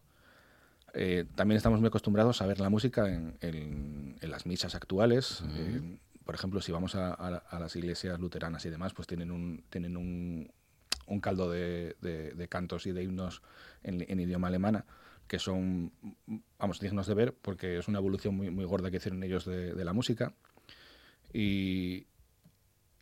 Eh, 0.94 1.26
también 1.36 1.56
estamos 1.56 1.80
muy 1.80 1.88
acostumbrados 1.88 2.42
a 2.42 2.48
ver 2.48 2.60
la 2.60 2.70
música 2.70 3.08
en, 3.08 4.18
las 4.22 4.46
misas 4.46 4.76
actuales 4.76 5.42
por 6.26 6.36
ejemplo, 6.36 6.62
si 6.62 6.72
vamos 6.72 6.96
a, 6.96 7.44
las 7.52 7.76
iglesias 7.76 8.20
luteranas 8.20 8.66
y 8.66 8.70
demás, 8.70 8.94
pues 8.94 9.08
tienen 9.08 9.32
un, 9.32 9.64
tienen 9.70 9.98
un, 9.98 10.52
caldo 11.20 11.50
de, 11.50 12.48
cantos 12.50 12.86
y 12.86 12.92
de 12.92 13.04
himnos 13.04 13.42
en, 13.84 14.20
idioma 14.20 14.48
alemana 14.48 14.86
que 15.28 15.40
son, 15.40 15.94
vamos, 16.60 16.80
dignos 16.82 17.08
de 17.08 17.14
ver 17.14 17.34
porque 17.34 17.78
es 17.78 17.88
una 17.88 18.00
evolución 18.00 18.36
muy, 18.36 18.50
muy 18.50 18.66
gorda 18.66 18.92
que 18.92 18.98
hicieron 18.98 19.24
ellos 19.24 19.46
de, 19.46 19.84
la 19.84 19.94
música. 19.94 20.34
Y, 21.34 22.06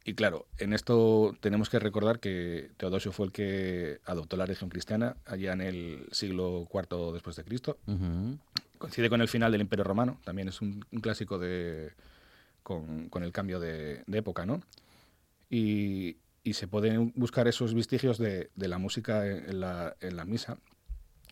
y 0.05 0.13
claro, 0.13 0.45
en 0.59 0.73
esto 0.73 1.35
tenemos 1.39 1.69
que 1.69 1.79
recordar 1.79 2.19
que 2.19 2.69
Teodosio 2.77 3.11
fue 3.11 3.25
el 3.25 3.31
que 3.31 3.99
adoptó 4.05 4.37
la 4.37 4.45
religión 4.45 4.69
cristiana 4.69 5.17
allá 5.25 5.53
en 5.53 5.61
el 5.61 6.07
siglo 6.11 6.67
IV 6.71 7.13
después 7.13 7.35
de 7.35 7.43
Cristo. 7.43 7.79
Coincide 8.77 9.09
con 9.09 9.21
el 9.21 9.27
final 9.27 9.51
del 9.51 9.61
Imperio 9.61 9.83
Romano, 9.83 10.19
también 10.23 10.49
es 10.49 10.61
un 10.61 10.81
clásico 11.01 11.39
de, 11.39 11.93
con, 12.63 13.09
el 13.23 13.31
cambio 13.31 13.59
de, 13.59 14.03
época, 14.11 14.45
¿no? 14.45 14.61
Y, 15.49 16.17
se 16.51 16.67
pueden 16.67 17.13
buscar 17.15 17.47
esos 17.47 17.75
vestigios 17.75 18.17
de, 18.17 18.49
la 18.55 18.79
música 18.79 19.27
en 19.27 19.59
la, 19.59 20.25
misa, 20.25 20.57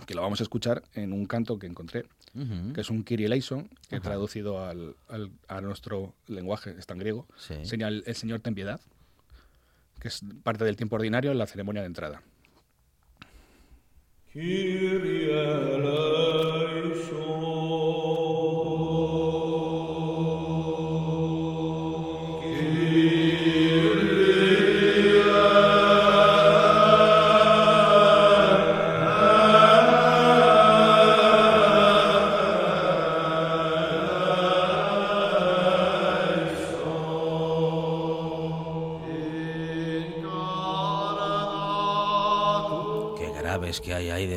que 0.06 0.14
lo 0.14 0.22
vamos 0.22 0.42
a 0.42 0.44
escuchar 0.44 0.84
en 0.94 1.12
un 1.12 1.26
canto 1.26 1.58
que 1.58 1.66
encontré, 1.66 2.06
que 2.74 2.82
es 2.82 2.90
un 2.92 3.04
Kyrie 3.04 3.26
eleison, 3.26 3.68
que 3.90 4.00
traducido 4.00 4.64
al, 4.64 4.96
a 5.48 5.62
nuestro 5.62 6.14
lenguaje, 6.28 6.76
está 6.78 6.94
en 6.94 7.00
griego, 7.00 7.26
señala 7.64 8.02
el, 8.06 8.16
Señor 8.16 8.42
ten 8.42 8.54
piedad, 8.54 8.80
que 10.00 10.10
es 10.10 10.22
parte 10.44 10.66
del 10.66 10.76
tiempo 10.76 10.98
ordinario 10.98 11.32
en 11.32 11.40
la 11.40 11.48
ceremonia 11.48 11.82
de 11.82 11.88
entrada. 11.88 12.22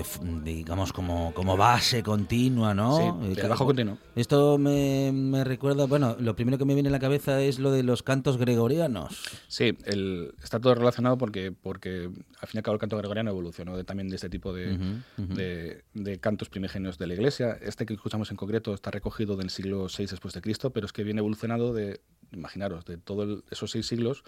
de, 0.02 0.39
digamos, 0.60 0.92
como, 0.92 1.32
como 1.32 1.56
base 1.56 2.02
continua, 2.02 2.74
¿no? 2.74 3.24
Sí, 3.24 3.34
trabajo 3.34 3.64
continuo. 3.64 3.96
Esto 4.14 4.58
me, 4.58 5.10
me, 5.10 5.42
recuerda, 5.42 5.86
bueno, 5.86 6.16
lo 6.18 6.36
primero 6.36 6.58
que 6.58 6.66
me 6.66 6.74
viene 6.74 6.90
a 6.90 6.92
la 6.92 6.98
cabeza 6.98 7.40
es 7.40 7.58
lo 7.58 7.72
de 7.72 7.82
los 7.82 8.02
cantos 8.02 8.36
gregorianos. 8.36 9.24
Sí, 9.48 9.74
el, 9.86 10.34
está 10.42 10.60
todo 10.60 10.74
relacionado 10.74 11.16
porque, 11.16 11.50
porque 11.50 12.10
al 12.40 12.48
fin 12.48 12.56
y 12.56 12.58
al 12.58 12.62
cabo 12.62 12.74
el 12.74 12.80
canto 12.80 12.98
gregoriano 12.98 13.30
evolucionó 13.30 13.74
de, 13.74 13.84
también 13.84 14.10
de 14.10 14.16
este 14.16 14.28
tipo 14.28 14.52
de, 14.52 14.76
de, 15.16 15.82
de, 15.94 16.18
cantos 16.18 16.50
primigenios 16.50 16.98
de 16.98 17.06
la 17.06 17.14
Iglesia. 17.14 17.58
Este 17.62 17.86
que 17.86 17.94
escuchamos 17.94 18.30
en 18.30 18.36
concreto 18.36 18.74
está 18.74 18.90
recogido 18.90 19.36
del 19.36 19.48
siglo 19.48 19.86
VI 19.86 20.06
después 20.06 20.34
de 20.34 20.42
Cristo, 20.42 20.70
pero 20.70 20.84
es 20.84 20.92
que 20.92 21.04
viene 21.04 21.20
evolucionado 21.20 21.72
de, 21.72 22.02
imaginaros, 22.32 22.84
de 22.84 22.98
todos 22.98 23.42
esos 23.50 23.70
seis 23.70 23.86
siglos 23.86 24.24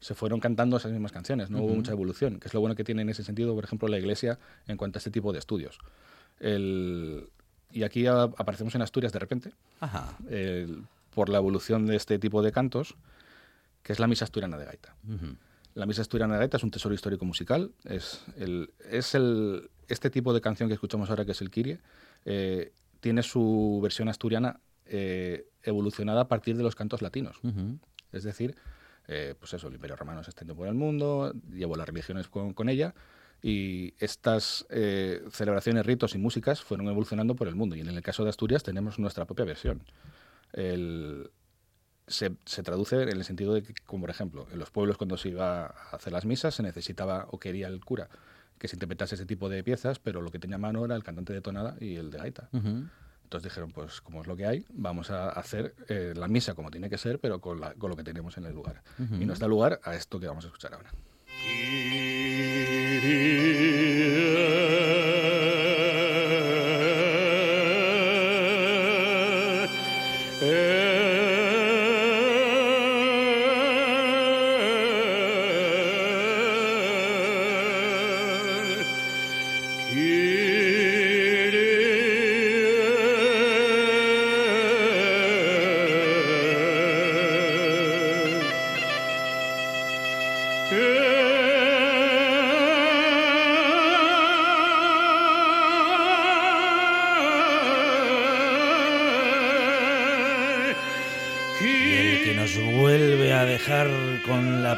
se 0.00 0.14
fueron 0.14 0.40
cantando 0.40 0.76
esas 0.76 0.92
mismas 0.92 1.12
canciones, 1.12 1.50
no 1.50 1.62
hubo 1.62 1.74
mucha 1.74 1.92
evolución, 1.92 2.38
que 2.38 2.48
es 2.48 2.54
lo 2.54 2.60
bueno 2.60 2.76
que 2.76 2.84
tiene 2.84 3.02
en 3.02 3.08
ese 3.08 3.24
sentido, 3.24 3.54
por 3.54 3.64
ejemplo, 3.64 3.88
la 3.88 3.98
Iglesia 3.98 4.38
en 4.66 4.76
cuanto 4.76 4.98
a 4.98 5.00
este 5.00 5.10
tipo 5.10 5.32
de 5.32 5.38
estudios. 5.38 5.67
Y 6.40 7.82
aquí 7.82 8.06
aparecemos 8.06 8.74
en 8.74 8.82
Asturias 8.82 9.12
de 9.12 9.18
repente, 9.18 9.52
por 11.14 11.28
la 11.28 11.38
evolución 11.38 11.86
de 11.86 11.96
este 11.96 12.18
tipo 12.18 12.42
de 12.42 12.52
cantos, 12.52 12.96
que 13.82 13.92
es 13.92 13.98
la 13.98 14.06
misa 14.06 14.24
asturiana 14.24 14.58
de 14.58 14.64
gaita. 14.64 14.94
La 15.74 15.86
misa 15.86 16.02
asturiana 16.02 16.34
de 16.34 16.40
gaita 16.40 16.56
es 16.56 16.62
un 16.62 16.70
tesoro 16.70 16.94
histórico 16.94 17.24
musical, 17.24 17.72
es, 17.84 18.24
el, 18.36 18.72
es 18.90 19.14
el, 19.14 19.70
este 19.88 20.10
tipo 20.10 20.32
de 20.34 20.40
canción 20.40 20.68
que 20.68 20.74
escuchamos 20.74 21.10
ahora, 21.10 21.24
que 21.24 21.32
es 21.32 21.40
el 21.40 21.50
Kirie, 21.50 21.78
eh, 22.24 22.72
tiene 23.00 23.22
su 23.22 23.80
versión 23.82 24.08
asturiana 24.08 24.60
eh, 24.86 25.46
evolucionada 25.62 26.22
a 26.22 26.28
partir 26.28 26.56
de 26.56 26.62
los 26.62 26.74
cantos 26.74 27.02
latinos. 27.02 27.40
Es 28.12 28.24
decir, 28.24 28.56
eh, 29.06 29.34
pues 29.38 29.54
eso, 29.54 29.68
el 29.68 29.74
Imperio 29.74 29.96
Romano 29.96 30.22
se 30.22 30.30
extendió 30.30 30.54
por 30.54 30.68
el 30.68 30.74
mundo, 30.74 31.32
llevó 31.50 31.76
las 31.76 31.88
religiones 31.88 32.28
con, 32.28 32.68
ella 32.68 32.94
y 33.42 33.94
estas 33.98 34.66
eh, 34.70 35.22
celebraciones, 35.30 35.86
ritos 35.86 36.14
y 36.14 36.18
músicas 36.18 36.60
fueron 36.60 36.88
evolucionando 36.88 37.36
por 37.36 37.48
el 37.48 37.54
mundo. 37.54 37.76
Y 37.76 37.80
en 37.80 37.88
el 37.88 38.02
caso 38.02 38.24
de 38.24 38.30
Asturias 38.30 38.62
tenemos 38.62 38.98
nuestra 38.98 39.24
propia 39.26 39.44
versión. 39.44 39.82
se, 42.06 42.62
traduce 42.62 43.02
en 43.02 43.08
el 43.10 43.24
sentido 43.24 43.54
de 43.54 43.62
que, 43.62 43.74
como 43.86 44.02
por 44.02 44.10
ejemplo, 44.10 44.46
en 44.52 44.58
los 44.58 44.70
pueblos 44.70 44.96
cuando 44.96 45.16
se 45.16 45.28
iba 45.28 45.66
a 45.66 45.68
hacer 45.92 46.12
las 46.12 46.24
misas 46.24 46.54
se 46.54 46.62
necesitaba 46.62 47.26
o 47.30 47.38
quería 47.38 47.68
el 47.68 47.84
cura 47.84 48.08
que 48.58 48.68
se 48.68 48.76
interpretase 48.76 49.14
ese 49.14 49.26
tipo 49.26 49.48
de 49.48 49.62
piezas, 49.62 49.98
pero 49.98 50.20
lo 50.20 50.30
que 50.30 50.38
tenía 50.38 50.56
a 50.56 50.58
mano 50.58 50.84
era 50.84 50.96
el 50.96 51.04
cantante 51.04 51.32
de 51.32 51.40
tonada 51.40 51.76
y 51.80 51.96
el 51.96 52.10
de 52.10 52.18
gaita. 52.18 52.48
Entonces 52.52 53.50
dijeron, 53.50 53.72
pues 53.72 54.00
como 54.00 54.22
es 54.22 54.26
lo 54.26 54.36
que 54.36 54.46
hay, 54.46 54.64
vamos 54.70 55.10
a 55.10 55.28
hacer 55.28 55.74
eh, 55.88 56.14
la 56.16 56.28
misa 56.28 56.54
como 56.54 56.70
tiene 56.70 56.90
que 56.90 56.98
ser, 56.98 57.20
pero 57.20 57.40
con, 57.40 57.60
lo 57.60 57.96
que 57.96 58.02
tenemos 58.02 58.36
en 58.36 58.46
el 58.46 58.54
lugar. 58.54 58.82
Y 58.98 59.26
nos 59.26 59.38
da 59.38 59.46
lugar 59.46 59.80
a 59.84 59.94
esto 59.94 60.18
que 60.18 60.26
vamos 60.26 60.44
a 60.44 60.48
escuchar 60.48 60.74
ahora. 60.74 60.90
Hey. 61.44 61.88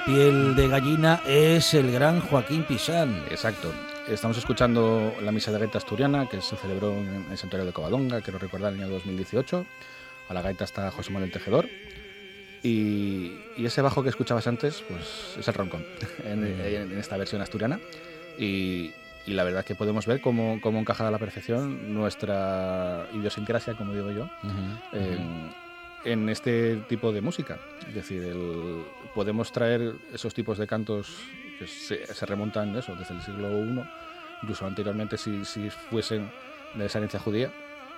Piel 0.04 0.54
de 0.54 0.68
gallina 0.68 1.20
es 1.26 1.74
el 1.74 1.90
gran 1.90 2.20
Joaquín 2.20 2.64
Pisán. 2.64 3.24
Exacto. 3.30 3.72
Estamos 4.08 4.38
escuchando 4.38 5.14
la 5.22 5.32
misa 5.32 5.52
de 5.52 5.58
gaita 5.58 5.78
asturiana 5.78 6.28
que 6.28 6.40
se 6.40 6.56
celebró 6.56 6.92
en 6.92 7.26
el 7.30 7.38
santuario 7.38 7.66
de 7.66 7.72
Covadonga, 7.72 8.20
quiero 8.20 8.38
recordar, 8.38 8.72
en 8.72 8.80
el 8.80 8.84
año 8.86 8.94
2018. 8.94 9.66
A 10.28 10.34
la 10.34 10.42
gaita 10.42 10.64
está 10.64 10.90
José 10.90 11.10
Manuel 11.12 11.32
Tejedor. 11.32 11.68
Y, 12.62 13.32
ese 13.58 13.82
bajo 13.82 14.02
que 14.02 14.08
escuchabas 14.08 14.46
antes, 14.46 14.82
pues 14.88 15.36
es 15.38 15.48
el 15.48 15.54
roncón 15.54 15.84
en, 16.24 16.96
esta 16.98 17.16
versión 17.16 17.42
asturiana. 17.42 17.80
Y, 18.38 18.92
la 19.26 19.44
verdad 19.44 19.64
que 19.64 19.76
podemos 19.76 20.06
ver 20.06 20.20
cómo, 20.20 20.60
cómo 20.60 20.80
encaja 20.80 21.06
a 21.06 21.10
la 21.10 21.18
perfección 21.18 21.94
nuestra 21.94 23.06
idiosincrasia, 23.12 23.74
como 23.74 23.92
digo 23.92 24.10
yo, 24.10 24.28
en 26.04 26.28
este 26.28 26.76
tipo 26.88 27.12
de 27.12 27.20
música. 27.20 27.58
Es 27.88 27.94
decir, 27.94 28.34
podemos 29.14 29.52
traer 29.52 29.94
esos 30.12 30.34
tipos 30.34 30.58
de 30.58 30.66
cantos 30.66 31.18
que 31.58 31.66
se, 31.66 32.26
remontan 32.26 32.74
eso, 32.76 32.94
desde 32.94 33.14
el 33.14 33.22
siglo 33.22 33.50
I, 33.50 33.82
incluso 34.42 34.66
anteriormente 34.66 35.18
si, 35.18 35.44
si 35.44 35.68
fuesen 35.70 36.30
de 36.74 36.86
esa 36.86 36.98
herencia 36.98 37.20
judía, 37.20 37.52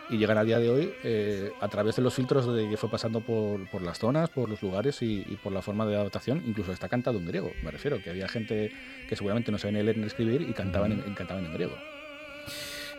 y 0.09 0.19
llegan 0.19 0.37
a 0.37 0.45
día 0.45 0.59
de 0.59 0.71
hoy 0.71 0.95
eh, 1.05 1.53
a 1.61 1.69
través 1.69 1.97
de 1.97 2.03
los 2.03 2.15
filtros 2.15 2.53
de 2.53 2.69
que 2.69 2.77
fue 2.77 2.91
pasando 2.91 3.21
por, 3.21 3.69
por 3.71 3.83
las 3.83 3.99
zonas, 3.99 4.29
por 4.31 4.49
los 4.49 4.61
lugares 4.63 5.01
y, 5.01 5.23
por 5.43 5.53
la 5.53 5.63
forma 5.63 5.87
de 5.87 5.95
adaptación, 5.95 6.43
incluso 6.47 6.73
está 6.73 6.89
cantado 6.89 7.19
en 7.19 7.27
griego, 7.27 7.53
me 7.63 7.71
refiero, 7.71 8.03
que 8.03 8.11
había 8.11 8.29
gente 8.29 8.73
que 9.09 9.17
seguramente 9.17 9.51
no 9.51 9.59
sabía 9.59 9.79
ni 9.79 9.85
leer 9.85 9.99
ni 9.99 10.07
escribir 10.07 10.43
y 10.43 10.53
cantaban 10.53 10.93
en, 10.93 11.15
cantaban 11.15 11.45
en 11.47 11.55
griego. 11.55 11.77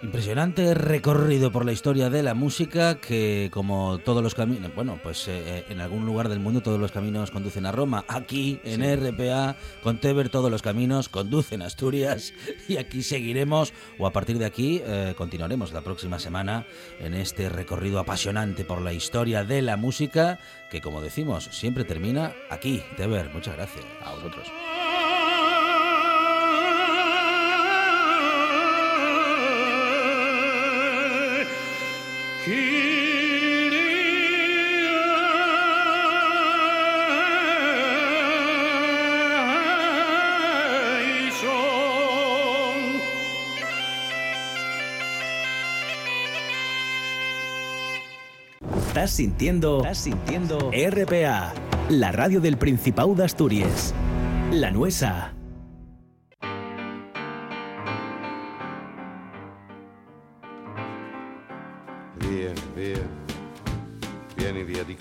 Impresionante 0.04 0.74
recorrido 0.74 1.54
por 1.54 1.63
la 1.63 1.72
historia 1.72 2.10
de 2.10 2.24
la 2.24 2.34
música 2.34 2.96
que 2.96 3.50
como 3.54 4.00
todos 4.00 4.22
los 4.22 4.36
caminos, 4.36 4.76
bueno, 4.76 5.00
pues 5.02 5.30
eh, 5.30 5.32
eh, 5.46 5.66
en 5.70 5.80
algún 5.80 6.06
lugar 6.06 6.28
del 6.28 6.42
mundo 6.42 6.60
todos 6.60 6.78
los 6.78 6.92
caminos 6.92 7.32
conducen 7.32 7.66
a 7.66 7.72
Roma. 7.72 8.04
Aquí 8.10 8.60
en 8.66 8.82
RPA 8.84 9.56
con 9.82 10.00
Teber 10.00 10.28
todos 10.28 10.52
los 10.52 10.62
caminos 10.62 11.08
conducen 11.08 11.62
a 11.62 11.68
Asturias 11.68 12.34
y 12.68 12.76
aquí 12.76 13.02
seguiremos 13.02 13.72
o 13.98 14.06
a 14.06 14.12
partir 14.12 14.39
de 14.39 14.46
aquí 14.46 14.82
eh, 14.86 15.13
continuaremos 15.18 15.72
la 15.72 15.80
próxima 15.80 16.20
semana 16.20 16.66
en 17.00 17.13
este 17.13 17.48
recorrido 17.48 18.00
apasionante 18.00 18.66
por 18.66 18.82
la 18.82 18.92
historia 18.92 19.46
de 19.46 19.62
la 19.62 19.78
música 19.78 20.38
que 20.70 20.82
como 20.82 21.00
decimos 21.00 21.46
siempre 21.54 21.86
termina 21.86 22.34
aquí. 22.50 22.84
Teber, 22.98 23.30
muchas 23.34 23.56
gracias. 23.56 23.86
A 24.04 24.16
vosotros. 24.16 24.52
Estás 48.88 49.12
sintiendo, 49.12 49.78
estás 49.78 49.98
sintiendo 50.00 50.70
RPA, 50.72 51.54
la 51.90 52.12
radio 52.12 52.42
del 52.42 52.58
Principado 52.58 53.16
de 53.16 53.24
Asturias. 53.24 53.94
La 54.52 54.70
Nuesa. 54.70 55.34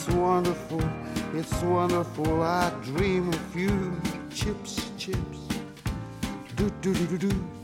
it's 0.00 0.14
wonderful, 0.14 0.80
it's 1.34 1.62
wonderful. 1.62 2.42
I 2.42 2.70
dream 2.82 3.28
of 3.28 3.56
you. 3.56 3.92
Chips, 4.30 4.90
chips. 4.96 5.38
Do, 6.56 6.70
do, 6.80 6.94
do, 6.94 7.06
do, 7.06 7.28
do. 7.28 7.60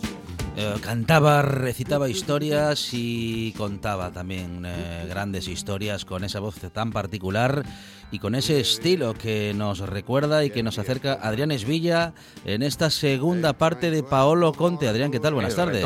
Cantaba, 0.83 1.43
recitaba 1.43 2.09
historias 2.09 2.89
y 2.93 3.53
contaba 3.57 4.11
también 4.11 4.65
eh, 4.67 5.07
grandes 5.09 5.49
historias 5.49 6.05
con 6.05 6.25
esa 6.25 6.41
voz 6.41 6.57
tan 6.73 6.93
particular 6.93 7.63
y 8.11 8.19
con 8.19 8.35
ese 8.35 8.61
estilo 8.61 9.15
que 9.15 9.53
nos 9.55 9.81
recuerda 9.81 10.45
y 10.45 10.51
que 10.51 10.63
nos 10.63 10.79
acerca 10.79 11.15
Adrián 11.15 11.51
Esvilla 11.51 12.13
en 12.45 12.63
esta 12.63 12.91
segunda 12.91 13.53
parte 13.55 13.91
de 13.91 14.03
Paolo 14.03 14.53
Conte. 14.53 14.89
Adrián, 14.89 15.11
¿qué 15.11 15.21
tal? 15.21 15.35
Buenas 15.35 15.57
tardes. 15.57 15.85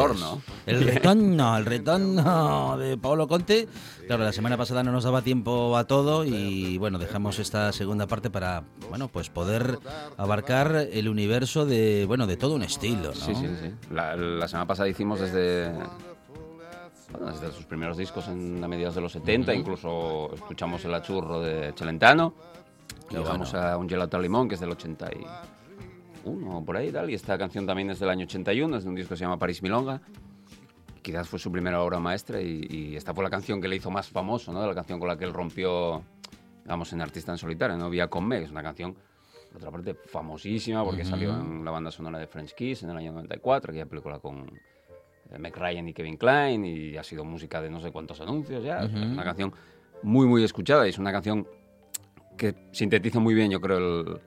El 0.66 0.84
retorno, 0.84 1.56
el 1.56 1.64
retorno 1.64 2.76
de 2.78 2.98
Paolo 2.98 3.26
Conte. 3.26 3.68
Claro, 4.06 4.24
la 4.24 4.32
semana 4.32 4.56
pasada 4.56 4.82
no 4.82 4.92
nos 4.92 5.04
daba 5.04 5.22
tiempo 5.22 5.76
a 5.76 5.84
todo 5.84 6.24
y 6.24 6.78
bueno, 6.78 6.98
dejamos 6.98 7.38
esta 7.38 7.72
segunda 7.72 8.06
parte 8.06 8.28
para 8.28 8.64
bueno, 8.88 9.08
pues 9.08 9.30
poder 9.30 9.78
abarcar 10.16 10.88
el 10.92 11.08
universo 11.08 11.64
de 11.64 12.04
bueno, 12.06 12.26
de 12.26 12.36
todo 12.36 12.54
un 12.54 12.62
estilo, 12.62 13.14
Sí, 13.14 13.34
sí, 13.34 13.46
sí. 13.62 13.72
La, 13.92 14.16
la 14.16 14.48
semana 14.48 14.66
pasada 14.66 14.88
hicimos 14.88 15.20
desde 15.20 15.72
desde 17.18 17.52
sus 17.52 17.64
primeros 17.64 17.96
discos 17.96 18.28
en 18.28 18.62
a 18.62 18.68
mediados 18.68 18.94
de 18.94 19.00
los 19.00 19.12
70, 19.12 19.54
incluso 19.54 20.32
escuchamos 20.34 20.84
el 20.84 20.94
achurro 20.94 21.40
de 21.40 21.72
Celentano, 21.76 22.34
y 23.10 23.16
vamos 23.16 23.54
a 23.54 23.76
un 23.76 23.88
gelato 23.88 24.16
al 24.16 24.22
limón 24.22 24.48
que 24.48 24.54
es 24.54 24.60
del 24.60 24.70
81 24.70 26.62
por 26.64 26.76
ahí 26.76 26.88
y 26.88 26.92
tal, 26.92 27.10
y 27.10 27.14
esta 27.14 27.36
canción 27.36 27.66
también 27.66 27.90
es 27.90 27.98
del 27.98 28.10
año 28.10 28.24
81, 28.24 28.76
es 28.76 28.84
de 28.84 28.90
un 28.90 28.94
disco 28.94 29.10
que 29.10 29.16
se 29.16 29.24
llama 29.24 29.38
París 29.38 29.62
Milonga, 29.62 30.00
quizás 31.02 31.28
fue 31.28 31.38
su 31.38 31.50
primera 31.50 31.82
obra 31.82 31.98
maestra 31.98 32.40
y, 32.40 32.94
esta 32.94 33.14
fue 33.14 33.24
la 33.24 33.30
canción 33.30 33.60
que 33.60 33.68
le 33.68 33.76
hizo 33.76 33.90
más 33.90 34.08
famoso, 34.08 34.52
¿no? 34.52 34.66
la 34.66 34.74
canción 34.74 34.98
con 34.98 35.08
la 35.08 35.16
que 35.16 35.24
él 35.24 35.32
rompió, 35.32 36.02
digamos, 36.62 36.92
en 36.92 37.00
Artista 37.00 37.32
en 37.32 37.38
Solitario, 37.38 37.76
¿no? 37.76 37.90
Vía 37.90 38.08
con 38.08 38.26
Me, 38.26 38.42
es 38.42 38.50
una 38.50 38.62
canción 38.62 38.94
por 39.50 39.56
otra 39.56 39.70
parte, 39.72 39.94
famosísima 39.94 40.84
porque 40.84 41.04
salió 41.04 41.34
en 41.34 41.64
la 41.64 41.72
banda 41.72 41.90
sonora 41.90 42.18
de 42.18 42.28
French 42.28 42.54
Kiss 42.54 42.84
en 42.84 42.90
el 42.90 42.96
año 42.98 43.12
94, 43.12 43.72
aquella 43.72 43.86
película 43.86 44.20
con 44.20 44.46
eh, 45.32 45.38
Meg 45.38 45.56
Ryan 45.56 45.88
y 45.88 45.92
Kevin 45.92 46.16
Klein, 46.16 46.64
y 46.64 46.96
ha 46.96 47.02
sido 47.02 47.24
música 47.24 47.60
de 47.60 47.70
no 47.70 47.80
sé 47.80 47.90
cuántos 47.92 48.20
anuncios 48.20 48.64
ya. 48.64 48.84
Es 48.84 48.92
una 48.92 49.24
canción 49.24 49.52
muy, 50.02 50.26
muy 50.26 50.44
escuchada 50.44 50.86
y 50.86 50.90
es 50.90 50.98
una 50.98 51.12
canción 51.12 51.46
que 52.36 52.54
sintetiza 52.72 53.20
muy 53.20 53.34
bien, 53.34 53.50
yo 53.50 53.60
creo, 53.60 54.20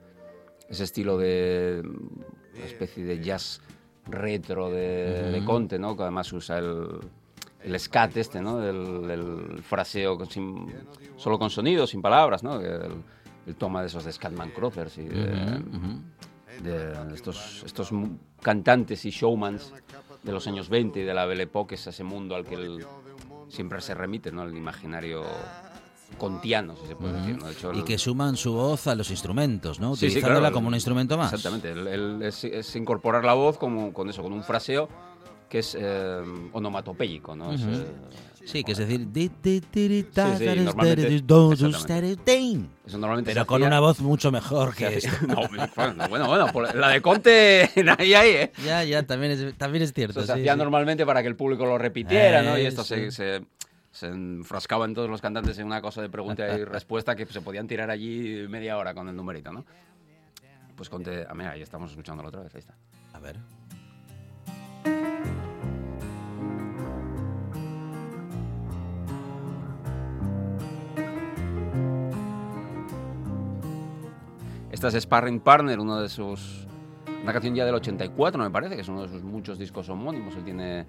ese 0.68 0.84
estilo 0.84 1.18
de 1.18 1.82
una 1.84 2.64
especie 2.64 3.04
de 3.04 3.20
jazz 3.20 3.60
retro 4.06 4.70
de, 4.70 5.42
Conte, 5.44 5.78
¿no? 5.78 5.96
Que 5.96 6.02
además 6.02 6.32
usa 6.32 6.58
el, 6.58 7.00
el 7.62 7.80
scat 7.80 8.16
este, 8.16 8.40
¿no? 8.40 8.62
El, 8.62 9.62
fraseo 9.62 10.18
solo 11.16 11.38
con 11.38 11.50
sonidos, 11.50 11.90
sin 11.90 12.02
palabras, 12.02 12.42
¿no? 12.42 12.60
El, 12.60 13.02
toma 13.58 13.82
de 13.82 13.88
esos 13.88 14.04
de 14.04 14.12
Scatman 14.12 14.50
Crothers 14.52 14.96
y 14.96 15.04
de, 15.04 15.60
de, 16.62 17.14
estos, 17.14 17.62
estos 17.66 17.90
cantantes 18.40 19.04
y 19.04 19.10
showmans 19.10 19.70
de 20.24 20.32
los 20.32 20.46
años 20.46 20.68
20 20.68 21.00
y 21.00 21.02
de 21.04 21.14
la 21.14 21.26
Belle 21.26 21.44
Époque, 21.44 21.74
es 21.74 21.86
ese 21.86 22.02
mundo 22.02 22.34
al 22.34 22.44
que 22.44 22.54
él 22.54 22.84
siempre 23.48 23.80
se 23.80 23.94
remite, 23.94 24.32
¿no? 24.32 24.42
El 24.42 24.56
imaginario 24.56 25.24
contiano, 26.18 26.76
si 26.76 26.86
se 26.86 26.96
puede 26.96 27.14
decir. 27.14 27.38
y 27.74 27.82
que 27.82 27.98
suman 27.98 28.36
su 28.36 28.52
voz 28.52 28.86
a 28.86 28.94
los 28.94 29.10
instrumentos, 29.10 29.80
¿no? 29.80 29.92
Utilizándola 29.92 30.50
como 30.50 30.68
un 30.68 30.74
instrumento 30.74 31.18
más. 31.18 31.32
Exactamente, 31.32 31.74
es, 32.26 32.76
incorporar 32.76 33.24
la 33.24 33.34
voz 33.34 33.58
como, 33.58 33.92
con 33.92 34.08
eso, 34.08 34.22
con 34.22 34.32
un 34.32 34.42
fraseo 34.42 34.88
que 35.48 35.58
es 35.58 35.76
eh, 35.78 36.22
onomatopéyico, 36.52 37.36
¿no? 37.36 37.52
Sí, 38.44 38.62
que 38.62 38.72
es 38.72 38.78
decir, 38.78 39.08
Eso 42.86 42.98
normalmente 42.98 43.32
pero 43.32 43.46
con 43.46 43.62
una 43.62 43.80
voz 43.80 44.00
mucho 44.00 44.30
mejor 44.30 44.74
que 44.74 44.98
esta. 44.98 45.18
bueno, 46.08 46.28
bueno, 46.28 46.72
la 46.74 46.88
de 46.90 47.00
Conte, 47.00 47.70
ahí, 47.98 48.14
ahí, 48.14 48.30
¿eh? 48.30 48.52
Ya, 48.64 48.84
ya, 48.84 49.02
también 49.04 49.32
es, 49.32 49.56
también 49.56 49.82
es 49.82 49.92
cierto. 49.92 50.24
se 50.24 50.32
hacía 50.32 50.56
normalmente 50.56 51.06
para 51.06 51.22
que 51.22 51.28
el 51.28 51.36
público 51.36 51.64
lo 51.64 51.78
repitiera, 51.78 52.42
¿no? 52.42 52.58
Y 52.58 52.66
esto 52.66 52.84
se, 52.84 53.10
se, 53.10 53.42
enfrascaba 54.02 54.84
en 54.84 54.94
todos 54.94 55.08
los 55.08 55.22
cantantes 55.22 55.58
en 55.58 55.66
una 55.66 55.80
cosa 55.80 56.02
de 56.02 56.10
pregunta 56.10 56.46
y 56.58 56.64
respuesta 56.64 57.16
que 57.16 57.24
se 57.26 57.40
podían 57.40 57.66
tirar 57.66 57.90
allí 57.90 58.46
media 58.48 58.76
hora 58.76 58.92
con 58.92 59.08
el 59.08 59.16
numerito, 59.16 59.52
¿no? 59.52 59.64
Pues 60.76 60.90
Conte, 60.90 61.24
a 61.28 61.34
mí, 61.34 61.44
ahí 61.44 61.62
estamos 61.62 61.90
escuchándolo 61.90 62.28
otra 62.28 62.42
vez, 62.42 62.54
ahí 62.54 62.60
está. 62.60 62.74
A 63.12 63.20
ver. 63.20 63.36
Es 74.88 74.94
Sparring 75.02 75.40
Partner, 75.40 75.80
uno 75.80 76.00
de 76.00 76.08
sus. 76.08 76.66
Una 77.22 77.32
canción 77.32 77.54
ya 77.54 77.64
del 77.64 77.74
84, 77.74 78.42
me 78.42 78.50
parece, 78.50 78.74
que 78.74 78.82
es 78.82 78.88
uno 78.88 79.02
de 79.02 79.08
sus 79.08 79.22
muchos 79.22 79.58
discos 79.58 79.88
homónimos. 79.88 80.36
Él 80.36 80.44
tiene. 80.44 80.86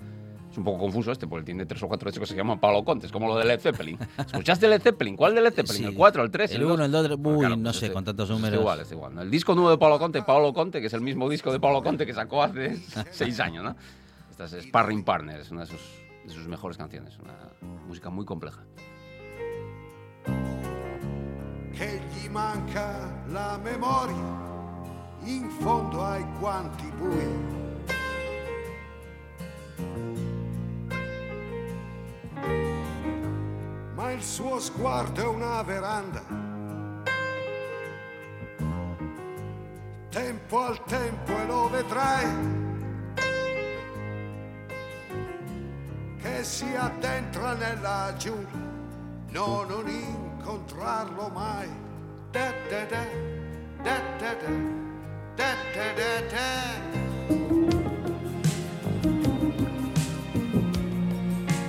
Es 0.51 0.57
un 0.57 0.63
poco 0.63 0.79
confuso 0.79 1.11
este, 1.11 1.27
porque 1.27 1.39
él 1.39 1.45
tiene 1.45 1.65
tres 1.65 1.81
o 1.83 1.87
cuatro 1.87 2.09
discos 2.09 2.29
que 2.29 2.33
se 2.33 2.37
llaman 2.37 2.59
Pablo 2.59 2.83
Contes, 2.83 3.11
como 3.11 3.27
lo 3.27 3.37
de 3.37 3.45
Led 3.45 3.59
Zeppelin. 3.59 3.97
¿Escuchaste 4.17 4.67
Led 4.67 4.81
Zeppelin? 4.81 5.15
¿Cuál 5.15 5.35
de 5.35 5.41
Led 5.41 5.53
Zeppelin? 5.53 5.85
¿El 5.85 5.95
4, 5.95 6.23
el 6.23 6.31
3? 6.31 6.51
El 6.51 6.65
1, 6.65 6.85
el 6.85 6.91
2, 6.91 7.19
uy, 7.23 7.57
no 7.57 7.73
sé, 7.73 7.91
con 7.91 8.05
tantos 8.05 8.29
números. 8.29 8.53
Es 8.53 8.59
igual, 8.59 8.79
es 8.79 8.91
igual. 8.91 9.17
El 9.17 9.31
disco 9.31 9.53
nuevo 9.55 9.71
de 9.71 9.77
Pablo 9.77 9.97
Conte, 9.97 10.21
Pablo 10.21 10.53
Conte, 10.53 10.79
que 10.81 10.87
es 10.87 10.93
el 10.93 11.01
mismo 11.01 11.29
disco 11.29 11.51
de 11.51 11.59
Pablo 11.59 11.81
Conte 11.83 12.05
que 12.05 12.13
sacó 12.13 12.43
hace 12.43 12.77
seis 13.11 13.39
años, 13.39 13.63
¿no? 13.63 13.75
Esta 14.29 14.45
es 14.45 14.65
Sparring 14.65 15.03
Partner, 15.03 15.41
es 15.41 15.51
una 15.51 15.61
de 15.61 15.67
sus, 15.67 15.81
de 16.25 16.33
sus 16.33 16.47
mejores 16.47 16.77
canciones, 16.77 17.17
una 17.19 17.33
música 17.87 18.09
muy 18.09 18.25
compleja. 18.25 18.63
Che 21.75 21.99
gli 22.09 22.29
manca 22.29 23.11
la 23.25 23.59
memoria 23.61 24.43
in 25.23 25.49
fondo 25.59 26.05
ai 26.05 26.25
quanti 26.39 26.89
bui. 26.95 27.63
Ma 33.93 34.11
il 34.11 34.23
suo 34.23 34.59
sguardo 34.59 35.21
è 35.21 35.27
una 35.27 35.61
veranda. 35.63 36.23
Tempo 40.09 40.59
al 40.61 40.81
tempo 40.85 41.31
e 41.31 41.45
lo 41.45 41.69
vedrai. 41.69 42.63
Che 46.21 46.43
si 46.43 46.73
addentra 46.73 47.53
nella 47.53 48.13
giungla, 48.17 48.59
no, 49.31 49.63
non 49.63 49.87
incontrarlo 50.49 51.29
mai. 51.33 51.67
Da, 52.31 52.51
da, 52.69 52.85
da, 52.85 53.03
da, 53.83 53.97
da, 54.15 54.33
da. 54.37 54.55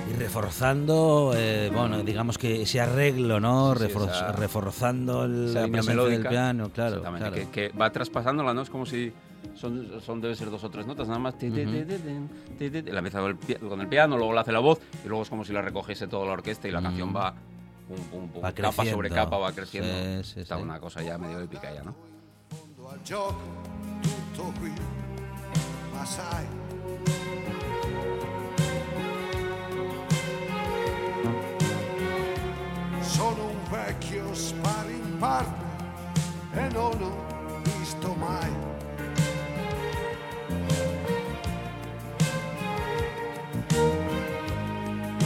Y 0.09 0.13
reforzando, 0.13 1.33
eh, 1.35 1.71
bueno, 1.73 2.03
digamos 2.03 2.37
que 2.37 2.61
ese 2.61 2.79
arreglo, 2.79 3.39
¿no? 3.39 3.73
Sí, 3.75 3.85
sí, 3.87 3.93
Refor- 3.93 4.09
esa- 4.11 4.31
reforzando 4.33 5.23
el- 5.25 5.53
la 5.53 5.61
presencia 5.67 5.93
del 5.93 5.97
melódica. 6.09 6.29
piano, 6.29 6.69
claro. 6.69 6.97
Exactamente, 6.97 7.29
claro. 7.29 7.51
Que, 7.51 7.69
que 7.71 7.77
va 7.77 7.91
traspasándola, 7.91 8.53
¿no? 8.53 8.61
Es 8.61 8.69
como 8.69 8.85
si 8.85 9.11
son, 9.55 9.87
son 10.05 10.21
debe 10.21 10.35
ser 10.35 10.51
dos 10.51 10.63
o 10.63 10.69
tres 10.69 10.85
notas, 10.85 11.07
nada 11.07 11.19
más. 11.19 11.33
La 11.41 12.99
empieza 12.99 13.19
con 13.67 13.81
el 13.81 13.87
piano, 13.87 14.17
luego 14.17 14.33
le 14.33 14.39
hace 14.39 14.51
la 14.51 14.59
voz 14.59 14.79
y 15.03 15.07
luego 15.07 15.23
es 15.23 15.29
como 15.29 15.43
si 15.43 15.51
la 15.53 15.61
recogiese 15.63 16.07
toda 16.07 16.25
la 16.27 16.33
orquesta 16.33 16.67
y 16.67 16.71
la 16.71 16.81
canción 16.81 17.15
va 17.15 17.33
pum, 17.87 17.97
pum, 18.09 18.27
pum, 18.29 18.41
Va 18.41 18.51
capa 18.51 18.85
sobre 18.85 19.09
capa, 19.09 19.37
va 19.37 19.51
creciendo. 19.53 20.23
Sí, 20.23 20.33
sí, 20.33 20.39
Está 20.41 20.57
sí. 20.57 20.61
una 20.63 20.79
cosa 20.79 21.01
ya 21.01 21.17
medio 21.17 21.39
épica 21.39 21.73
ya, 21.73 21.83
¿no? 21.83 21.95
fondo 22.49 22.89
al 22.89 23.01
gioco, 23.03 23.41
tutto 24.01 24.53
qui. 24.59 24.71
Ma 25.93 26.05
sai, 26.05 26.45
sono 33.01 33.45
un 33.49 33.69
vecchio 33.69 34.33
sparring 34.33 35.17
partner 35.17 35.65
e 36.53 36.67
non 36.69 37.01
ho 37.01 37.61
visto 37.79 38.13
mai. 38.15 38.51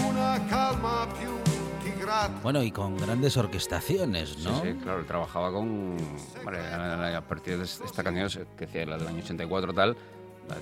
Una 0.08 0.40
calma 0.48 1.08
più 1.18 1.21
Bueno, 2.44 2.64
y 2.64 2.72
con 2.72 2.98
grandes 2.98 3.38
orquestaciones, 3.38 4.38
¿no? 4.40 4.62
Sí, 4.62 4.72
sí, 4.72 4.78
claro, 4.82 5.06
trabajaba 5.06 5.52
con. 5.52 5.98
Vale, 6.44 6.60
a 7.16 7.22
partir 7.22 7.58
de 7.58 7.64
esta 7.64 8.04
canción, 8.04 8.48
que 8.58 8.66
decía 8.66 8.86
la 8.86 8.98
del 8.98 9.08
año 9.08 9.20
84 9.20 9.74
tal, 9.74 9.96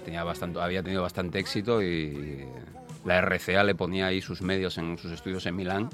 tenía 0.05 0.23
bastante, 0.23 0.59
había 0.62 0.83
tenido 0.83 1.01
bastante 1.01 1.39
éxito 1.39 1.81
y 1.81 2.45
la 3.05 3.21
RCA 3.21 3.63
le 3.63 3.75
ponía 3.75 4.07
ahí 4.07 4.21
sus 4.21 4.41
medios 4.41 4.77
en 4.77 4.97
sus 4.97 5.12
estudios 5.12 5.45
en 5.45 5.55
Milán. 5.55 5.89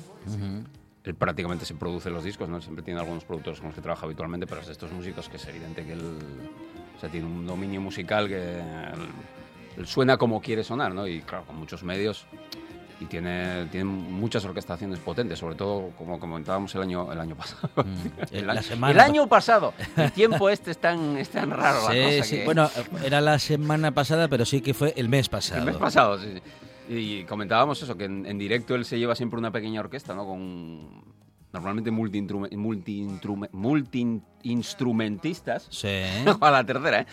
Él 1.04 1.14
prácticamente 1.14 1.66
se 1.66 1.76
produce 1.76 2.10
los 2.10 2.24
discos, 2.24 2.50
¿no? 2.50 2.60
Siempre 2.62 2.84
tiene 2.84 3.00
algunos 3.00 3.24
productores 3.26 3.60
con 3.60 3.68
los 3.68 3.76
que 3.76 3.82
trabaja 3.82 4.06
habitualmente, 4.06 4.48
pero 4.48 4.62
es 4.62 4.68
de 4.68 4.74
estos 4.74 4.92
músicos 4.92 5.30
que 5.30 5.38
es 5.38 5.48
evidente 5.48 5.86
que 5.86 5.94
él 5.94 6.02
o 6.98 7.00
sea, 7.00 7.10
tiene 7.10 7.28
un 7.28 7.46
dominio 7.46 7.80
musical 7.80 8.28
que 8.28 8.60
él, 8.60 9.08
él 9.78 9.86
suena 9.86 10.18
como 10.18 10.42
quiere 10.42 10.64
sonar, 10.64 10.96
¿no? 10.96 11.08
Y 11.08 11.22
claro, 11.22 11.46
con 11.46 11.58
muchos 11.58 11.84
medios 11.84 12.26
y 13.00 13.06
tiene, 13.06 13.66
tiene 13.66 13.86
muchas 13.86 14.46
orquestaciones 14.46 15.00
potentes, 15.00 15.40
sobre 15.40 15.56
todo 15.56 15.90
como 15.98 16.20
comentábamos 16.20 16.74
el 16.76 16.82
año, 16.84 17.12
el 17.12 17.20
año 17.20 17.36
pasado. 17.36 17.70
El- 18.32 18.40
el, 18.40 18.48
la 18.48 18.54
año, 18.54 18.62
semana 18.64 18.92
el 18.94 19.00
año 19.00 19.28
pasado. 19.28 19.74
El 19.98 20.12
tiempo 20.12 20.50
este 20.50 20.72
es 20.72 20.78
tan, 20.78 21.18
es 21.18 21.30
tan 21.30 21.50
raro. 21.52 21.80
Sí, 21.92 21.98
la 21.98 22.06
cosa 22.18 22.24
sí. 22.24 22.36
que- 22.38 22.46
Bueno, 22.46 22.70
era 23.04 23.22
la 23.22 23.38
semana 23.40 23.92
pasada, 23.92 24.28
pero 24.28 24.46
sí 24.46 24.62
que 24.62 24.74
fue 24.74 24.94
el 24.96 25.10
mes 25.10 25.30
pasado. 25.30 25.60
el 25.60 25.66
mes 25.66 25.78
pasado, 25.78 26.20
sí. 26.20 26.34
sí. 26.36 26.42
Y 26.88 27.24
comentábamos 27.26 27.82
eso, 27.82 27.98
que 27.98 28.06
en, 28.06 28.26
en 28.28 28.38
directo 28.38 28.76
él 28.76 28.86
se 28.86 29.00
lleva 29.00 29.16
siempre 29.16 29.40
una 29.40 29.52
pequeña 29.52 29.80
orquesta, 29.82 30.14
¿no? 30.14 30.24
Con 30.26 31.04
normalmente 31.52 31.92
multi-instrume- 31.92 32.52
multi-intrume- 32.52 33.50
multi-instrumentistas. 33.52 35.68
Sí. 35.70 35.88
a 36.42 36.52
la 36.52 36.64
tercera, 36.66 37.02
¿eh? 37.02 37.06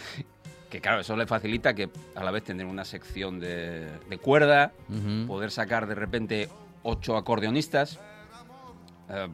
Que 0.73 0.81
claro, 0.81 1.01
eso 1.03 1.15
le 1.17 1.27
facilita 1.27 1.75
que 1.75 1.91
a 2.15 2.25
la 2.25 2.31
vez 2.31 2.45
tener 2.45 2.65
una 2.65 2.87
sección 2.87 3.39
de, 3.39 3.91
de 4.09 4.17
cuerda, 4.19 4.73
poder 5.27 5.51
sacar 5.51 5.87
de 5.87 5.95
repente 5.95 6.49
ocho 6.83 7.19
acordeonistas, 7.19 8.01
eh, 9.11 9.29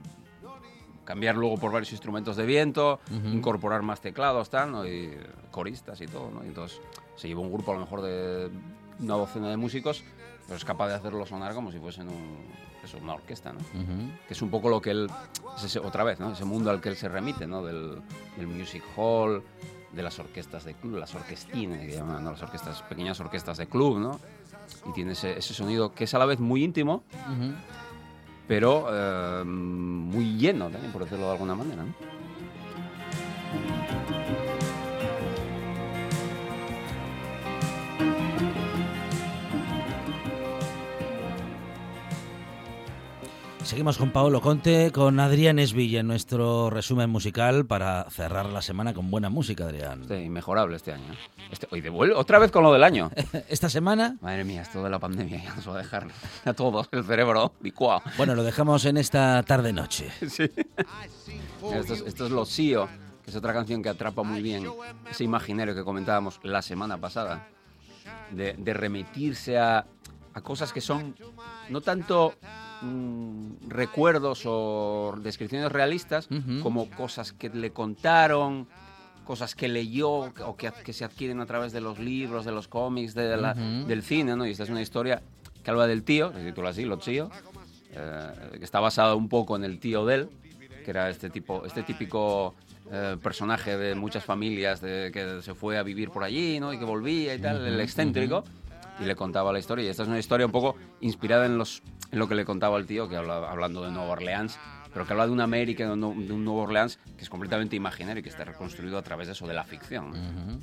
cambiar 1.04 1.36
luego 1.36 1.56
por 1.56 1.70
varios 1.70 1.92
instrumentos 1.92 2.36
de 2.36 2.44
viento, 2.44 2.98
incorporar 3.32 3.82
más 3.82 4.00
teclados, 4.00 4.50
tal, 4.50 4.72
¿no? 4.72 4.84
y 4.84 5.16
coristas 5.52 6.00
y 6.00 6.06
todo, 6.06 6.28
¿no? 6.30 6.44
Y 6.44 6.48
entonces 6.48 6.80
se 7.14 7.28
lleva 7.28 7.40
un 7.40 7.52
grupo 7.52 7.70
a 7.70 7.74
lo 7.74 7.80
mejor 7.82 8.02
de 8.02 8.50
una 8.98 9.14
docena 9.14 9.48
de 9.48 9.56
músicos, 9.56 10.02
pero 10.46 10.56
es 10.56 10.64
capaz 10.64 10.88
de 10.88 10.94
hacerlo 10.94 11.24
sonar 11.24 11.54
como 11.54 11.70
si 11.70 11.78
fuesen 11.78 12.08
un, 12.08 12.38
eso, 12.84 12.98
una 13.00 13.14
orquesta, 13.14 13.52
¿no? 13.52 13.60
Que 14.26 14.34
es 14.34 14.42
un 14.42 14.50
poco 14.50 14.68
lo 14.68 14.80
que 14.82 14.90
él, 14.90 15.08
es 15.56 15.62
ese- 15.64 15.78
otra 15.78 16.02
vez, 16.04 16.18
¿no? 16.18 16.32
ese 16.32 16.44
mundo 16.44 16.70
al 16.70 16.80
que 16.80 16.88
él 16.88 16.96
se 16.96 17.08
remite, 17.08 17.46
¿no? 17.46 17.62
del, 17.64 18.00
del 18.36 18.46
music 18.48 18.82
hall, 18.96 19.42
de 19.92 20.02
las 20.02 20.18
orquestas 20.18 20.64
de 20.64 20.74
club, 20.74 20.96
las 20.96 21.14
orquestines, 21.14 21.86
que 21.86 21.96
llaman, 21.96 22.22
¿no? 22.22 22.32
las 22.32 22.42
orquestas, 22.42 22.82
pequeñas 22.82 23.18
orquestas 23.20 23.56
de 23.56 23.66
club, 23.66 23.98
¿no? 23.98 24.20
Y 24.86 24.92
tiene 24.92 25.12
ese, 25.12 25.38
ese 25.38 25.54
sonido 25.54 25.94
que 25.94 26.04
es 26.04 26.14
a 26.14 26.18
la 26.18 26.26
vez 26.26 26.40
muy 26.40 26.62
íntimo, 26.62 27.02
pero 28.46 28.86
eh, 28.90 29.44
muy 29.44 30.36
lleno 30.36 30.68
también, 30.68 30.92
por 30.92 31.04
decirlo 31.04 31.26
de 31.26 31.32
alguna 31.32 31.54
manera, 31.54 31.84
¿no? 31.84 31.94
Seguimos 43.68 43.98
con 43.98 44.12
Paolo 44.12 44.40
Conte, 44.40 44.90
con 44.92 45.20
Adrián 45.20 45.58
Esvilla 45.58 46.00
en 46.00 46.06
nuestro 46.06 46.70
resumen 46.70 47.10
musical 47.10 47.66
para 47.66 48.08
cerrar 48.08 48.46
la 48.46 48.62
semana 48.62 48.94
con 48.94 49.10
buena 49.10 49.28
música, 49.28 49.64
Adrián. 49.64 50.00
Este, 50.00 50.22
inmejorable 50.22 50.74
este 50.74 50.94
año. 50.94 51.12
¿eh? 51.12 51.18
Este, 51.52 51.68
hoy 51.70 51.82
devuelve 51.82 52.14
otra 52.14 52.38
vez 52.38 52.50
con 52.50 52.62
lo 52.62 52.72
del 52.72 52.82
año. 52.82 53.10
Esta 53.50 53.68
semana, 53.68 54.16
Madre 54.22 54.44
mía, 54.44 54.62
esto 54.62 54.82
de 54.82 54.88
la 54.88 54.98
pandemia 54.98 55.44
ya 55.44 55.54
nos 55.54 55.68
va 55.68 55.74
a 55.74 55.76
dejar 55.76 56.08
a 56.46 56.54
todos 56.54 56.88
el 56.92 57.04
cerebro 57.04 57.52
licuado. 57.60 58.00
bueno, 58.16 58.34
lo 58.34 58.42
dejamos 58.42 58.86
en 58.86 58.96
esta 58.96 59.42
tarde-noche. 59.42 60.10
Sí. 60.30 60.50
Esto 61.74 61.92
es, 61.92 62.00
esto 62.06 62.24
es 62.24 62.32
Lo 62.32 62.46
Sío, 62.46 62.88
que 63.22 63.30
es 63.30 63.36
otra 63.36 63.52
canción 63.52 63.82
que 63.82 63.90
atrapa 63.90 64.22
muy 64.22 64.40
bien 64.40 64.66
ese 65.10 65.24
imaginario 65.24 65.74
que 65.74 65.84
comentábamos 65.84 66.40
la 66.42 66.62
semana 66.62 66.96
pasada, 66.96 67.46
de, 68.30 68.54
de 68.54 68.72
remitirse 68.72 69.58
a, 69.58 69.84
a 70.32 70.40
cosas 70.40 70.72
que 70.72 70.80
son 70.80 71.14
no 71.68 71.82
tanto 71.82 72.34
mm, 72.82 73.68
recuerdos 73.68 74.42
o 74.46 75.14
descripciones 75.22 75.70
realistas, 75.72 76.28
como 76.62 76.88
cosas 76.90 77.32
que 77.32 77.48
le 77.50 77.70
contaron, 77.70 78.66
cosas 79.24 79.54
que 79.54 79.68
leyó 79.68 80.10
o 80.10 80.56
que, 80.56 80.72
que 80.84 80.92
se 80.92 81.04
adquieren 81.04 81.40
a 81.40 81.46
través 81.46 81.72
de 81.72 81.80
los 81.80 81.98
libros, 81.98 82.44
de 82.44 82.52
los 82.52 82.68
cómics, 82.68 83.14
de 83.14 83.36
la- 83.36 83.54
del 83.86 84.02
cine, 84.02 84.36
¿no? 84.36 84.46
Y 84.46 84.50
esta 84.52 84.64
es 84.64 84.70
una 84.70 84.80
historia 84.82 85.22
que 85.62 85.70
habla 85.70 85.86
del 85.86 86.02
tío, 86.02 86.32
se 86.32 86.42
titula 86.44 86.70
así, 86.70 86.84
Lo 86.84 86.96
Chío, 86.98 87.30
eh, 87.92 88.56
que 88.58 88.64
está 88.64 88.80
basada 88.80 89.14
un 89.14 89.28
poco 89.28 89.56
en 89.56 89.64
el 89.64 89.78
tío 89.80 90.06
de 90.06 90.14
él, 90.14 90.28
que 90.84 90.90
era 90.90 91.10
este 91.10 91.28
tipo, 91.30 91.64
este 91.66 91.82
típico 91.82 92.54
eh, 92.90 93.16
personaje 93.22 93.76
de 93.76 93.94
muchas 93.94 94.24
familias 94.24 94.80
de, 94.80 95.10
que 95.12 95.42
se 95.42 95.52
fue 95.54 95.76
a 95.76 95.82
vivir 95.82 96.08
por 96.10 96.24
allí, 96.24 96.58
¿no? 96.58 96.72
Y 96.72 96.78
que 96.78 96.86
volvía 96.86 97.34
y 97.34 97.38
tal, 97.38 97.66
el 97.66 97.80
excéntrico, 97.80 98.44
y 98.98 99.04
le 99.04 99.14
contaba 99.14 99.52
la 99.52 99.58
historia. 99.58 99.84
Y 99.84 99.88
esta 99.88 100.04
es 100.04 100.08
una 100.08 100.18
historia 100.18 100.46
un 100.46 100.52
poco 100.52 100.74
inspirada 101.02 101.44
en, 101.44 101.58
los, 101.58 101.82
en 102.10 102.18
lo 102.18 102.28
que 102.28 102.34
le 102.34 102.44
contaba 102.44 102.78
el 102.78 102.86
tío, 102.86 103.08
que 103.08 103.16
habla, 103.16 103.50
hablando 103.50 103.82
de 103.82 103.90
Nueva 103.90 104.10
Orleans, 104.10 104.58
pero 104.92 105.06
que 105.06 105.12
habla 105.12 105.26
de 105.26 105.32
una 105.32 105.44
América, 105.44 105.86
de 105.86 105.92
un, 105.92 106.44
de 106.44 106.50
Orleans 106.50 106.98
que 107.16 107.22
es 107.22 107.30
completamente 107.30 107.76
imaginario 107.76 108.20
y 108.20 108.22
que 108.22 108.30
está 108.30 108.44
reconstruido 108.44 108.98
a 108.98 109.02
través 109.02 109.26
de 109.26 109.32
eso, 109.34 109.46
de 109.46 109.54
la 109.54 109.64
ficción. 109.64 110.60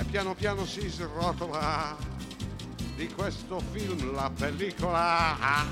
Eh, 0.00 0.04
piano 0.10 0.34
piano 0.34 0.64
si 0.64 0.88
srotola 0.88 1.96
di 2.96 3.08
questo 3.08 3.60
film 3.72 4.14
la 4.14 4.30
pellicola. 4.30 5.36
Ah, 5.40 5.66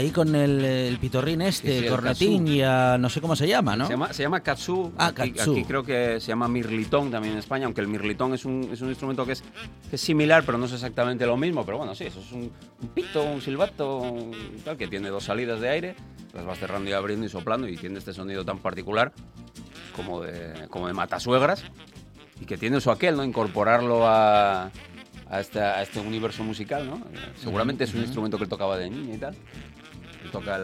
ahí 0.00 0.10
con 0.10 0.34
el, 0.34 0.64
el 0.64 0.98
pitorrín 0.98 1.42
este, 1.42 1.78
el 1.78 1.88
cornetín 1.88 2.48
y 2.48 2.62
a- 2.62 2.96
no 2.98 3.08
sé 3.08 3.20
cómo 3.20 3.36
se 3.36 3.46
llama, 3.46 3.76
¿no? 3.76 3.86
Se 3.86 3.92
llama, 3.92 4.12
se 4.12 4.22
llama 4.22 4.40
kazoo. 4.40 4.92
Ah, 4.98 5.08
aquí, 5.08 5.32
kazoo. 5.32 5.54
aquí 5.54 5.64
creo 5.64 5.82
que 5.84 6.20
se 6.20 6.28
llama 6.28 6.48
mirlitón 6.48 7.10
también 7.10 7.34
en 7.34 7.38
España, 7.38 7.66
aunque 7.66 7.80
el 7.80 7.88
mirlitón 7.88 8.34
es 8.34 8.44
un, 8.44 8.68
es 8.72 8.80
un 8.80 8.88
instrumento 8.88 9.24
que 9.24 9.32
es, 9.32 9.42
que 9.88 9.96
es 9.96 10.00
similar, 10.00 10.42
pero 10.44 10.58
no 10.58 10.66
es 10.66 10.72
exactamente 10.72 11.24
lo 11.26 11.36
mismo. 11.36 11.64
Pero 11.64 11.78
bueno, 11.78 11.94
sí, 11.94 12.04
eso 12.04 12.20
es 12.20 12.32
un, 12.32 12.50
un 12.82 12.88
pito, 12.88 13.22
un 13.22 13.40
silbato, 13.40 13.98
un 13.98 14.32
tal, 14.64 14.76
que 14.76 14.88
tiene 14.88 15.08
dos 15.10 15.24
salidas 15.24 15.60
de 15.60 15.68
aire, 15.68 15.94
las 16.34 16.44
vas 16.44 16.58
cerrando 16.58 16.90
y 16.90 16.92
abriendo 16.92 17.26
y 17.26 17.28
soplando 17.28 17.68
y 17.68 17.76
tiene 17.76 17.98
este 17.98 18.12
sonido 18.12 18.44
tan 18.44 18.58
particular 18.58 19.12
como 19.94 20.20
de, 20.22 20.66
como 20.68 20.86
de 20.86 20.92
matasuegras 20.94 21.64
y 22.40 22.44
que 22.46 22.56
tiene 22.56 22.78
eso 22.78 22.90
aquel, 22.90 23.16
¿no? 23.16 23.24
Incorporarlo 23.24 24.06
a, 24.06 24.70
a, 25.28 25.40
este, 25.40 25.60
a 25.60 25.82
este 25.82 26.00
universo 26.00 26.42
musical, 26.42 26.86
¿no? 26.88 27.00
Seguramente 27.36 27.84
es 27.84 27.92
un 27.94 28.00
instrumento 28.00 28.38
que 28.38 28.44
él 28.44 28.48
tocaba 28.50 28.78
de 28.78 28.88
niño 28.88 29.14
y 29.14 29.18
tal. 29.18 29.34
Él 30.22 30.30
toca 30.30 30.58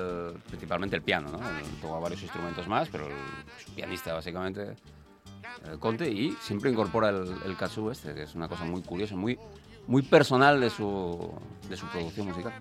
principalmente 0.49 0.97
el 0.97 1.03
piano, 1.03 1.31
¿no? 1.31 1.39
Toca 1.81 1.99
varios 1.99 2.23
instrumentos 2.23 2.69
más, 2.69 2.89
pero 2.89 3.09
es 3.09 3.71
pianista 3.75 4.13
básicamente, 4.13 4.77
Conte, 5.79 6.11
y 6.11 6.33
siempre 6.41 6.71
incorpora 6.71 7.09
el, 7.09 7.35
el 7.45 7.57
este, 7.91 8.15
que 8.15 8.23
es 8.23 8.35
una 8.35 8.49
cosa 8.49 8.65
muy 8.65 8.83
curiosa, 8.83 9.17
muy, 9.17 9.39
muy 9.87 10.03
personal 10.03 10.61
de 10.61 10.71
su, 10.71 11.33
de 11.69 11.77
su 11.77 11.87
producción 11.87 12.29
musical. 12.29 12.53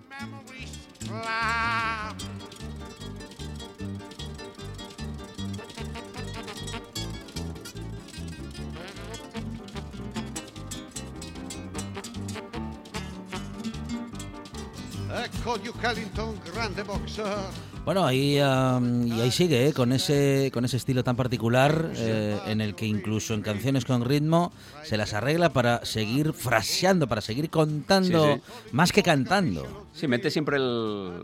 Ecco 15.24 15.58
Duke 15.58 15.88
Ellington, 15.88 16.36
grande 16.54 16.84
boxer. 16.84 17.26
Bueno, 17.86 18.04
ahí, 18.06 18.40
am, 18.40 19.08
y 19.08 19.22
ahí 19.22 19.32
sigue, 19.32 19.68
¿eh? 19.68 19.74
con, 19.74 19.94
ese, 19.94 20.50
con 20.54 20.66
ese 20.66 20.78
estilo 20.78 21.04
tan 21.04 21.16
particular 21.16 21.92
eh, 21.96 22.38
en 22.48 22.60
el 22.60 22.74
que 22.76 22.86
incluso 22.88 23.34
en 23.36 23.42
canciones 23.44 23.86
con 23.86 24.04
ritmo 24.04 24.52
se 24.84 24.98
las 24.98 25.14
arregla 25.14 25.50
para 25.54 25.86
seguir 25.86 26.34
fraseando, 26.34 27.08
para 27.08 27.22
seguir 27.22 27.50
contando, 27.52 28.36
Sí, 28.36 28.42
más 28.72 28.92
que 28.92 29.04
cantando. 29.04 29.88
Sí, 29.94 30.08
mete 30.08 30.32
siempre 30.32 30.58
el- 30.58 31.22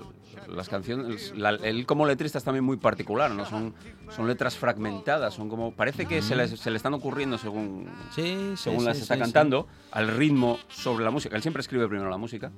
las 0.55 0.69
canciones. 0.69 1.33
la- 1.35 1.49
él 1.51 1.85
como 1.85 2.05
letrista 2.05 2.37
es 2.37 2.43
también 2.43 2.63
muy 2.63 2.77
particular, 2.77 3.31
¿no? 3.31 3.45
Son, 3.45 3.73
son 4.15 4.27
letras 4.27 4.55
fragmentadas, 4.55 5.33
son 5.33 5.49
como. 5.49 5.71
Parece 5.73 6.05
que 6.05 6.21
se, 6.21 6.35
les- 6.35 6.59
se 6.59 6.69
le 6.69 6.77
están 6.77 6.93
ocurriendo 6.93 7.37
según, 7.39 7.87
Sí, 8.15 8.21
sí, 8.21 8.57
según 8.57 8.79
sí, 8.81 8.85
las 8.85 8.97
sí, 8.97 9.03
está 9.03 9.15
sí. 9.15 9.19
cantando, 9.21 9.67
al 9.91 10.09
ritmo 10.09 10.59
sobre 10.69 11.03
la 11.05 11.09
música. 11.11 11.35
Él 11.35 11.41
siempre 11.41 11.61
escribe 11.61 11.87
primero 11.87 12.09
la 12.09 12.17
música, 12.17 12.51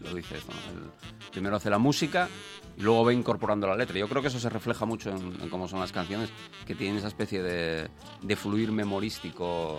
lo 0.00 0.14
dice 0.14 0.38
esto, 0.38 0.52
¿no? 0.52 0.80
Él 0.80 0.90
primero 1.32 1.56
hace 1.56 1.70
la 1.70 1.78
música 1.78 2.28
y 2.76 2.82
luego 2.82 3.04
va 3.04 3.12
incorporando 3.12 3.66
la 3.66 3.76
letra. 3.76 3.98
Yo 3.98 4.08
creo 4.08 4.22
que 4.22 4.28
eso 4.28 4.38
se 4.38 4.48
refleja 4.48 4.84
mucho 4.84 5.10
en, 5.10 5.48
cómo 5.48 5.68
son 5.68 5.80
las 5.80 5.92
canciones, 5.92 6.30
que 6.66 6.74
tienen 6.74 6.98
esa 6.98 7.08
especie 7.08 7.42
de, 7.42 7.88
fluir 8.36 8.72
memorístico 8.72 9.78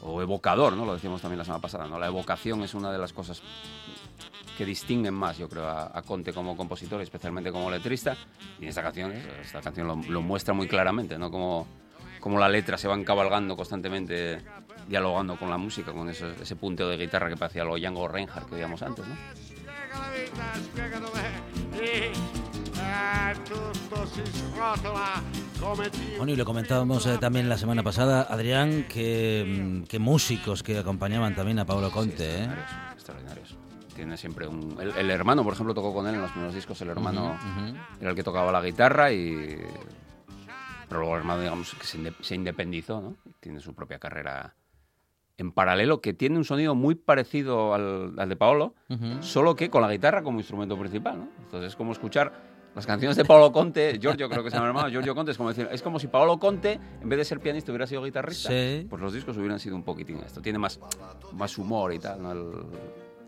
o 0.00 0.22
evocador, 0.22 0.72
¿no? 0.74 0.84
Lo 0.84 0.94
decíamos 0.94 1.22
también 1.22 1.38
la 1.38 1.44
semana 1.44 1.60
pasada, 1.60 1.86
¿no? 1.86 1.98
La 1.98 2.06
evocación 2.06 2.62
es 2.62 2.74
una 2.74 2.92
de 2.92 2.98
las 2.98 3.12
cosas 3.12 3.42
que 4.56 4.64
distinguen 4.66 5.14
más, 5.14 5.38
yo 5.38 5.48
creo, 5.48 5.68
a, 5.68 6.02
Conte 6.02 6.32
como 6.32 6.56
compositor, 6.56 7.00
especialmente 7.00 7.50
como 7.50 7.70
letrista. 7.70 8.16
Y 8.60 8.66
esta 8.66 8.82
canción, 8.82 9.12
esta 9.12 9.60
canción 9.60 9.86
lo, 9.86 9.96
lo 9.96 10.20
muestra 10.20 10.54
muy 10.54 10.68
claramente, 10.68 11.18
¿no? 11.18 11.30
Como, 11.30 11.66
como 12.20 12.38
la 12.38 12.48
letra 12.48 12.78
se 12.78 12.86
van 12.86 13.04
cabalgando 13.04 13.56
constantemente, 13.56 14.40
dialogando 14.88 15.36
con 15.36 15.48
la 15.50 15.58
música, 15.58 15.92
con 15.92 16.08
ese, 16.08 16.32
ese 16.40 16.56
punteo 16.56 16.88
de 16.88 16.96
guitarra 16.96 17.28
que 17.28 17.36
parecía 17.36 17.64
lo 17.64 17.76
Django 17.76 18.08
Reinhardt 18.08 18.48
que 18.48 18.54
veíamos 18.56 18.82
antes, 18.82 19.06
¿no? 19.06 19.14
Eh. 21.80 22.12
Bueno, 26.16 26.32
y 26.32 26.36
lo 26.36 26.44
comentábamos 26.44 27.06
eh, 27.06 27.18
también 27.18 27.48
la 27.48 27.56
semana 27.58 27.82
pasada, 27.82 28.22
Adrián, 28.28 28.84
que, 28.88 29.44
mm, 29.46 29.82
que 29.84 29.98
músicos 29.98 30.62
que 30.62 30.78
acompañaban 30.78 31.34
también 31.34 31.58
a 31.58 31.64
Pablo 31.64 31.90
Conte. 31.90 32.24
¿eh? 32.24 32.44
Extraordinarios, 32.44 32.92
extraordinarios. 32.94 33.56
Tiene 33.94 34.16
siempre 34.16 34.46
un... 34.46 34.76
El, 34.80 34.90
el 34.96 35.10
hermano, 35.10 35.44
por 35.44 35.52
ejemplo, 35.52 35.74
tocó 35.74 35.92
con 35.94 36.06
él 36.06 36.14
en 36.14 36.22
los 36.22 36.30
primeros 36.30 36.54
discos. 36.54 36.80
El 36.82 36.88
hermano 36.90 37.38
era 38.00 38.10
el 38.10 38.16
que 38.16 38.22
tocaba 38.24 38.50
la 38.52 38.60
guitarra 38.62 39.12
y... 39.12 39.58
Pero 40.88 41.00
luego 41.00 41.14
el 41.14 41.20
hermano, 41.20 41.40
digamos, 41.42 41.74
que 41.74 41.84
se, 41.86 41.98
inde- 41.98 42.14
se 42.20 42.34
independizó, 42.34 43.00
¿no? 43.00 43.16
Tiene 43.40 43.60
su 43.60 43.74
propia 43.74 43.98
carrera 43.98 44.54
en 45.42 45.52
paralelo, 45.52 46.00
que 46.00 46.14
tiene 46.14 46.38
un 46.38 46.44
sonido 46.44 46.74
muy 46.74 46.94
parecido 46.94 47.74
al, 47.74 48.14
al 48.18 48.28
de 48.28 48.36
Paolo, 48.36 48.74
Ujú. 48.88 49.22
solo 49.22 49.54
que 49.54 49.68
con 49.68 49.82
la 49.82 49.90
guitarra 49.92 50.22
como 50.22 50.38
instrumento 50.38 50.78
principal, 50.78 51.18
¿no? 51.18 51.28
Entonces 51.44 51.68
es 51.72 51.76
como 51.76 51.92
escuchar 51.92 52.32
las 52.74 52.86
canciones 52.86 53.18
de 53.18 53.26
Paolo 53.26 53.52
Conte, 53.52 53.98
Giorgio 54.00 54.30
creo 54.30 54.42
que 54.42 54.48
se 54.50 54.56
llama 54.56 54.68
el 54.68 54.70
hermano, 54.70 54.88
Giorgio 54.88 55.14
Conte, 55.14 55.32
es 55.32 55.36
como 55.36 55.50
decir, 55.50 55.68
es 55.70 55.82
como 55.82 55.98
si 55.98 56.06
Paolo 56.06 56.38
Conte, 56.38 56.80
en 57.02 57.08
vez 57.08 57.18
de 57.18 57.24
ser 57.26 57.38
pianista, 57.40 57.70
hubiera 57.70 57.86
sido 57.86 58.02
guitarrista, 58.02 58.48
Sí. 58.48 58.86
pues 58.88 59.02
los 59.02 59.12
discos 59.12 59.36
hubieran 59.36 59.58
sido 59.58 59.76
un 59.76 59.82
poquitín 59.82 60.16
esto. 60.24 60.40
Tiene 60.40 60.58
más, 60.58 60.80
más 61.34 61.58
humor 61.58 61.92
y 61.92 61.98
tal, 61.98 62.22
¿no? 62.22 62.32
El, 62.32 62.50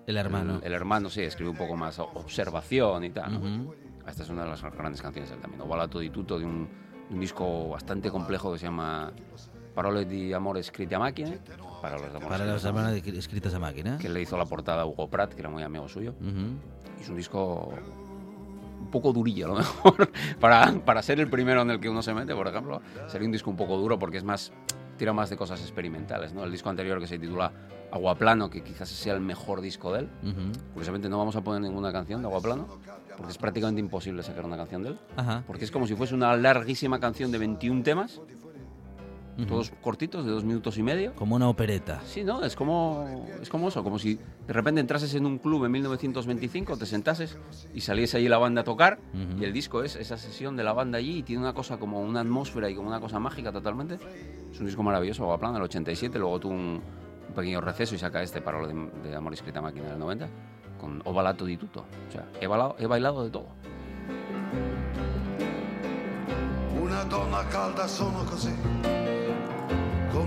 El 0.06 0.16
hermano. 0.16 0.60
el, 0.62 0.64
el 0.68 0.72
hermano, 0.72 1.10
sí, 1.10 1.20
escribe 1.20 1.50
un 1.50 1.56
poco 1.58 1.76
más 1.76 1.98
observación 1.98 3.04
y 3.04 3.10
tal, 3.10 3.32
¿no? 3.34 3.38
Ujú. 3.64 3.74
Esta 4.08 4.22
es 4.22 4.28
una 4.30 4.44
de 4.44 4.50
las 4.50 4.62
grandes 4.62 5.02
canciones 5.02 5.28
de 5.28 5.36
él 5.36 5.42
también. 5.42 5.60
O 5.62 5.66
Balato 5.66 5.98
di 5.98 6.08
tutto, 6.10 6.38
de 6.38 6.44
un, 6.46 6.66
de 7.08 7.14
un 7.14 7.20
disco 7.20 7.68
bastante 7.68 8.10
complejo 8.10 8.52
que 8.52 8.58
se 8.58 8.64
llama 8.66 9.12
Parole 9.74 10.04
di 10.06 10.32
amore 10.32 10.62
scritte 10.62 10.94
a. 10.94 10.98
Parole 11.00 12.08
de 12.10 12.16
amor 12.16 12.28
Para 12.28 12.44
las 12.44 12.56
escritas 12.56 12.64
a 12.64 12.68
hermanas 12.68 12.92
de- 13.02 13.18
escritas 13.18 13.54
a 13.54 13.58
máquina. 13.58 13.98
que 13.98 14.08
le 14.08 14.22
hizo 14.22 14.36
la 14.38 14.46
portada 14.46 14.82
a 14.82 14.86
Hugo 14.86 15.08
Pratt, 15.08 15.34
que 15.34 15.40
era 15.40 15.50
muy 15.50 15.62
amigo 15.62 15.88
suyo. 15.88 16.14
Ujú. 16.20 16.98
Y 16.98 17.02
es 17.02 17.08
un 17.08 17.16
disco 17.16 17.72
un 18.80 18.90
poco 18.90 19.12
durilla, 19.12 19.46
a 19.46 19.48
lo 19.48 19.54
mejor. 19.56 20.10
para, 20.40 20.72
para 20.84 21.02
ser 21.02 21.20
el 21.20 21.28
primero 21.28 21.62
en 21.62 21.70
el 21.70 21.80
que 21.80 21.88
uno 21.88 22.02
se 22.02 22.14
mete, 22.14 22.34
por 22.34 22.46
ejemplo, 22.48 22.80
sería 23.08 23.26
un 23.26 23.32
disco 23.32 23.50
un 23.50 23.56
poco 23.56 23.76
duro 23.76 23.98
porque 23.98 24.18
es 24.18 24.24
más 24.24 24.52
tira 24.96 25.12
más 25.12 25.28
de 25.28 25.36
cosas 25.36 25.60
experimentales, 25.60 26.32
¿no? 26.32 26.44
El 26.44 26.52
disco 26.52 26.68
anterior 26.70 27.00
que 27.00 27.08
se 27.08 27.18
titula 27.18 27.50
Aguaplano, 27.90 28.48
que 28.48 28.62
quizás 28.62 28.88
sea 28.88 29.14
el 29.14 29.20
mejor 29.20 29.60
disco 29.60 29.92
de 29.92 30.00
él. 30.00 30.08
Ujú. 30.22 30.52
Curiosamente 30.74 31.08
no 31.08 31.18
vamos 31.18 31.34
a 31.34 31.40
poner 31.40 31.60
ninguna 31.62 31.90
canción 31.92 32.22
de 32.22 32.28
Aguaplano, 32.28 32.68
porque 33.16 33.32
es 33.32 33.38
prácticamente 33.38 33.80
imposible 33.80 34.22
sacar 34.22 34.44
una 34.44 34.56
canción 34.56 34.84
de 34.84 34.90
él. 34.90 34.98
Ajá. 35.16 35.42
Porque 35.48 35.64
es 35.64 35.72
como 35.72 35.88
si 35.88 35.96
fuese 35.96 36.14
una 36.14 36.36
larguísima 36.36 37.00
canción 37.00 37.32
de 37.32 37.38
21 37.38 37.82
temas, 37.82 38.20
Ujú. 39.36 39.46
todos 39.46 39.72
cortitos, 39.82 40.24
de 40.24 40.30
dos 40.30 40.44
minutos 40.44 40.78
y 40.78 40.82
medio. 40.82 41.12
Como 41.14 41.34
una 41.36 41.48
opereta. 41.48 42.00
Sí, 42.04 42.22
¿no? 42.24 42.44
Es 42.44 42.54
como, 42.56 43.26
es 43.42 43.48
como 43.48 43.68
eso, 43.68 43.82
como 43.82 43.98
si 43.98 44.14
de 44.46 44.52
repente 44.52 44.80
entrases 44.80 45.14
en 45.14 45.26
un 45.26 45.38
club 45.38 45.64
en 45.64 45.72
1925, 45.72 46.76
te 46.76 46.86
sentases 46.86 47.36
y 47.74 47.80
saliese 47.80 48.16
allí 48.18 48.28
la 48.28 48.38
banda 48.38 48.60
a 48.60 48.64
tocar 48.64 48.98
Ujú. 49.12 49.40
y 49.42 49.44
el 49.44 49.52
disco 49.52 49.82
es 49.82 49.96
esa 49.96 50.16
sesión 50.16 50.56
de 50.56 50.64
la 50.64 50.72
banda 50.72 50.98
allí 50.98 51.18
y 51.18 51.22
tiene 51.22 51.42
una 51.42 51.52
cosa 51.52 51.78
como 51.78 52.00
una 52.00 52.20
atmósfera 52.20 52.70
y 52.70 52.74
como 52.74 52.88
una 52.88 53.00
cosa 53.00 53.18
mágica 53.18 53.50
totalmente. 53.52 53.98
Es 54.52 54.60
un 54.60 54.66
disco 54.66 54.82
maravilloso, 54.82 55.24
Aguaplan 55.24 55.54
del 55.54 55.62
87, 55.62 56.18
luego 56.18 56.38
tuvo 56.40 56.52
un, 56.54 56.80
un 57.28 57.34
pequeño 57.34 57.60
receso 57.60 57.94
y 57.94 57.98
saca 57.98 58.22
este 58.22 58.40
Parole 58.40 58.72
de, 58.72 59.08
de 59.10 59.16
Amor 59.16 59.32
Escrita 59.32 59.60
Máquina 59.60 59.90
del 59.90 59.98
90 59.98 60.28
con 60.80 61.00
O 61.04 61.12
Balato 61.12 61.44
di 61.44 61.56
Tutto. 61.56 61.84
O 62.08 62.12
sea, 62.12 62.26
he 62.40 62.46
bailado, 62.46 62.76
he 62.78 62.86
bailado 62.86 63.24
de 63.24 63.30
todo. 63.30 63.46
Una 66.80 67.04
donna 67.04 67.42
calda 67.48 67.88
sono 67.88 68.24
così, 68.24 68.50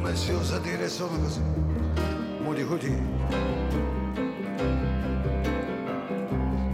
come 0.07 0.15
si 0.15 0.31
osa 0.31 0.57
dire 0.59 0.87
sono 0.87 1.19
così, 1.19 1.41
muri 2.41 2.65
così. 2.65 2.95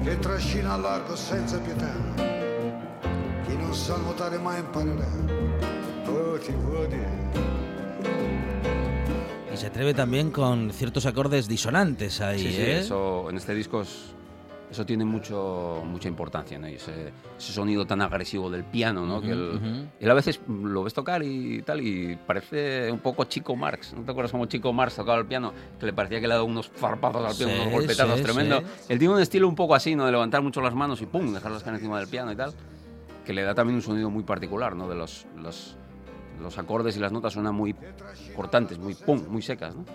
Che 0.03 0.19
trascina 0.19 0.73
a 0.73 0.77
largo 0.77 1.15
senza 1.15 1.57
pietà, 1.57 1.91
chi 3.47 3.55
non 3.57 3.73
sa 3.73 3.95
nuotare 3.97 4.37
mai 4.37 4.59
imparerà. 4.59 5.07
Voti, 6.05 6.51
voti. 6.51 6.97
Y 9.51 9.57
se 9.57 9.65
atreve 9.67 9.93
también 9.95 10.29
con 10.29 10.69
ciertos 10.71 11.05
acordes 11.07 11.47
disonantes 11.47 12.21
ahí, 12.21 12.39
Sí, 12.39 12.51
sí, 12.51 12.61
¿eh? 12.61 12.79
eso 12.81 13.29
en 13.31 13.37
este 13.37 13.55
disco 13.55 13.81
es- 13.81 14.13
eso 14.73 14.85
tiene 14.85 15.05
mucho, 15.05 15.83
mucha 15.85 16.07
importancia, 16.09 16.57
¿no? 16.57 16.67
Y 16.67 16.73
ese, 16.75 17.13
ese 17.37 17.53
sonido 17.53 17.85
tan 17.85 18.01
agresivo 18.01 18.49
del 18.49 18.63
piano, 18.63 19.05
¿no? 19.05 19.21
que 19.21 19.29
él, 19.29 19.51
ujú. 19.55 19.87
él 19.99 20.11
a 20.11 20.13
veces 20.15 20.41
lo 20.47 20.83
ves 20.83 20.93
tocar 20.93 21.21
y 21.23 21.61
tal, 21.61 21.79
y 21.79 22.15
parece 22.15 22.91
un 22.91 22.99
poco 22.99 23.23
Chico 23.25 23.55
Marx. 23.55 23.93
¿No 23.93 24.01
te 24.03 24.11
acuerdas 24.11 24.31
cómo 24.31 24.47
Chico 24.47 24.73
Marx 24.73 24.95
tocaba 24.95 25.19
el 25.19 25.27
piano? 25.27 25.53
Que 25.79 25.85
le 25.85 25.93
parecía 25.93 26.19
que 26.19 26.27
le 26.27 26.33
daba 26.33 26.43
unos 26.43 26.67
farpazos 26.69 27.23
al 27.23 27.35
piano, 27.35 27.53
Sí, 27.53 27.59
unos 27.61 27.73
golpetazos 27.73 28.17
sí, 28.17 28.23
tremendos. 28.23 28.63
sí. 28.79 28.93
Él 28.93 28.99
tiene 28.99 29.13
un 29.13 29.21
estilo 29.21 29.47
un 29.47 29.55
poco 29.55 29.75
así, 29.75 29.95
¿no? 29.95 30.05
De 30.05 30.11
levantar 30.11 30.41
mucho 30.41 30.59
las 30.59 30.73
manos 30.73 31.01
y 31.01 31.05
pum, 31.05 31.33
dejarlas 31.33 31.61
caer 31.63 31.75
encima 31.75 31.99
del 31.99 32.07
piano 32.07 32.31
y 32.31 32.35
tal. 32.35 32.51
Que 33.23 33.31
le 33.33 33.43
da 33.43 33.53
también 33.53 33.75
un 33.75 33.81
sonido 33.83 34.09
muy 34.09 34.23
particular, 34.23 34.75
¿no? 34.75 34.89
De 34.89 34.95
los, 34.95 35.27
los, 35.37 35.77
los 36.41 36.57
acordes 36.57 36.97
y 36.97 36.99
las 36.99 37.11
notas 37.11 37.33
suenan 37.33 37.53
muy 37.53 37.75
cortantes, 38.35 38.79
muy 38.79 38.95
pum, 38.95 39.23
muy 39.29 39.43
secas, 39.43 39.75
¿no? 39.75 39.85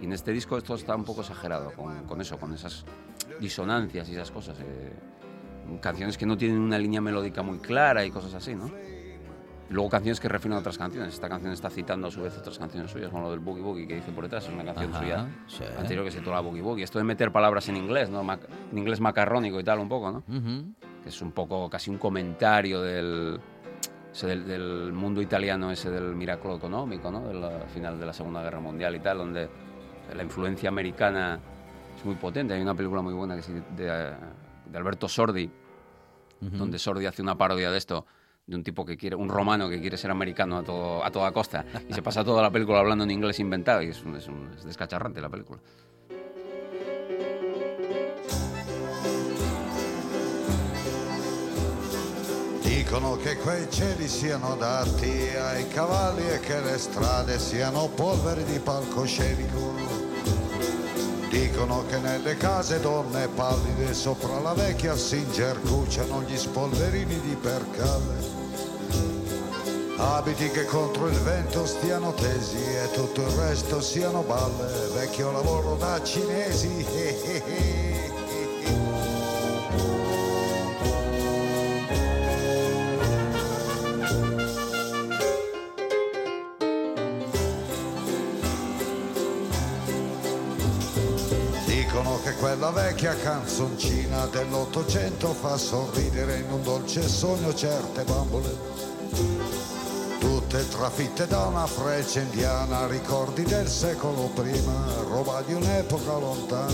Y 0.00 0.06
en 0.06 0.12
este 0.12 0.32
disco 0.32 0.58
esto 0.58 0.74
está 0.74 0.96
un 0.96 1.04
poco 1.04 1.20
exagerado 1.20 1.70
con, 1.72 2.02
con 2.04 2.20
eso, 2.20 2.36
con 2.36 2.52
esas 2.52 2.84
disonancias 3.40 4.08
y 4.08 4.12
esas 4.12 4.30
cosas. 4.30 4.58
eh, 4.60 4.92
canciones 5.80 6.18
que 6.18 6.26
no 6.26 6.36
tienen 6.36 6.58
una 6.58 6.78
línea 6.78 7.00
melódica 7.00 7.42
muy 7.42 7.58
clara 7.58 8.04
y 8.04 8.10
cosas 8.10 8.34
así, 8.34 8.54
¿no? 8.54 8.70
Luego 9.70 9.88
canciones 9.88 10.20
que 10.20 10.28
refieren 10.28 10.56
a 10.58 10.60
otras 10.60 10.76
canciones. 10.76 11.14
Esta 11.14 11.26
canción 11.28 11.52
está 11.52 11.70
citando 11.70 12.08
a 12.08 12.10
su 12.10 12.20
vez 12.20 12.36
otras 12.36 12.58
canciones 12.58 12.90
suyas, 12.90 13.08
como 13.10 13.22
lo 13.24 13.30
del 13.30 13.40
Boogie 13.40 13.62
Boogie 13.62 13.86
que 13.88 13.94
dice 13.96 14.12
por 14.12 14.24
detrás. 14.24 14.44
Es 14.46 14.52
una 14.52 14.62
canción 14.62 14.90
Ajá, 14.94 15.00
suya 15.00 15.26
sí. 15.46 15.64
anterior 15.78 16.04
que 16.04 16.10
se 16.10 16.18
titula 16.18 16.40
Boogie 16.40 16.60
Boogie. 16.60 16.84
Esto 16.84 16.98
de 16.98 17.04
meter 17.04 17.32
palabras 17.32 17.66
en 17.70 17.78
inglés, 17.78 18.10
¿no? 18.10 18.22
Mac- 18.22 18.46
en 18.70 18.76
inglés 18.78 19.00
macarrónico 19.00 19.58
y 19.58 19.64
tal, 19.64 19.78
un 19.78 19.88
poco, 19.88 20.10
¿no? 20.12 20.18
Ujú. 20.28 20.66
Que 21.02 21.08
es 21.08 21.22
un 21.22 21.32
poco 21.32 21.70
casi 21.70 21.90
un 21.90 21.96
comentario 21.96 22.82
del, 22.82 23.40
ese 24.12 24.26
del, 24.26 24.46
del 24.46 24.92
mundo 24.92 25.22
italiano, 25.22 25.70
ese 25.70 25.90
del 25.90 26.14
miracolo 26.14 26.56
económico, 26.56 27.10
¿no? 27.10 27.26
Del 27.26 27.42
final 27.72 27.98
de 27.98 28.04
la 28.04 28.12
Segunda 28.12 28.42
Guerra 28.42 28.60
Mundial 28.60 28.94
y 28.94 29.00
tal, 29.00 29.16
donde 29.16 29.48
la 30.14 30.22
influencia 30.22 30.68
americana 30.68 31.40
muy 32.04 32.14
potente. 32.16 32.54
Hay 32.54 32.60
una 32.62 32.74
película 32.74 33.02
muy 33.02 33.14
buena 33.14 33.34
que 33.34 33.40
es 33.40 33.48
de, 33.48 33.62
de 33.76 34.78
Alberto 34.78 35.08
Sordi, 35.08 35.50
donde 36.40 36.78
Sordi 36.78 37.06
hace 37.06 37.22
una 37.22 37.36
parodia 37.38 37.70
de 37.70 37.78
esto, 37.78 38.04
de 38.46 38.56
un 38.56 38.62
tipo 38.62 38.84
que 38.84 38.96
quiere, 38.98 39.16
un 39.16 39.28
romano 39.30 39.68
que 39.70 39.80
quiere 39.80 39.96
ser 39.96 40.10
americano 40.10 40.58
a, 40.58 40.62
todo, 40.62 41.02
a 41.04 41.10
toda 41.10 41.32
costa, 41.32 41.64
y 41.88 41.94
se 41.94 42.02
pasa 42.02 42.22
toda 42.22 42.42
la 42.42 42.50
película 42.50 42.80
hablando 42.80 43.04
en 43.04 43.10
inglés 43.10 43.40
inventado, 43.40 43.80
y 43.82 43.88
es, 43.88 44.02
un- 44.04 44.16
es, 44.16 44.28
un- 44.28 44.50
es 44.54 44.64
descacharrante 44.64 45.20
la 45.22 45.30
película. 45.30 45.60
Dicono 52.62 53.16
che 53.16 53.36
quei 53.36 53.70
cieli 53.70 54.08
siano 54.08 54.52
adatti 54.52 55.28
ai 55.36 55.68
cavalli 55.68 56.28
e 56.28 56.40
che 56.40 56.60
le 56.60 56.78
strade 56.78 57.38
siano 57.38 57.88
polveri 57.88 58.44
di 58.44 58.58
palcoscenico. 58.58 60.03
Dicono 61.34 61.84
che 61.88 61.98
nelle 61.98 62.36
case 62.36 62.78
donne 62.78 63.26
pallide 63.26 63.92
sopra 63.92 64.38
la 64.38 64.52
vecchia 64.52 64.96
si 64.96 65.16
ingercucciano 65.16 66.22
gli 66.22 66.36
spolverini 66.36 67.20
di 67.22 67.34
percalle. 67.34 68.14
Abiti 69.96 70.48
che 70.50 70.64
contro 70.64 71.08
il 71.08 71.18
vento 71.18 71.66
stiano 71.66 72.12
tesi 72.12 72.62
e 72.62 72.88
tutto 72.92 73.22
il 73.22 73.30
resto 73.30 73.80
siano 73.80 74.22
balle, 74.22 74.90
vecchio 74.94 75.32
lavoro 75.32 75.74
da 75.74 76.00
cinesi. 76.04 77.93
quella 92.64 92.70
vecchia 92.70 93.14
canzoncina 93.16 94.26
dell'Ottocento 94.26 95.34
fa 95.34 95.56
sorridere 95.58 96.38
in 96.38 96.50
un 96.50 96.62
dolce 96.62 97.06
sogno 97.06 97.54
certe 97.54 98.04
bambole. 98.04 98.48
Tutte 100.18 100.66
trafitte 100.68 101.26
da 101.26 101.46
una 101.46 101.66
freccia 101.66 102.20
indiana, 102.20 102.86
ricordi 102.86 103.42
del 103.42 103.68
secolo 103.68 104.30
prima, 104.34 104.86
roba 105.08 105.42
di 105.42 105.52
un'epoca 105.52 106.16
lontana. 106.16 106.72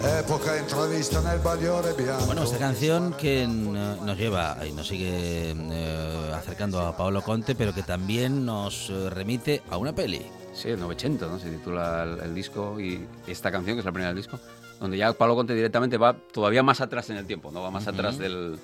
Epoca 0.00 0.56
intravista 0.56 1.20
nel 1.20 1.38
bagliore 1.38 1.92
bianco. 1.92 2.26
Bueno, 2.26 2.42
esta 2.42 2.58
canción 2.58 3.14
que 3.14 3.46
nos 3.46 4.16
lleva 4.16 4.56
y 4.66 4.72
nos 4.72 4.88
sigue 4.88 5.50
eh, 5.50 6.32
acercando 6.34 6.80
a 6.80 6.96
Paolo 6.96 7.22
Conte, 7.22 7.54
pero 7.54 7.72
que 7.72 7.82
también 7.82 8.44
nos 8.44 8.90
eh, 8.90 9.10
remite 9.10 9.62
a 9.70 9.76
una 9.76 9.92
peli. 9.92 10.26
Sí, 10.56 10.70
el 10.70 10.80
900, 10.80 11.30
¿no? 11.30 11.38
Se 11.38 11.50
titula 11.50 12.02
el, 12.02 12.18
el 12.20 12.34
disco 12.34 12.80
y 12.80 13.06
esta 13.26 13.52
canción, 13.52 13.76
que 13.76 13.80
es 13.80 13.84
la 13.84 13.92
primera 13.92 14.08
del 14.08 14.16
disco, 14.16 14.40
donde 14.80 14.96
ya 14.96 15.12
Pablo 15.12 15.34
Conte 15.36 15.54
directamente 15.54 15.98
va 15.98 16.14
todavía 16.14 16.62
más 16.62 16.80
atrás 16.80 17.10
en 17.10 17.18
el 17.18 17.26
tiempo, 17.26 17.50
¿no? 17.52 17.60
Va 17.60 17.70
más 17.70 17.86
atrás 17.86 18.16
del, 18.16 18.58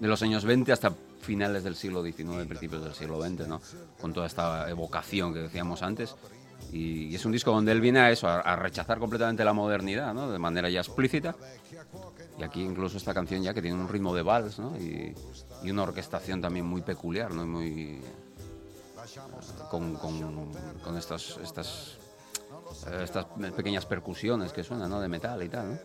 de 0.00 0.08
los 0.08 0.20
años 0.22 0.44
20 0.44 0.72
hasta 0.72 0.92
finales 1.20 1.62
del 1.62 1.76
siglo 1.76 2.02
XIX, 2.02 2.46
principios 2.48 2.82
del 2.82 2.94
siglo 2.94 3.22
XX, 3.22 3.46
¿no? 3.46 3.60
Con 4.00 4.12
toda 4.12 4.26
esta 4.26 4.68
evocación 4.68 5.32
que 5.32 5.38
decíamos 5.40 5.82
antes. 5.82 6.16
Y, 6.72 7.04
y 7.06 7.14
es 7.14 7.24
un 7.24 7.30
disco 7.30 7.52
donde 7.52 7.70
él 7.70 7.80
viene 7.80 8.00
a 8.00 8.10
eso, 8.10 8.26
a, 8.26 8.40
a 8.40 8.56
rechazar 8.56 8.98
completamente 8.98 9.44
la 9.44 9.52
modernidad, 9.52 10.12
¿no? 10.14 10.28
De 10.28 10.38
manera 10.40 10.68
ya 10.68 10.80
explícita. 10.80 11.36
Y 12.40 12.42
aquí 12.42 12.60
incluso 12.60 12.96
esta 12.96 13.14
canción 13.14 13.40
ya 13.42 13.54
que 13.54 13.62
tiene 13.62 13.76
un 13.80 13.88
ritmo 13.88 14.14
de 14.16 14.22
vals, 14.22 14.58
¿no? 14.58 14.76
Y, 14.78 15.14
y 15.62 15.70
una 15.70 15.84
orquestación 15.84 16.40
también 16.40 16.66
muy 16.66 16.82
peculiar, 16.82 17.32
¿no? 17.32 17.46
Muy, 17.46 18.00
con, 19.70 19.94
con, 19.96 20.52
con 20.82 20.96
estas, 20.96 21.36
eh, 22.86 23.02
estas 23.02 23.26
pequeñas 23.56 23.86
percusiones 23.86 24.52
que 24.52 24.62
suenan, 24.64 24.90
¿no? 24.90 25.00
De 25.00 25.08
metal 25.08 25.42
y 25.42 25.48
tal, 25.48 25.70
¿no? 25.70 25.78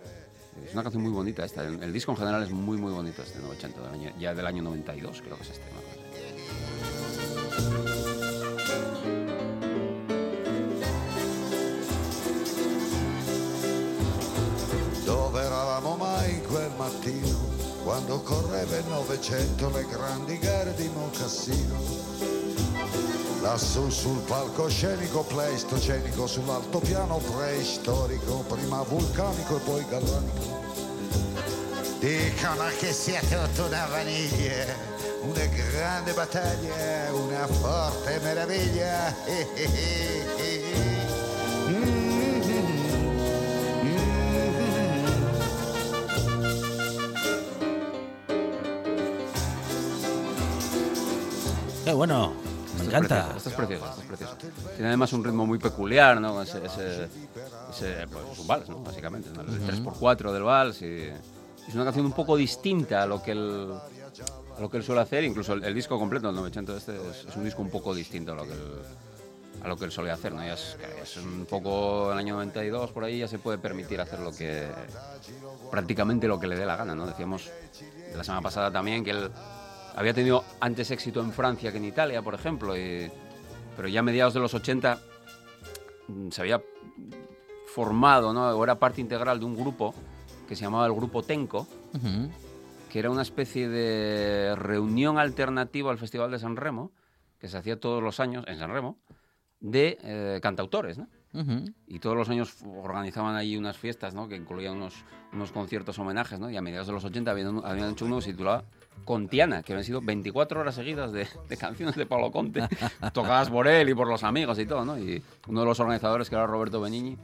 Es 0.66 0.74
una 0.74 0.84
canción 0.84 1.02
muy 1.04 1.12
bonita 1.12 1.46
esta. 1.46 1.64
El, 1.66 1.82
el 1.82 1.94
disco 1.94 2.12
en 2.12 2.18
general 2.18 2.44
es 2.44 2.52
muy, 2.52 2.78
muy 2.78 2.92
bonito 2.92 3.22
este 3.22 3.40
90, 3.40 3.68
del 3.70 3.94
año- 3.94 4.14
ya 4.20 4.34
del 4.34 4.46
año 4.46 4.62
92 4.64 5.22
creo 5.22 5.38
que 5.38 5.44
es 5.44 5.50
este. 5.52 5.66
¿no? 5.72 6.92
Quando 17.84 18.24
correva 18.24 18.78
il 18.78 18.88
Novecento 18.90 19.70
le 19.72 19.86
grandi 19.86 20.38
gare 20.40 20.74
di. 20.76 20.90
Lassù 23.42 23.90
sul 23.90 24.20
palcoscenico 24.20 25.24
pleistocenico, 25.24 26.28
sull'altopiano 26.28 27.18
preistorico, 27.18 28.46
prima 28.48 28.84
vulcanico 28.84 29.58
e 29.58 29.60
poi 29.60 29.86
galvanico. 29.90 30.60
Dicono 31.98 32.66
che 32.78 32.94
sia 32.94 33.20
tutta 33.22 33.66
una 33.66 33.88
vaniglia, 33.88 34.66
una 35.22 35.46
grande 35.46 36.14
battaglia, 36.14 37.12
una 37.14 37.48
forte 37.48 38.20
meraviglia. 38.24 39.16
Qué 51.84 51.92
bueno, 51.92 52.41
encanta. 52.98 53.34
precioso, 53.34 53.38
Esto 53.38 53.50
es 53.50 53.56
precioso, 53.56 54.02
esto 54.02 54.48
es. 54.48 54.76
Tiene 54.76 54.88
además 54.88 55.14
un 55.14 55.24
ritmo 55.24 55.46
muy 55.46 55.60
peculiar, 55.60 56.20
¿no? 56.22 56.42
Ese, 56.42 56.66
ese, 56.66 57.04
ese, 57.70 58.08
pues, 58.12 58.26
es 58.32 58.40
un 58.40 58.48
vals, 58.48 58.70
¿no? 58.70 58.80
Básicamente, 58.80 59.30
¿no? 59.30 59.42
el 59.42 59.62
3x4 59.62 60.32
del 60.32 60.44
vals. 60.44 60.82
Y 60.82 61.10
es 61.68 61.76
una 61.76 61.86
canción 61.86 62.06
un 62.06 62.14
poco 62.14 62.36
distinta 62.36 63.04
a 63.04 63.06
lo 63.06 63.22
que 63.22 63.32
él, 63.32 63.74
a 64.58 64.62
lo 64.62 64.70
que 64.70 64.78
él 64.78 64.84
suele 64.84 65.02
hacer. 65.02 65.24
Incluso 65.24 65.54
el, 65.54 65.64
el 65.64 65.74
disco 65.74 65.98
completo, 65.98 66.30
el 66.30 66.36
900 66.36 66.78
este, 66.78 66.96
es, 67.10 67.26
es 67.30 67.36
un 67.36 67.44
disco 67.44 67.62
un 67.62 67.70
poco 67.70 67.94
distinto 67.94 68.34
a 68.34 68.36
lo 68.36 68.44
que 68.44 68.54
él, 68.54 68.82
a 69.64 69.68
lo 69.68 69.78
que 69.78 69.86
él 69.86 69.92
suele 69.92 70.12
hacer, 70.12 70.34
¿no? 70.34 70.44
Ya 70.44 70.54
es, 70.54 70.78
es 71.02 71.18
un 71.18 71.46
poco 71.46 72.12
el 72.12 72.18
año 72.18 72.34
92, 72.36 72.92
por 72.92 73.04
ahí 73.04 73.20
ya 73.20 73.28
se 73.28 73.40
puede 73.40 73.58
permitir 73.58 74.02
hacer 74.02 74.20
lo 74.20 74.32
que 74.32 74.68
prácticamente 75.70 76.28
lo 76.28 76.40
que 76.40 76.48
le 76.48 76.56
dé 76.56 76.66
la 76.66 76.76
gana, 76.76 76.96
¿no? 76.96 77.06
Decíamos 77.06 77.50
la 78.16 78.24
semana 78.24 78.42
pasada 78.42 78.72
también 78.72 79.04
que 79.04 79.12
él 79.12 79.32
había 79.96 80.14
tenido 80.14 80.44
antes 80.60 80.92
éxito 80.92 81.22
en 81.22 81.32
Francia 81.32 81.72
que 81.72 81.78
en 81.78 81.86
Italia, 81.86 82.22
por 82.22 82.34
ejemplo, 82.34 82.74
pero 83.76 83.88
ya 83.88 84.00
a 84.02 84.04
mediados 84.04 84.34
de 84.34 84.40
los 84.40 84.54
80 84.54 85.00
mm, 86.08 86.30
se 86.30 86.42
había 86.42 86.62
formado, 87.68 88.34
¿no? 88.34 88.50
O 88.50 88.64
era 88.64 88.80
parte 88.80 89.02
integral 89.02 89.40
de 89.40 89.46
un 89.46 89.56
grupo 89.56 89.94
que 90.48 90.56
se 90.56 90.64
llamaba 90.64 90.86
el 90.86 90.94
Grupo 90.94 91.24
Tenco, 91.24 91.68
Ujú. 91.94 92.30
que 92.90 93.00
era 93.00 93.10
una 93.10 93.22
especie 93.22 93.70
de 93.70 94.54
reunión 94.56 95.18
alternativa 95.18 95.92
al 95.92 95.98
Festival 95.98 96.32
de 96.32 96.40
San 96.40 96.58
Remo, 96.58 96.92
que 97.40 97.48
se 97.48 97.58
hacía 97.58 97.80
todos 97.80 98.04
los 98.04 98.20
años 98.20 98.44
en 98.48 98.58
San 98.58 98.72
Remo, 98.72 98.98
de 99.62 99.98
eh, 100.04 100.40
cantautores, 100.42 100.98
¿no? 100.98 101.08
Y 101.88 102.00
todos 102.00 102.18
los 102.18 102.28
años 102.28 102.58
organizaban 102.84 103.38
ahí 103.38 103.56
unas 103.56 103.78
fiestas, 103.78 104.14
¿no? 104.14 104.28
Que 104.28 104.36
incluían 104.36 104.76
unos, 104.76 105.06
unos 105.32 105.54
conciertos 105.54 105.98
homenajes, 105.98 106.42
¿no? 106.42 106.50
Y 106.50 106.58
a 106.58 106.62
mediados 106.62 106.88
de 106.88 106.94
los 106.94 107.06
80 107.06 107.32
habían, 107.32 107.66
habían 107.66 107.92
hecho 107.92 108.06
uno 108.06 108.18
que 108.18 108.24
se 108.24 108.32
titulaba 108.32 108.66
Contiana, 109.06 109.64
que 109.64 109.74
habían 109.74 109.84
sido 109.86 110.02
24 110.02 110.62
horas 110.62 110.76
seguidas 110.76 111.12
de, 111.12 111.28
de 111.50 111.58
canciones 111.58 111.96
de 111.96 112.06
Pablo 112.06 112.32
Conte, 112.32 112.68
tocadas 113.14 113.50
por 113.50 113.68
él 113.68 113.90
y 113.90 113.94
por 113.94 114.08
los 114.08 114.24
amigos 114.24 114.58
y 114.60 114.66
todo, 114.66 114.86
¿no? 114.86 114.98
Y 114.98 115.22
uno 115.48 115.62
de 115.62 115.66
los 115.66 115.80
organizadores, 115.80 116.30
que 116.30 116.36
era 116.36 116.48
Roberto 116.48 116.80
Benigni, 116.82 117.18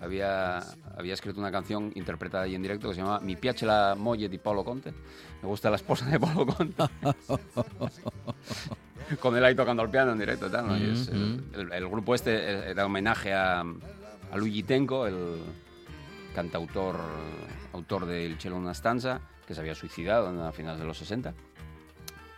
había, 0.00 0.58
había 0.96 1.14
escrito 1.14 1.38
una 1.38 1.52
canción 1.52 1.92
interpretada 1.94 2.44
ahí 2.44 2.54
en 2.56 2.62
directo 2.62 2.88
que 2.88 2.94
se 2.94 3.00
llamaba 3.02 3.20
Mi 3.20 3.36
piace 3.36 3.66
la 3.66 3.94
moglie 3.96 4.28
di 4.28 4.38
Paolo 4.38 4.64
Conte. 4.64 4.92
Me 5.42 5.48
gusta 5.48 5.70
la 5.70 5.76
esposa 5.76 6.06
de 6.06 6.18
Paolo 6.18 6.46
Conte. 6.46 6.82
Con 9.20 9.36
él 9.36 9.44
ahí 9.44 9.54
tocando 9.54 9.82
el 9.82 9.90
piano 9.90 10.12
en 10.12 10.18
directo 10.18 10.50
tal, 10.50 10.68
¿no? 10.68 10.76
Es, 10.76 11.08
el, 11.08 11.44
el- 11.54 11.72
el 11.72 11.88
grupo 11.88 12.14
este 12.14 12.70
era 12.70 12.86
homenaje 12.86 13.32
a, 13.34 13.60
a 13.60 14.36
Luigi 14.36 14.62
Tenco, 14.62 15.06
el 15.06 15.38
cantautor, 16.34 16.96
autor 17.72 18.06
del 18.06 18.38
Cielo 18.40 18.56
una 18.56 18.72
stanza, 18.72 19.20
se 19.54 19.60
había 19.60 19.74
suicidado 19.74 20.28
a 20.46 20.52
finales 20.52 20.80
de 20.80 20.86
los 20.86 20.98
60. 20.98 21.32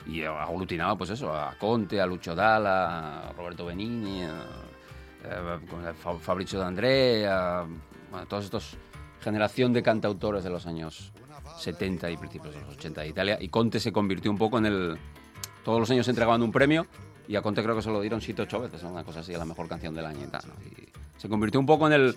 Y 0.07 0.23
aglutinaba, 0.23 0.97
pues 0.97 1.11
eso, 1.11 1.33
a 1.35 1.55
Conte, 1.59 2.01
a 2.01 2.07
Lucio 2.07 2.35
Dalla, 2.35 3.29
a 3.29 3.33
Roberto 3.33 3.65
Benigni, 3.67 4.23
a, 4.23 4.31
a- 5.31 5.89
a 5.91 5.95
Fa- 5.95 6.19
Fabrizio 6.19 6.59
D'André, 6.59 7.27
a, 7.27 7.65
todos 8.29 8.45
estos 8.45 8.77
generación 9.23 9.73
de 9.73 9.83
cantautores 9.83 10.45
de 10.45 10.51
los 10.51 10.67
años 10.67 11.11
70 11.59 12.11
y 12.11 12.17
principios 12.19 12.55
de 12.55 12.61
los 12.61 12.77
80 12.77 13.01
de 13.01 13.09
Italia. 13.09 13.39
Y 13.41 13.49
Conte 13.49 13.81
se 13.81 13.91
convirtió 13.93 14.31
un 14.31 14.37
poco 14.37 14.59
en 14.59 14.67
el, 14.67 14.99
todos 15.65 15.81
los 15.81 15.91
años 15.91 16.07
entregaban 16.09 16.43
un 16.43 16.53
premio 16.53 16.87
y 17.27 17.37
a 17.37 17.41
Conte 17.43 17.63
creo 17.63 17.75
que 17.75 17.81
se 17.81 17.91
lo 17.91 18.03
dieron 18.03 18.21
siete 18.21 18.43
ocho 18.43 18.61
veces, 18.61 18.83
una 18.83 19.03
cosa 19.03 19.21
así, 19.21 19.33
la 19.33 19.47
mejor 19.47 19.67
canción 19.67 19.95
del 19.95 20.05
año 20.05 20.25
y 20.27 20.31
tal. 20.31 20.43
se 21.17 21.29
convirtió 21.31 21.59
un 21.59 21.65
poco 21.67 21.87
en 21.87 21.95
el, 21.95 22.15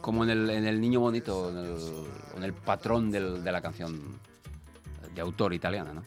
como 0.00 0.24
en 0.24 0.30
el, 0.30 0.50
en 0.50 0.66
el 0.66 0.80
niño 0.80 1.00
bonito, 1.00 1.50
en 1.50 1.56
el, 1.58 1.76
en 2.36 2.42
el 2.44 2.52
patrón 2.52 3.10
del- 3.10 3.42
de 3.42 3.52
la 3.52 3.60
canción 3.60 4.18
de 5.14 5.20
autor 5.20 5.52
italiana. 5.52 5.92
¿no? 5.92 6.02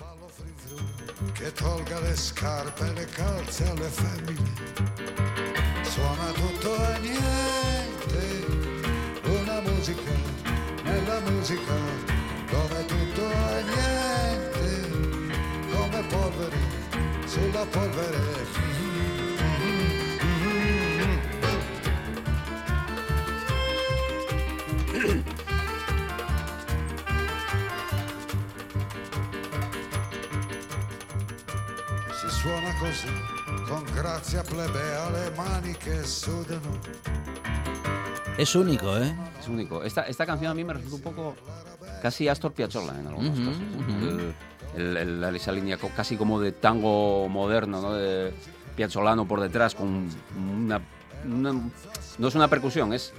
che 1.36 1.52
tolga 1.54 2.00
le 2.00 2.16
scarpe 2.16 2.88
e 2.88 2.94
le 2.94 3.06
calze 3.06 3.68
alle 3.70 3.90
femmine. 3.90 4.54
Suona 5.84 6.32
tutto 6.34 6.76
e 6.76 7.00
niente, 7.00 8.46
una 9.28 9.62
musica 9.62 10.12
nella 10.84 11.20
musica, 11.30 11.74
come 12.50 12.86
tutto 12.86 13.30
e 13.30 13.64
niente, 13.72 14.72
come 15.74 16.04
polvere 16.10 16.58
sulla 17.28 17.66
polvere. 17.66 18.71
Si 32.20 32.30
suona 32.30 32.74
così, 32.78 33.08
con 33.68 33.84
grazia 33.96 34.42
plebea, 34.44 35.10
le 35.10 35.32
mani 35.36 35.74
che 35.74 36.04
sudano. 36.04 36.80
Es 38.38 38.54
único, 38.56 38.98
¿eh? 38.98 39.14
Es 39.40 39.48
único. 39.48 39.84
Esta, 39.84 40.04
esta 40.04 40.26
canción 40.26 40.52
a 40.52 40.54
mí 40.56 40.64
me 40.64 40.74
resulta 40.74 40.96
un 40.98 41.02
poco 41.02 41.36
casi 42.02 42.28
Astor 42.28 42.52
Piazzolla 42.54 43.00
en 43.00 43.08
algunas 43.08 43.38
cosas. 43.40 43.62
¿no? 43.62 43.78
ujú. 43.80 44.34
El- 44.76 44.98
el- 44.98 45.24
el- 45.24 45.36
esa 45.36 45.52
línea 45.52 45.78
casi 45.96 46.16
como 46.18 46.40
de 46.40 46.52
tango 46.52 47.28
moderno, 47.30 47.82
¿no? 47.82 47.94
De 47.94 48.34
Piazzolano 48.76 49.28
por 49.28 49.40
detrás 49.42 49.76
con 49.76 50.08
una, 50.38 50.82
una- 51.26 51.54
no 52.18 52.28
es 52.28 52.36
una 52.36 52.48
percusión, 52.48 52.94
es, 52.94 53.14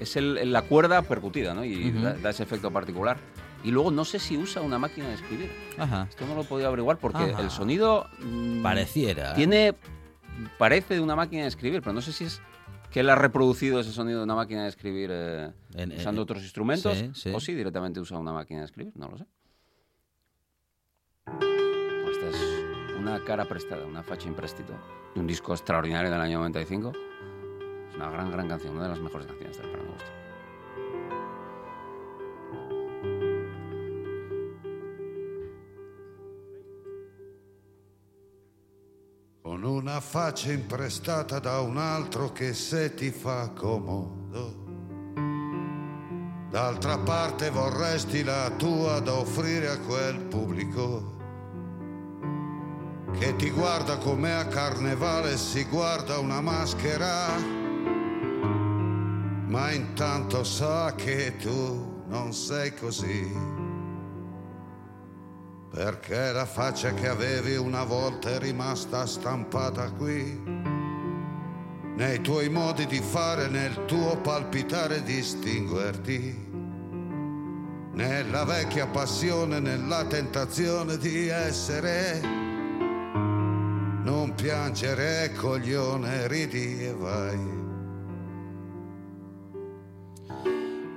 es 0.00 0.16
el- 0.16 0.52
la 0.52 0.62
cuerda 0.62 1.02
percutida, 1.02 1.54
¿no? 1.54 1.64
Y 1.64 1.90
Ujú. 1.90 2.00
da, 2.02 2.14
da 2.14 2.30
ese 2.30 2.42
efecto 2.42 2.70
particular. 2.70 3.16
Y 3.62 3.70
luego 3.70 3.90
no 3.90 4.04
sé 4.04 4.18
si 4.18 4.36
usa 4.36 4.60
una 4.60 4.78
máquina 4.78 5.08
de 5.08 5.14
escribir. 5.14 5.50
Ajá. 5.78 6.06
Esto 6.10 6.26
no 6.26 6.34
lo 6.34 6.42
he 6.42 6.44
podido 6.44 6.68
averiguar 6.68 6.98
porque 6.98 7.22
Ajá. 7.32 7.40
el 7.42 7.50
sonido 7.50 8.06
mm, 8.20 8.62
Pareciera. 8.62 9.34
tiene 9.34 9.74
parece 10.58 10.94
de 10.94 11.00
una 11.00 11.16
máquina 11.16 11.42
de 11.42 11.48
escribir, 11.48 11.80
pero 11.80 11.92
no 11.94 12.00
sé 12.02 12.12
si 12.12 12.24
es 12.24 12.42
que 12.90 13.00
él 13.00 13.08
ha 13.10 13.14
reproducido 13.14 13.80
ese 13.80 13.92
sonido 13.92 14.18
de 14.18 14.24
una 14.24 14.34
máquina 14.34 14.64
de 14.64 14.68
escribir 14.68 15.10
eh, 15.12 15.50
En- 15.74 15.92
en- 15.92 15.98
usando 15.98 16.22
otros 16.22 16.42
instrumentos 16.42 16.96
sí, 16.98 17.10
sí. 17.14 17.32
o 17.34 17.40
si 17.40 17.54
directamente 17.54 18.00
usa 18.00 18.18
una 18.18 18.32
máquina 18.32 18.60
de 18.60 18.66
escribir, 18.66 18.92
no 18.96 19.08
lo 19.08 19.16
sé. 19.18 19.24
Esta 21.26 22.28
es 22.28 22.64
una 22.98 23.22
cara 23.24 23.44
prestada, 23.46 23.86
una 23.86 24.02
facha 24.02 24.28
imprestito, 24.28 24.72
de 25.14 25.20
un 25.20 25.26
disco 25.26 25.52
extraordinario 25.52 26.10
del 26.10 26.20
año 26.20 26.38
95. 26.38 26.92
Es 27.90 27.96
una 27.96 28.10
gran, 28.10 28.30
gran 28.30 28.48
canción, 28.48 28.74
una 28.74 28.84
de 28.84 28.88
las 28.90 29.00
mejores 29.00 29.26
canciones 29.26 29.56
del 29.58 29.70
para 29.70 29.82
una 39.84 40.00
faccia 40.00 40.50
imprestata 40.50 41.38
da 41.38 41.60
un 41.60 41.76
altro 41.76 42.32
che 42.32 42.54
se 42.54 42.94
ti 42.94 43.10
fa 43.10 43.50
comodo. 43.50 44.62
D'altra 46.48 46.96
parte 46.96 47.50
vorresti 47.50 48.24
la 48.24 48.50
tua 48.56 49.00
da 49.00 49.12
offrire 49.12 49.68
a 49.68 49.78
quel 49.78 50.20
pubblico 50.20 51.12
che 53.18 53.36
ti 53.36 53.50
guarda 53.50 53.98
come 53.98 54.34
a 54.34 54.46
carnevale 54.46 55.36
si 55.36 55.64
guarda 55.64 56.16
una 56.16 56.40
maschera, 56.40 57.36
ma 59.48 59.70
intanto 59.70 60.44
sa 60.44 60.94
che 60.94 61.36
tu 61.36 62.04
non 62.08 62.32
sei 62.32 62.74
così. 62.74 63.63
Perché 65.74 66.30
la 66.30 66.46
faccia 66.46 66.94
che 66.94 67.08
avevi 67.08 67.56
una 67.56 67.82
volta 67.82 68.30
è 68.30 68.38
rimasta 68.38 69.06
stampata 69.06 69.90
qui. 69.90 70.40
Nei 71.96 72.20
tuoi 72.20 72.48
modi 72.48 72.86
di 72.86 73.00
fare, 73.00 73.48
nel 73.48 73.84
tuo 73.86 74.16
palpitare 74.18 75.02
distinguerti. 75.02 76.52
Nella 77.92 78.44
vecchia 78.44 78.86
passione, 78.86 79.58
nella 79.58 80.04
tentazione 80.04 80.96
di 80.96 81.26
essere. 81.26 82.20
Non 84.04 84.32
piangere, 84.36 85.32
coglione, 85.32 86.28
ridi 86.28 86.84
e 86.84 86.92
vai. 86.92 87.63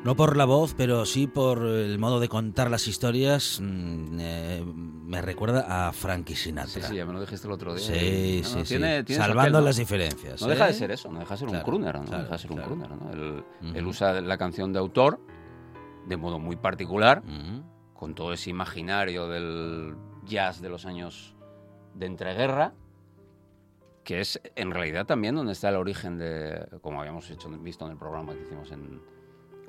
No 0.07 0.15
por 0.15 0.37
la 0.37 0.45
voz, 0.45 0.73
pero 0.73 1.05
sí 1.05 1.27
por 1.27 1.65
el 1.65 1.99
modo 1.99 2.21
de 2.21 2.29
contar 2.29 2.71
las 2.71 2.87
historias. 2.87 3.59
mm, 3.61 4.17
eh, 4.21 4.63
me 4.65 5.21
recuerda 5.21 5.89
a 5.89 5.91
Frankie 5.91 6.33
Sí, 6.33 6.43
Sinatra. 6.43 6.87
sí, 6.87 6.95
ya 6.95 7.05
me 7.05 7.11
lo 7.11 7.19
dijiste 7.19 7.45
el 7.45 7.51
otro 7.51 7.75
día. 7.75 7.83
Sí, 7.85 8.39
No, 8.41 8.47
sí, 8.47 8.55
no, 8.55 8.63
sí. 8.65 8.67
tiene- 8.69 9.03
Salvando 9.05 9.59
las 9.59 9.75
diferencias. 9.75 10.41
No 10.41 10.47
deja 10.47 10.63
de 10.67 10.71
¿eh? 10.71 10.75
ser 10.75 10.91
eso, 10.91 11.11
no 11.11 11.19
deja 11.19 11.33
de 11.33 11.37
ser 11.39 11.49
Claro, 11.49 11.59
un 11.59 11.65
crooner, 11.69 11.95
¿no? 11.99 12.05
claro, 12.05 12.23
deja 12.23 12.35
de 12.35 12.39
ser 12.39 12.51
un 12.53 12.57
crooner, 12.61 12.89
¿no? 12.89 13.11
Él, 13.11 13.43
él 13.75 13.85
usa 13.85 14.21
la 14.21 14.37
canción 14.37 14.71
de 14.71 14.79
autor 14.79 15.19
de 16.07 16.15
modo 16.15 16.39
muy 16.39 16.55
particular, 16.55 17.21
con 17.93 18.15
todo 18.15 18.31
ese 18.31 18.49
imaginario 18.49 19.27
del 19.27 19.93
jazz 20.23 20.61
de 20.61 20.69
los 20.69 20.85
años 20.85 21.35
de 21.95 22.05
entreguerra, 22.05 22.73
que 24.05 24.21
es 24.21 24.39
en 24.55 24.71
realidad 24.71 25.05
también 25.05 25.35
donde 25.35 25.51
está 25.51 25.67
el 25.67 25.75
origen 25.75 26.17
de, 26.17 26.65
como 26.81 27.01
habíamos 27.01 27.29
hecho, 27.29 27.49
visto 27.49 27.83
en 27.85 27.91
el 27.91 27.97
programa 27.97 28.31
que 28.33 28.43
hicimos 28.43 28.71
en, 28.71 29.01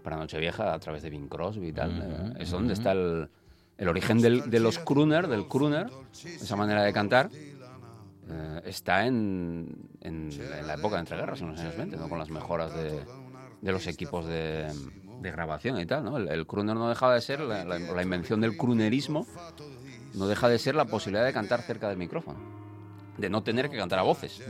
para 0.08 0.16
Nochevieja 0.22 0.72
a 0.72 0.78
través 0.78 1.02
de 1.02 1.10
Bing 1.10 1.28
Crosby 1.28 1.68
y 1.68 1.72
tal, 1.72 1.90
eh, 2.38 2.42
es 2.42 2.50
donde 2.50 2.72
está 2.72 2.92
el, 2.92 3.28
el 3.76 3.88
origen 3.88 4.22
del- 4.22 4.48
de 4.48 4.58
los 4.58 4.78
crooner, 4.78 5.28
del 5.28 5.46
crooner, 5.46 5.88
esa 6.24 6.56
manera 6.56 6.82
de 6.82 6.92
cantar, 6.94 7.28
eh, 8.30 8.62
está 8.64 9.04
en, 9.06 9.68
en- 10.00 10.30
en 10.32 10.66
la 10.66 10.74
época 10.74 10.94
de 10.96 11.00
entreguerras, 11.00 11.42
en 11.42 11.48
los 11.50 11.60
años 11.60 11.76
20, 11.76 11.96
¿no? 11.98 12.08
con 12.08 12.18
las 12.18 12.30
mejoras 12.30 12.74
de, 12.74 13.02
de 13.60 13.72
los 13.72 13.86
equipos 13.86 14.24
de, 14.26 14.72
de 15.20 15.30
grabación 15.30 15.78
y 15.78 15.84
tal. 15.84 16.04
¿no? 16.04 16.16
El, 16.16 16.28
el 16.28 16.46
crooner 16.46 16.74
no 16.76 16.88
dejaba 16.88 17.12
de 17.14 17.20
ser, 17.20 17.40
la, 17.40 17.62
la- 17.66 17.78
la 17.78 18.02
invención 18.02 18.40
del 18.40 18.56
croonerismo, 18.56 19.26
no 20.14 20.26
deja 20.26 20.48
de 20.48 20.58
ser 20.58 20.74
la 20.74 20.86
posibilidad 20.86 21.26
de 21.26 21.34
cantar 21.34 21.60
cerca 21.60 21.86
del 21.90 21.98
micrófono, 21.98 22.38
de 23.18 23.28
no 23.28 23.42
tener 23.42 23.68
que 23.68 23.76
cantar 23.76 23.98
a 23.98 24.02
voces. 24.04 24.40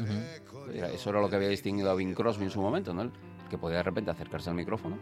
Era- 0.72 0.88
Eso 0.92 1.10
era 1.10 1.20
lo 1.20 1.28
que 1.28 1.34
había 1.34 1.48
distinguido 1.48 1.90
a 1.90 1.94
Bing 1.96 2.14
Crosby 2.14 2.44
en 2.44 2.50
su 2.50 2.60
momento, 2.60 2.94
¿no? 2.94 3.02
El 3.02 3.10
que 3.50 3.58
podía 3.58 3.78
de 3.78 3.82
repente 3.82 4.10
acercarse 4.12 4.50
al 4.50 4.56
micrófono, 4.56 4.98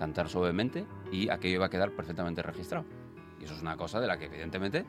cantar 0.00 0.30
suavemente 0.30 0.86
y 1.12 1.28
aquello 1.28 1.56
iba 1.56 1.66
a 1.66 1.70
quedar 1.70 1.92
perfectamente 1.92 2.42
registrado. 2.42 2.86
Y 3.38 3.44
eso 3.44 3.52
es 3.54 3.60
una 3.60 3.76
cosa 3.76 4.00
de 4.00 4.06
la 4.06 4.18
que 4.18 4.24
evidentemente, 4.24 4.86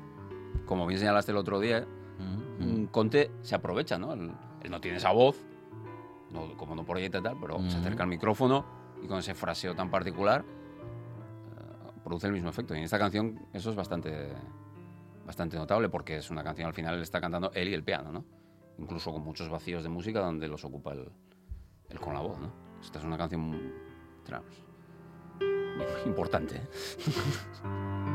como 0.66 0.88
bien 0.88 0.99
señalaste 0.99 1.32
el 1.34 1.38
otro 1.38 1.59
día, 1.59 1.86
Conte 2.91 3.30
se 3.41 3.53
aprovecha, 3.55 3.97
¿no? 3.97 4.14
Él, 4.14 4.32
él 4.64 4.72
no 4.72 4.80
tiene 4.80 4.97
esa 4.97 5.12
voz, 5.12 5.36
no- 6.32 6.55
como 6.55 6.76
no 6.76 6.86
proyecta 6.86 7.18
y 7.18 7.22
tal, 7.24 7.38
pero 7.41 7.59
se 7.70 7.78
acerca 7.78 8.03
al 8.03 8.09
micrófono 8.09 8.64
y 9.03 9.07
con 9.07 9.20
ese 9.20 9.34
fraseo 9.34 9.76
tan 9.76 9.89
particular 9.91 10.45
eh, 10.45 11.91
produce 12.05 12.28
el 12.28 12.34
mismo 12.34 12.49
efecto. 12.49 12.74
Y 12.74 12.78
en 12.78 12.84
esta 12.86 12.97
canción 12.97 13.38
eso 13.51 13.70
es 13.70 13.76
bastante, 13.76 14.30
bastante 15.26 15.57
notable 15.57 15.89
porque 15.89 16.18
es 16.18 16.30
una 16.32 16.41
canción 16.43 16.68
al 16.68 16.74
final 16.74 16.95
le 16.97 17.03
está 17.03 17.20
cantando 17.20 17.51
él 17.53 17.68
y 17.68 17.74
el 17.74 17.84
piano, 17.84 18.12
¿no? 18.14 18.24
Incluso 18.78 19.12
con 19.12 19.24
muchos 19.24 19.49
vacíos 19.49 19.84
de 19.84 19.89
música 19.89 20.22
donde 20.22 20.47
los 20.47 20.64
ocupa 20.64 20.93
él, 20.93 21.09
él 21.89 21.99
con 21.99 22.14
la 22.14 22.22
voz, 22.22 22.39
¿no? 22.39 22.49
Esta 22.82 22.99
es 22.99 23.05
una 23.05 23.18
canción 23.18 23.51
tra- 24.26 24.41
importante. 26.05 26.61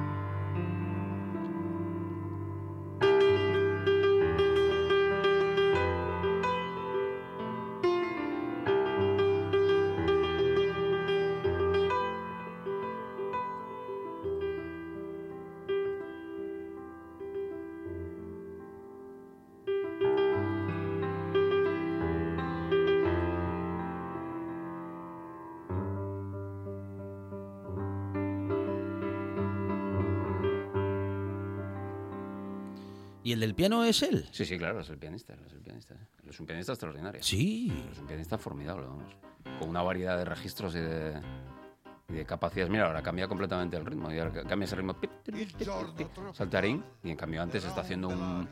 ¿Y 33.27 33.33
el 33.33 33.41
del 33.41 33.57
piano 33.57 33.83
es 33.83 34.05
él? 34.05 34.29
Sí, 34.31 34.45
sí, 34.45 34.57
claro, 34.57 34.79
es 34.79 34.89
el 34.89 34.99
pianista, 34.99 35.35
es 35.35 35.53
el 35.53 35.59
pianista. 35.59 35.95
¿eh? 35.95 36.07
Es 36.29 36.39
un 36.39 36.47
pianista 36.47 36.71
extraordinario. 36.71 37.21
Sí. 37.25 37.73
Es 37.91 37.99
un 37.99 38.07
pianista 38.07 38.39
formidable, 38.39 38.87
vamos. 38.87 39.17
Con 39.59 39.69
una 39.69 39.83
variedad 39.83 40.17
de 40.17 40.25
registros 40.25 40.77
y 40.77 40.79
de, 40.79 41.21
y 42.09 42.13
de 42.13 42.25
capacidades. 42.25 42.71
Mira, 42.71 42.87
ahora 42.87 43.03
cambia 43.03 43.27
completamente 43.27 43.77
el 43.77 43.85
ritmo. 43.85 44.13
Y 44.13 44.21
ahora 44.21 44.45
cambia 44.45 44.67
ese 44.67 44.77
ritmo. 44.77 44.95
pip, 44.95 45.11
pip, 45.25 45.35
pip, 45.57 46.09
saltarín. 46.35 46.85
Y 47.03 47.11
en 47.11 47.17
cambio 47.17 47.43
antes 47.43 47.65
está 47.65 47.81
haciendo 47.81 48.11
un, 48.11 48.49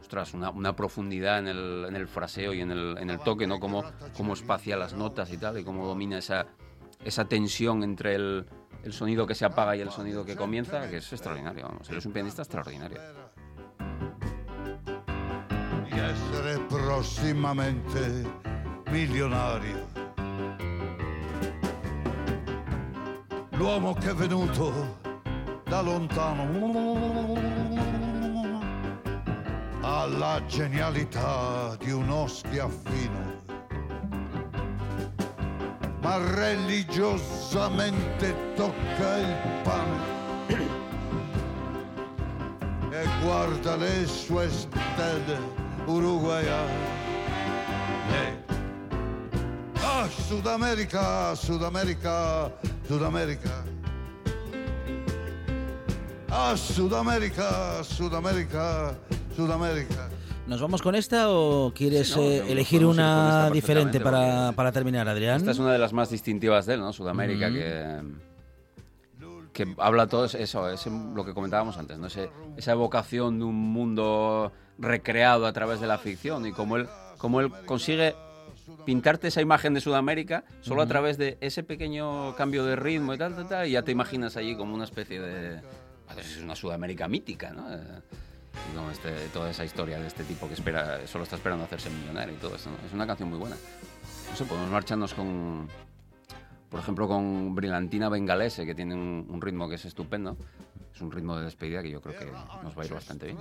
ostras, 0.00 0.32
una, 0.32 0.48
una 0.48 0.74
profundidad 0.74 1.40
en 1.40 1.48
el, 1.48 1.84
en 1.86 1.94
el 1.94 2.08
fraseo 2.08 2.54
y 2.54 2.62
en 2.62 2.70
el, 2.70 2.96
en 2.96 3.10
el 3.10 3.18
toque, 3.18 3.46
¿no? 3.46 3.60
Cómo, 3.60 3.84
cómo 4.16 4.32
espacia 4.32 4.78
las 4.78 4.94
notas 4.94 5.30
y 5.34 5.36
tal, 5.36 5.58
y 5.58 5.64
cómo 5.64 5.86
domina 5.86 6.16
esa, 6.16 6.46
esa 7.04 7.26
tensión 7.26 7.82
entre 7.84 8.14
el, 8.14 8.46
el 8.84 8.92
sonido 8.94 9.26
que 9.26 9.34
se 9.34 9.44
apaga 9.44 9.76
y 9.76 9.82
el 9.82 9.90
sonido 9.90 10.24
que 10.24 10.34
comienza, 10.34 10.88
que 10.88 10.96
es 10.96 11.12
extraordinario, 11.12 11.64
vamos. 11.68 11.90
Él 11.90 11.98
es 11.98 12.06
un 12.06 12.14
pianista 12.14 12.40
extraordinario. 12.40 13.27
Prossimamente 16.88 18.24
milionario. 18.88 19.86
L'uomo 23.50 23.92
che 23.92 24.08
è 24.08 24.14
venuto 24.14 24.96
da 25.64 25.82
lontano 25.82 26.44
ha 29.82 30.06
la 30.06 30.42
genialità 30.46 31.76
di 31.78 31.90
uno 31.90 32.26
schiaffino, 32.26 33.36
ma 36.00 36.16
religiosamente 36.16 38.34
tocca 38.54 39.16
il 39.18 39.36
pane 39.62 40.16
e 42.88 43.06
guarda 43.22 43.76
le 43.76 44.06
sue 44.06 44.48
stelle 44.48 45.57
uruguayane. 45.88 46.88
Ah, 49.82 50.06
Sud 50.28 50.46
America, 50.46 51.34
Sud 51.34 51.62
America, 51.64 52.52
Sud 52.86 53.02
America. 53.02 53.64
Ah, 56.30 56.54
Sud 56.56 56.92
America, 56.92 57.82
Sud 57.82 58.14
America, 58.14 58.94
Sud 59.34 59.50
America. 59.50 60.08
¿Nos 60.46 60.60
vamos 60.62 60.80
con 60.80 60.94
esta 60.94 61.30
o 61.30 61.72
quieres 61.74 62.08
Sí, 62.08 62.20
no, 62.20 62.22
eh, 62.22 62.52
elegir 62.52 62.84
una 62.84 63.50
diferente 63.50 64.00
para, 64.00 64.52
para 64.52 64.72
terminar, 64.72 65.06
Adrián? 65.08 65.36
Esta 65.36 65.50
es 65.50 65.58
una 65.58 65.72
de 65.72 65.78
las 65.78 65.92
más 65.92 66.10
distintivas 66.10 66.64
de 66.64 66.74
él, 66.74 66.80
¿no? 66.80 66.92
Sudamérica, 66.92 67.50
que, 67.50 68.00
que 69.58 69.74
habla 69.78 70.06
todo 70.06 70.24
eso, 70.26 70.70
es 70.70 70.86
lo 70.86 71.24
que 71.24 71.34
comentábamos 71.34 71.76
antes, 71.78 71.98
¿no? 71.98 72.06
Ese- 72.06 72.30
esa 72.56 72.72
evocación 72.72 73.40
de 73.40 73.44
un 73.44 73.56
mundo 73.56 74.52
recreado 74.78 75.46
a 75.46 75.52
través 75.52 75.80
de 75.80 75.88
la 75.88 75.98
ficción 75.98 76.46
y 76.46 76.52
cómo 76.52 76.76
él, 76.76 76.88
cómo 77.18 77.40
él 77.40 77.50
consigue 77.66 78.14
pintarte 78.86 79.26
esa 79.28 79.40
imagen 79.40 79.74
de 79.74 79.80
Sudamérica 79.80 80.44
solo 80.60 80.82
a 80.82 80.86
través 80.86 81.18
de 81.18 81.38
ese 81.40 81.64
pequeño 81.64 82.36
cambio 82.36 82.64
de 82.64 82.76
ritmo 82.76 83.14
y 83.14 83.18
tal, 83.18 83.34
tal, 83.34 83.48
tal, 83.48 83.66
y 83.66 83.72
ya 83.72 83.82
te 83.82 83.90
imaginas 83.90 84.36
allí 84.36 84.54
como 84.54 84.74
una 84.76 84.84
especie 84.84 85.20
de... 85.20 85.60
Es 86.16 86.36
una 86.40 86.54
Sudamérica 86.54 87.08
mítica, 87.08 87.50
¿no? 87.50 87.68
Eh, 87.74 87.80
este, 88.92 89.10
toda 89.32 89.50
esa 89.50 89.64
historia 89.64 89.98
de 89.98 90.06
este 90.06 90.22
tipo 90.22 90.46
que 90.46 90.54
espera, 90.54 91.04
solo 91.08 91.24
está 91.24 91.34
esperando 91.34 91.64
hacerse 91.64 91.90
millonario 91.90 92.34
y 92.34 92.38
todo 92.38 92.54
eso. 92.54 92.70
¿no? 92.70 92.76
Es 92.86 92.92
una 92.92 93.06
canción 93.08 93.28
muy 93.28 93.38
buena. 93.38 93.56
No 94.30 94.36
sé, 94.36 94.44
podemos 94.44 94.70
marcharnos 94.70 95.14
con, 95.14 95.68
por 96.68 96.80
ejemplo, 96.80 97.08
con 97.08 97.54
Brillantina 97.54 98.08
Bengalese, 98.08 98.66
que 98.66 98.74
tiene 98.74 98.94
un, 98.94 99.26
un 99.28 99.40
ritmo 99.40 99.68
que 99.68 99.76
es 99.76 99.84
estupendo. 99.84 100.36
Es 100.94 101.00
un 101.00 101.12
ritmo 101.12 101.36
de 101.36 101.44
despedida 101.44 101.80
que 101.82 101.90
yo 101.90 102.00
creo 102.00 102.18
que 102.18 102.26
nos 102.62 102.76
va 102.76 102.82
a 102.82 102.86
ir 102.86 102.92
bastante 102.92 103.26
bien. 103.26 103.38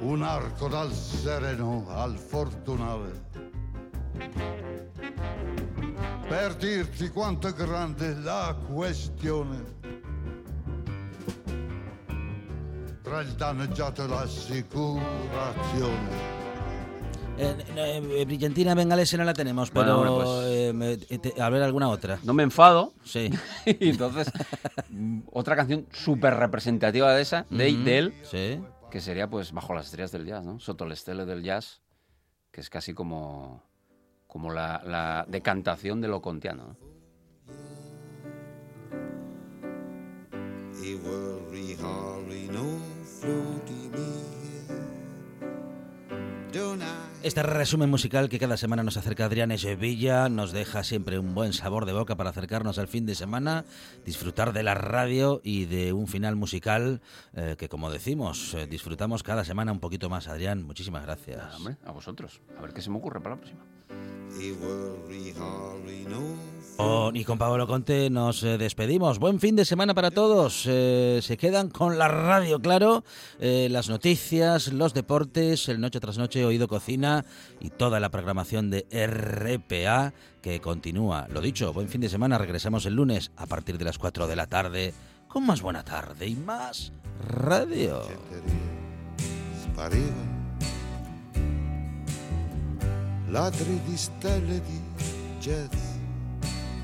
Un 0.00 0.22
arco 0.22 0.68
dal 0.68 0.92
sereno 0.92 1.86
al 1.90 2.16
fortunale. 2.16 3.10
Per 6.26 6.54
dirti 6.56 7.10
quanto 7.10 7.48
è 7.48 7.52
grande 7.52 8.14
la 8.14 8.56
questione. 8.66 9.80
Tra 13.02 13.20
il 13.20 13.32
danneggiato 13.32 14.04
e 14.04 14.08
l'assicurazione. 14.08 16.41
Eh, 17.38 17.56
eh, 17.76 18.24
Brillantina 18.26 18.74
Bengalese 18.74 19.16
no 19.16 19.24
la 19.24 19.32
tenemos, 19.32 19.72
Bueno, 19.72 19.98
pero 20.02 20.14
hombre, 20.16 20.96
pues- 20.98 21.10
eh, 21.10 21.18
te- 21.18 21.40
a 21.40 21.48
ver 21.48 21.62
alguna 21.62 21.88
otra. 21.88 22.18
No 22.24 22.34
me 22.34 22.42
enfado. 22.42 22.92
Sí. 23.04 23.30
y 23.66 23.88
entonces, 23.90 24.30
mm, 24.90 25.20
otra 25.32 25.56
canción 25.56 25.86
súper 25.92 26.34
representativa 26.34 27.12
de 27.14 27.22
esa, 27.22 27.46
de, 27.50 27.98
él, 27.98 28.14
Sí. 28.30 28.60
que 28.90 29.00
sería 29.00 29.28
pues 29.28 29.52
Bajo 29.52 29.74
las 29.74 29.86
estrellas 29.86 30.12
del 30.12 30.26
jazz, 30.26 30.44
¿no? 30.44 30.60
Sotto 30.60 30.86
le 30.86 30.94
stelle 30.94 31.24
del 31.24 31.42
jazz, 31.42 31.80
que 32.50 32.60
es 32.60 32.68
casi 32.68 32.92
como, 32.92 33.62
como 34.26 34.52
la, 34.52 34.82
la 34.84 35.24
decantación 35.28 36.00
de 36.00 36.08
lo 36.08 36.20
contiano. 36.20 36.76
¿no? 36.76 36.92
I 40.84 40.96
Este 47.22 47.42
resumen 47.42 47.88
musical 47.88 48.28
que 48.28 48.38
cada 48.38 48.58
semana 48.58 48.82
nos 48.82 48.98
acerca 48.98 49.24
Adrián 49.24 49.54
Villa 49.78 50.28
nos 50.28 50.52
deja 50.52 50.84
siempre 50.84 51.18
un 51.18 51.34
buen 51.34 51.54
sabor 51.54 51.86
de 51.86 51.94
boca 51.94 52.16
para 52.16 52.28
acercarnos 52.28 52.78
al 52.78 52.88
fin 52.88 53.06
de 53.06 53.14
semana, 53.14 53.64
disfrutar 54.04 54.52
de 54.52 54.62
la 54.62 54.74
radio 54.74 55.40
y 55.42 55.64
de 55.64 55.94
un 55.94 56.08
final 56.08 56.36
musical 56.36 57.00
eh, 57.34 57.56
que, 57.58 57.70
como 57.70 57.90
decimos, 57.90 58.52
eh, 58.52 58.66
disfrutamos 58.66 59.22
cada 59.22 59.44
semana 59.44 59.72
un 59.72 59.80
poquito 59.80 60.10
más. 60.10 60.28
Adrián, 60.28 60.62
muchísimas 60.62 61.04
gracias. 61.04 61.38
Nada, 61.38 61.56
hombre, 61.56 61.76
a 61.86 61.92
vosotros. 61.92 62.42
A 62.58 62.60
ver 62.60 62.74
qué 62.74 62.82
se 62.82 62.90
me 62.90 62.98
ocurre 62.98 63.22
para 63.22 63.36
la 63.36 63.40
próxima. 63.40 63.64
Oh, 66.78 67.10
y 67.12 67.24
con 67.24 67.38
Pablo 67.38 67.66
Conte 67.66 68.08
nos 68.10 68.42
eh, 68.42 68.56
despedimos. 68.58 69.18
Buen 69.18 69.40
fin 69.40 69.56
de 69.56 69.64
semana 69.64 69.94
para 69.94 70.10
todos. 70.10 70.64
Eh, 70.66 71.20
se 71.22 71.36
quedan 71.36 71.68
con 71.68 71.98
la 71.98 72.08
radio, 72.08 72.60
claro, 72.60 73.04
eh, 73.38 73.68
las 73.70 73.88
noticias, 73.88 74.72
los 74.72 74.94
deportes, 74.94 75.68
el 75.68 75.80
noche 75.80 76.00
tras 76.00 76.18
noche, 76.18 76.44
oído 76.44 76.68
cocina 76.68 77.24
y 77.60 77.70
toda 77.70 78.00
la 78.00 78.10
programación 78.10 78.70
de 78.70 78.86
RPA 78.90 80.14
que 80.40 80.60
continúa. 80.60 81.28
Lo 81.28 81.40
dicho, 81.40 81.72
buen 81.72 81.88
fin 81.88 82.00
de 82.00 82.08
semana. 82.08 82.38
Regresamos 82.38 82.86
el 82.86 82.94
lunes 82.94 83.30
a 83.36 83.46
partir 83.46 83.78
de 83.78 83.84
las 83.84 83.98
4 83.98 84.26
de 84.26 84.36
la 84.36 84.46
tarde 84.46 84.94
con 85.28 85.46
más 85.46 85.62
buena 85.62 85.84
tarde 85.84 86.26
y 86.26 86.36
más 86.36 86.92
radio. 87.28 88.02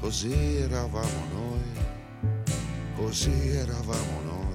Così 0.00 0.56
eravamo 0.56 1.24
noi. 1.32 1.62
Così 2.94 3.48
eravamo 3.48 4.20
noi. 4.24 4.46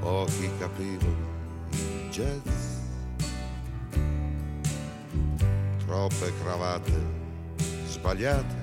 Pochi 0.00 0.50
capivano 0.58 1.32
il 1.70 2.10
jazz. 2.10 2.48
Troppe 5.86 6.32
cravatte 6.42 6.92
sbagliate. 7.86 8.62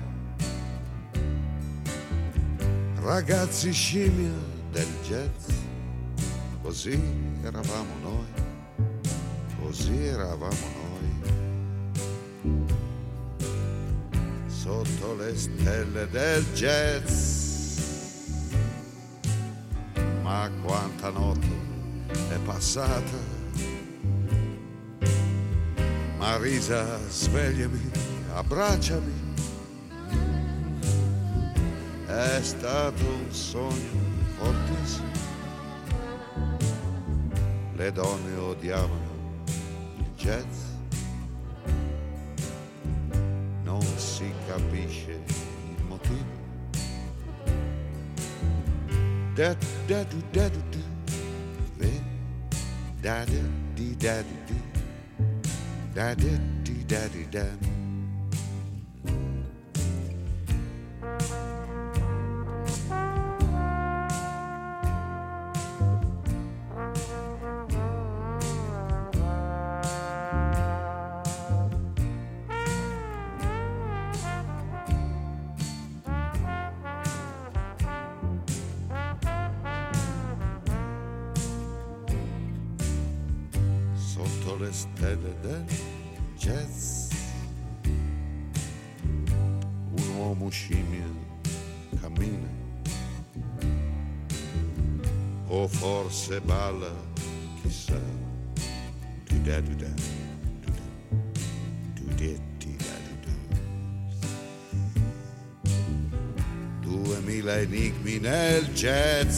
Ragazzi 3.00 3.72
scimmia 3.72 4.32
del 4.70 4.88
jazz. 5.02 5.50
Così 6.62 7.00
eravamo 7.42 7.94
noi. 8.02 8.32
Così 9.60 10.06
eravamo 10.06 10.66
noi. 10.74 10.81
Sotto 14.62 15.16
le 15.16 15.36
stelle 15.36 16.08
del 16.08 16.44
jazz. 16.52 17.80
Ma 20.22 20.48
quanta 20.62 21.10
notte 21.10 21.48
è 22.28 22.38
passata. 22.44 23.18
Marisa, 26.16 26.96
svegliami, 27.08 27.90
abbracciami. 28.34 29.12
È 32.06 32.38
stato 32.40 33.04
un 33.04 33.32
sogno 33.32 34.00
fortissimo. 34.38 35.10
Le 37.74 37.90
donne 37.90 38.36
odiavano 38.36 39.10
il 39.96 40.10
jazz. 40.14 40.71
Non 43.72 43.80
si 43.96 44.30
capisce 44.46 45.18
il 45.64 45.84
motivo. 45.84 46.40
Da 49.34 49.56
da 49.86 50.04
du 50.04 50.22
da 50.30 50.46
du 50.50 50.62
du. 50.70 50.82
Ve. 51.78 52.02
Da 53.00 53.24
da 53.24 53.42
di 53.74 53.96
da 53.96 54.20
di 54.20 54.36
di. 54.44 54.60
Da 55.94 56.14
da 56.14 56.38
di 56.62 56.84
da 56.84 57.08
di 57.08 57.26
da. 57.30 57.81
se 96.32 96.40
balla, 96.40 96.90
chissà, 97.60 98.00
tu 99.26 99.36
da 99.44 99.60
tu 99.60 99.74
da, 99.74 99.90
tu 100.62 100.70
da, 100.76 100.84
tu 101.94 102.04
da 102.06 102.32
ti 102.58 102.76
da 102.84 102.94
tu 103.06 103.14
da. 103.24 103.34
Duemila 106.80 107.60
enigmi 107.60 108.18
nel 108.18 108.64
jazz 108.72 109.36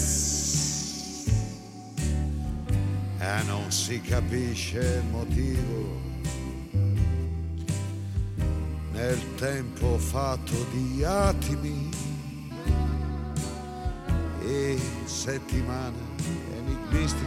e 3.18 3.42
non 3.46 3.72
si 3.72 4.00
capisce 4.00 5.02
il 5.02 5.10
motivo. 5.10 6.00
Nel 8.92 9.18
tempo 9.34 9.98
fatto 9.98 10.54
di 10.70 11.02
attimi 11.02 11.90
e 14.46 14.78
settimane 15.06 16.13
beast 16.94 17.23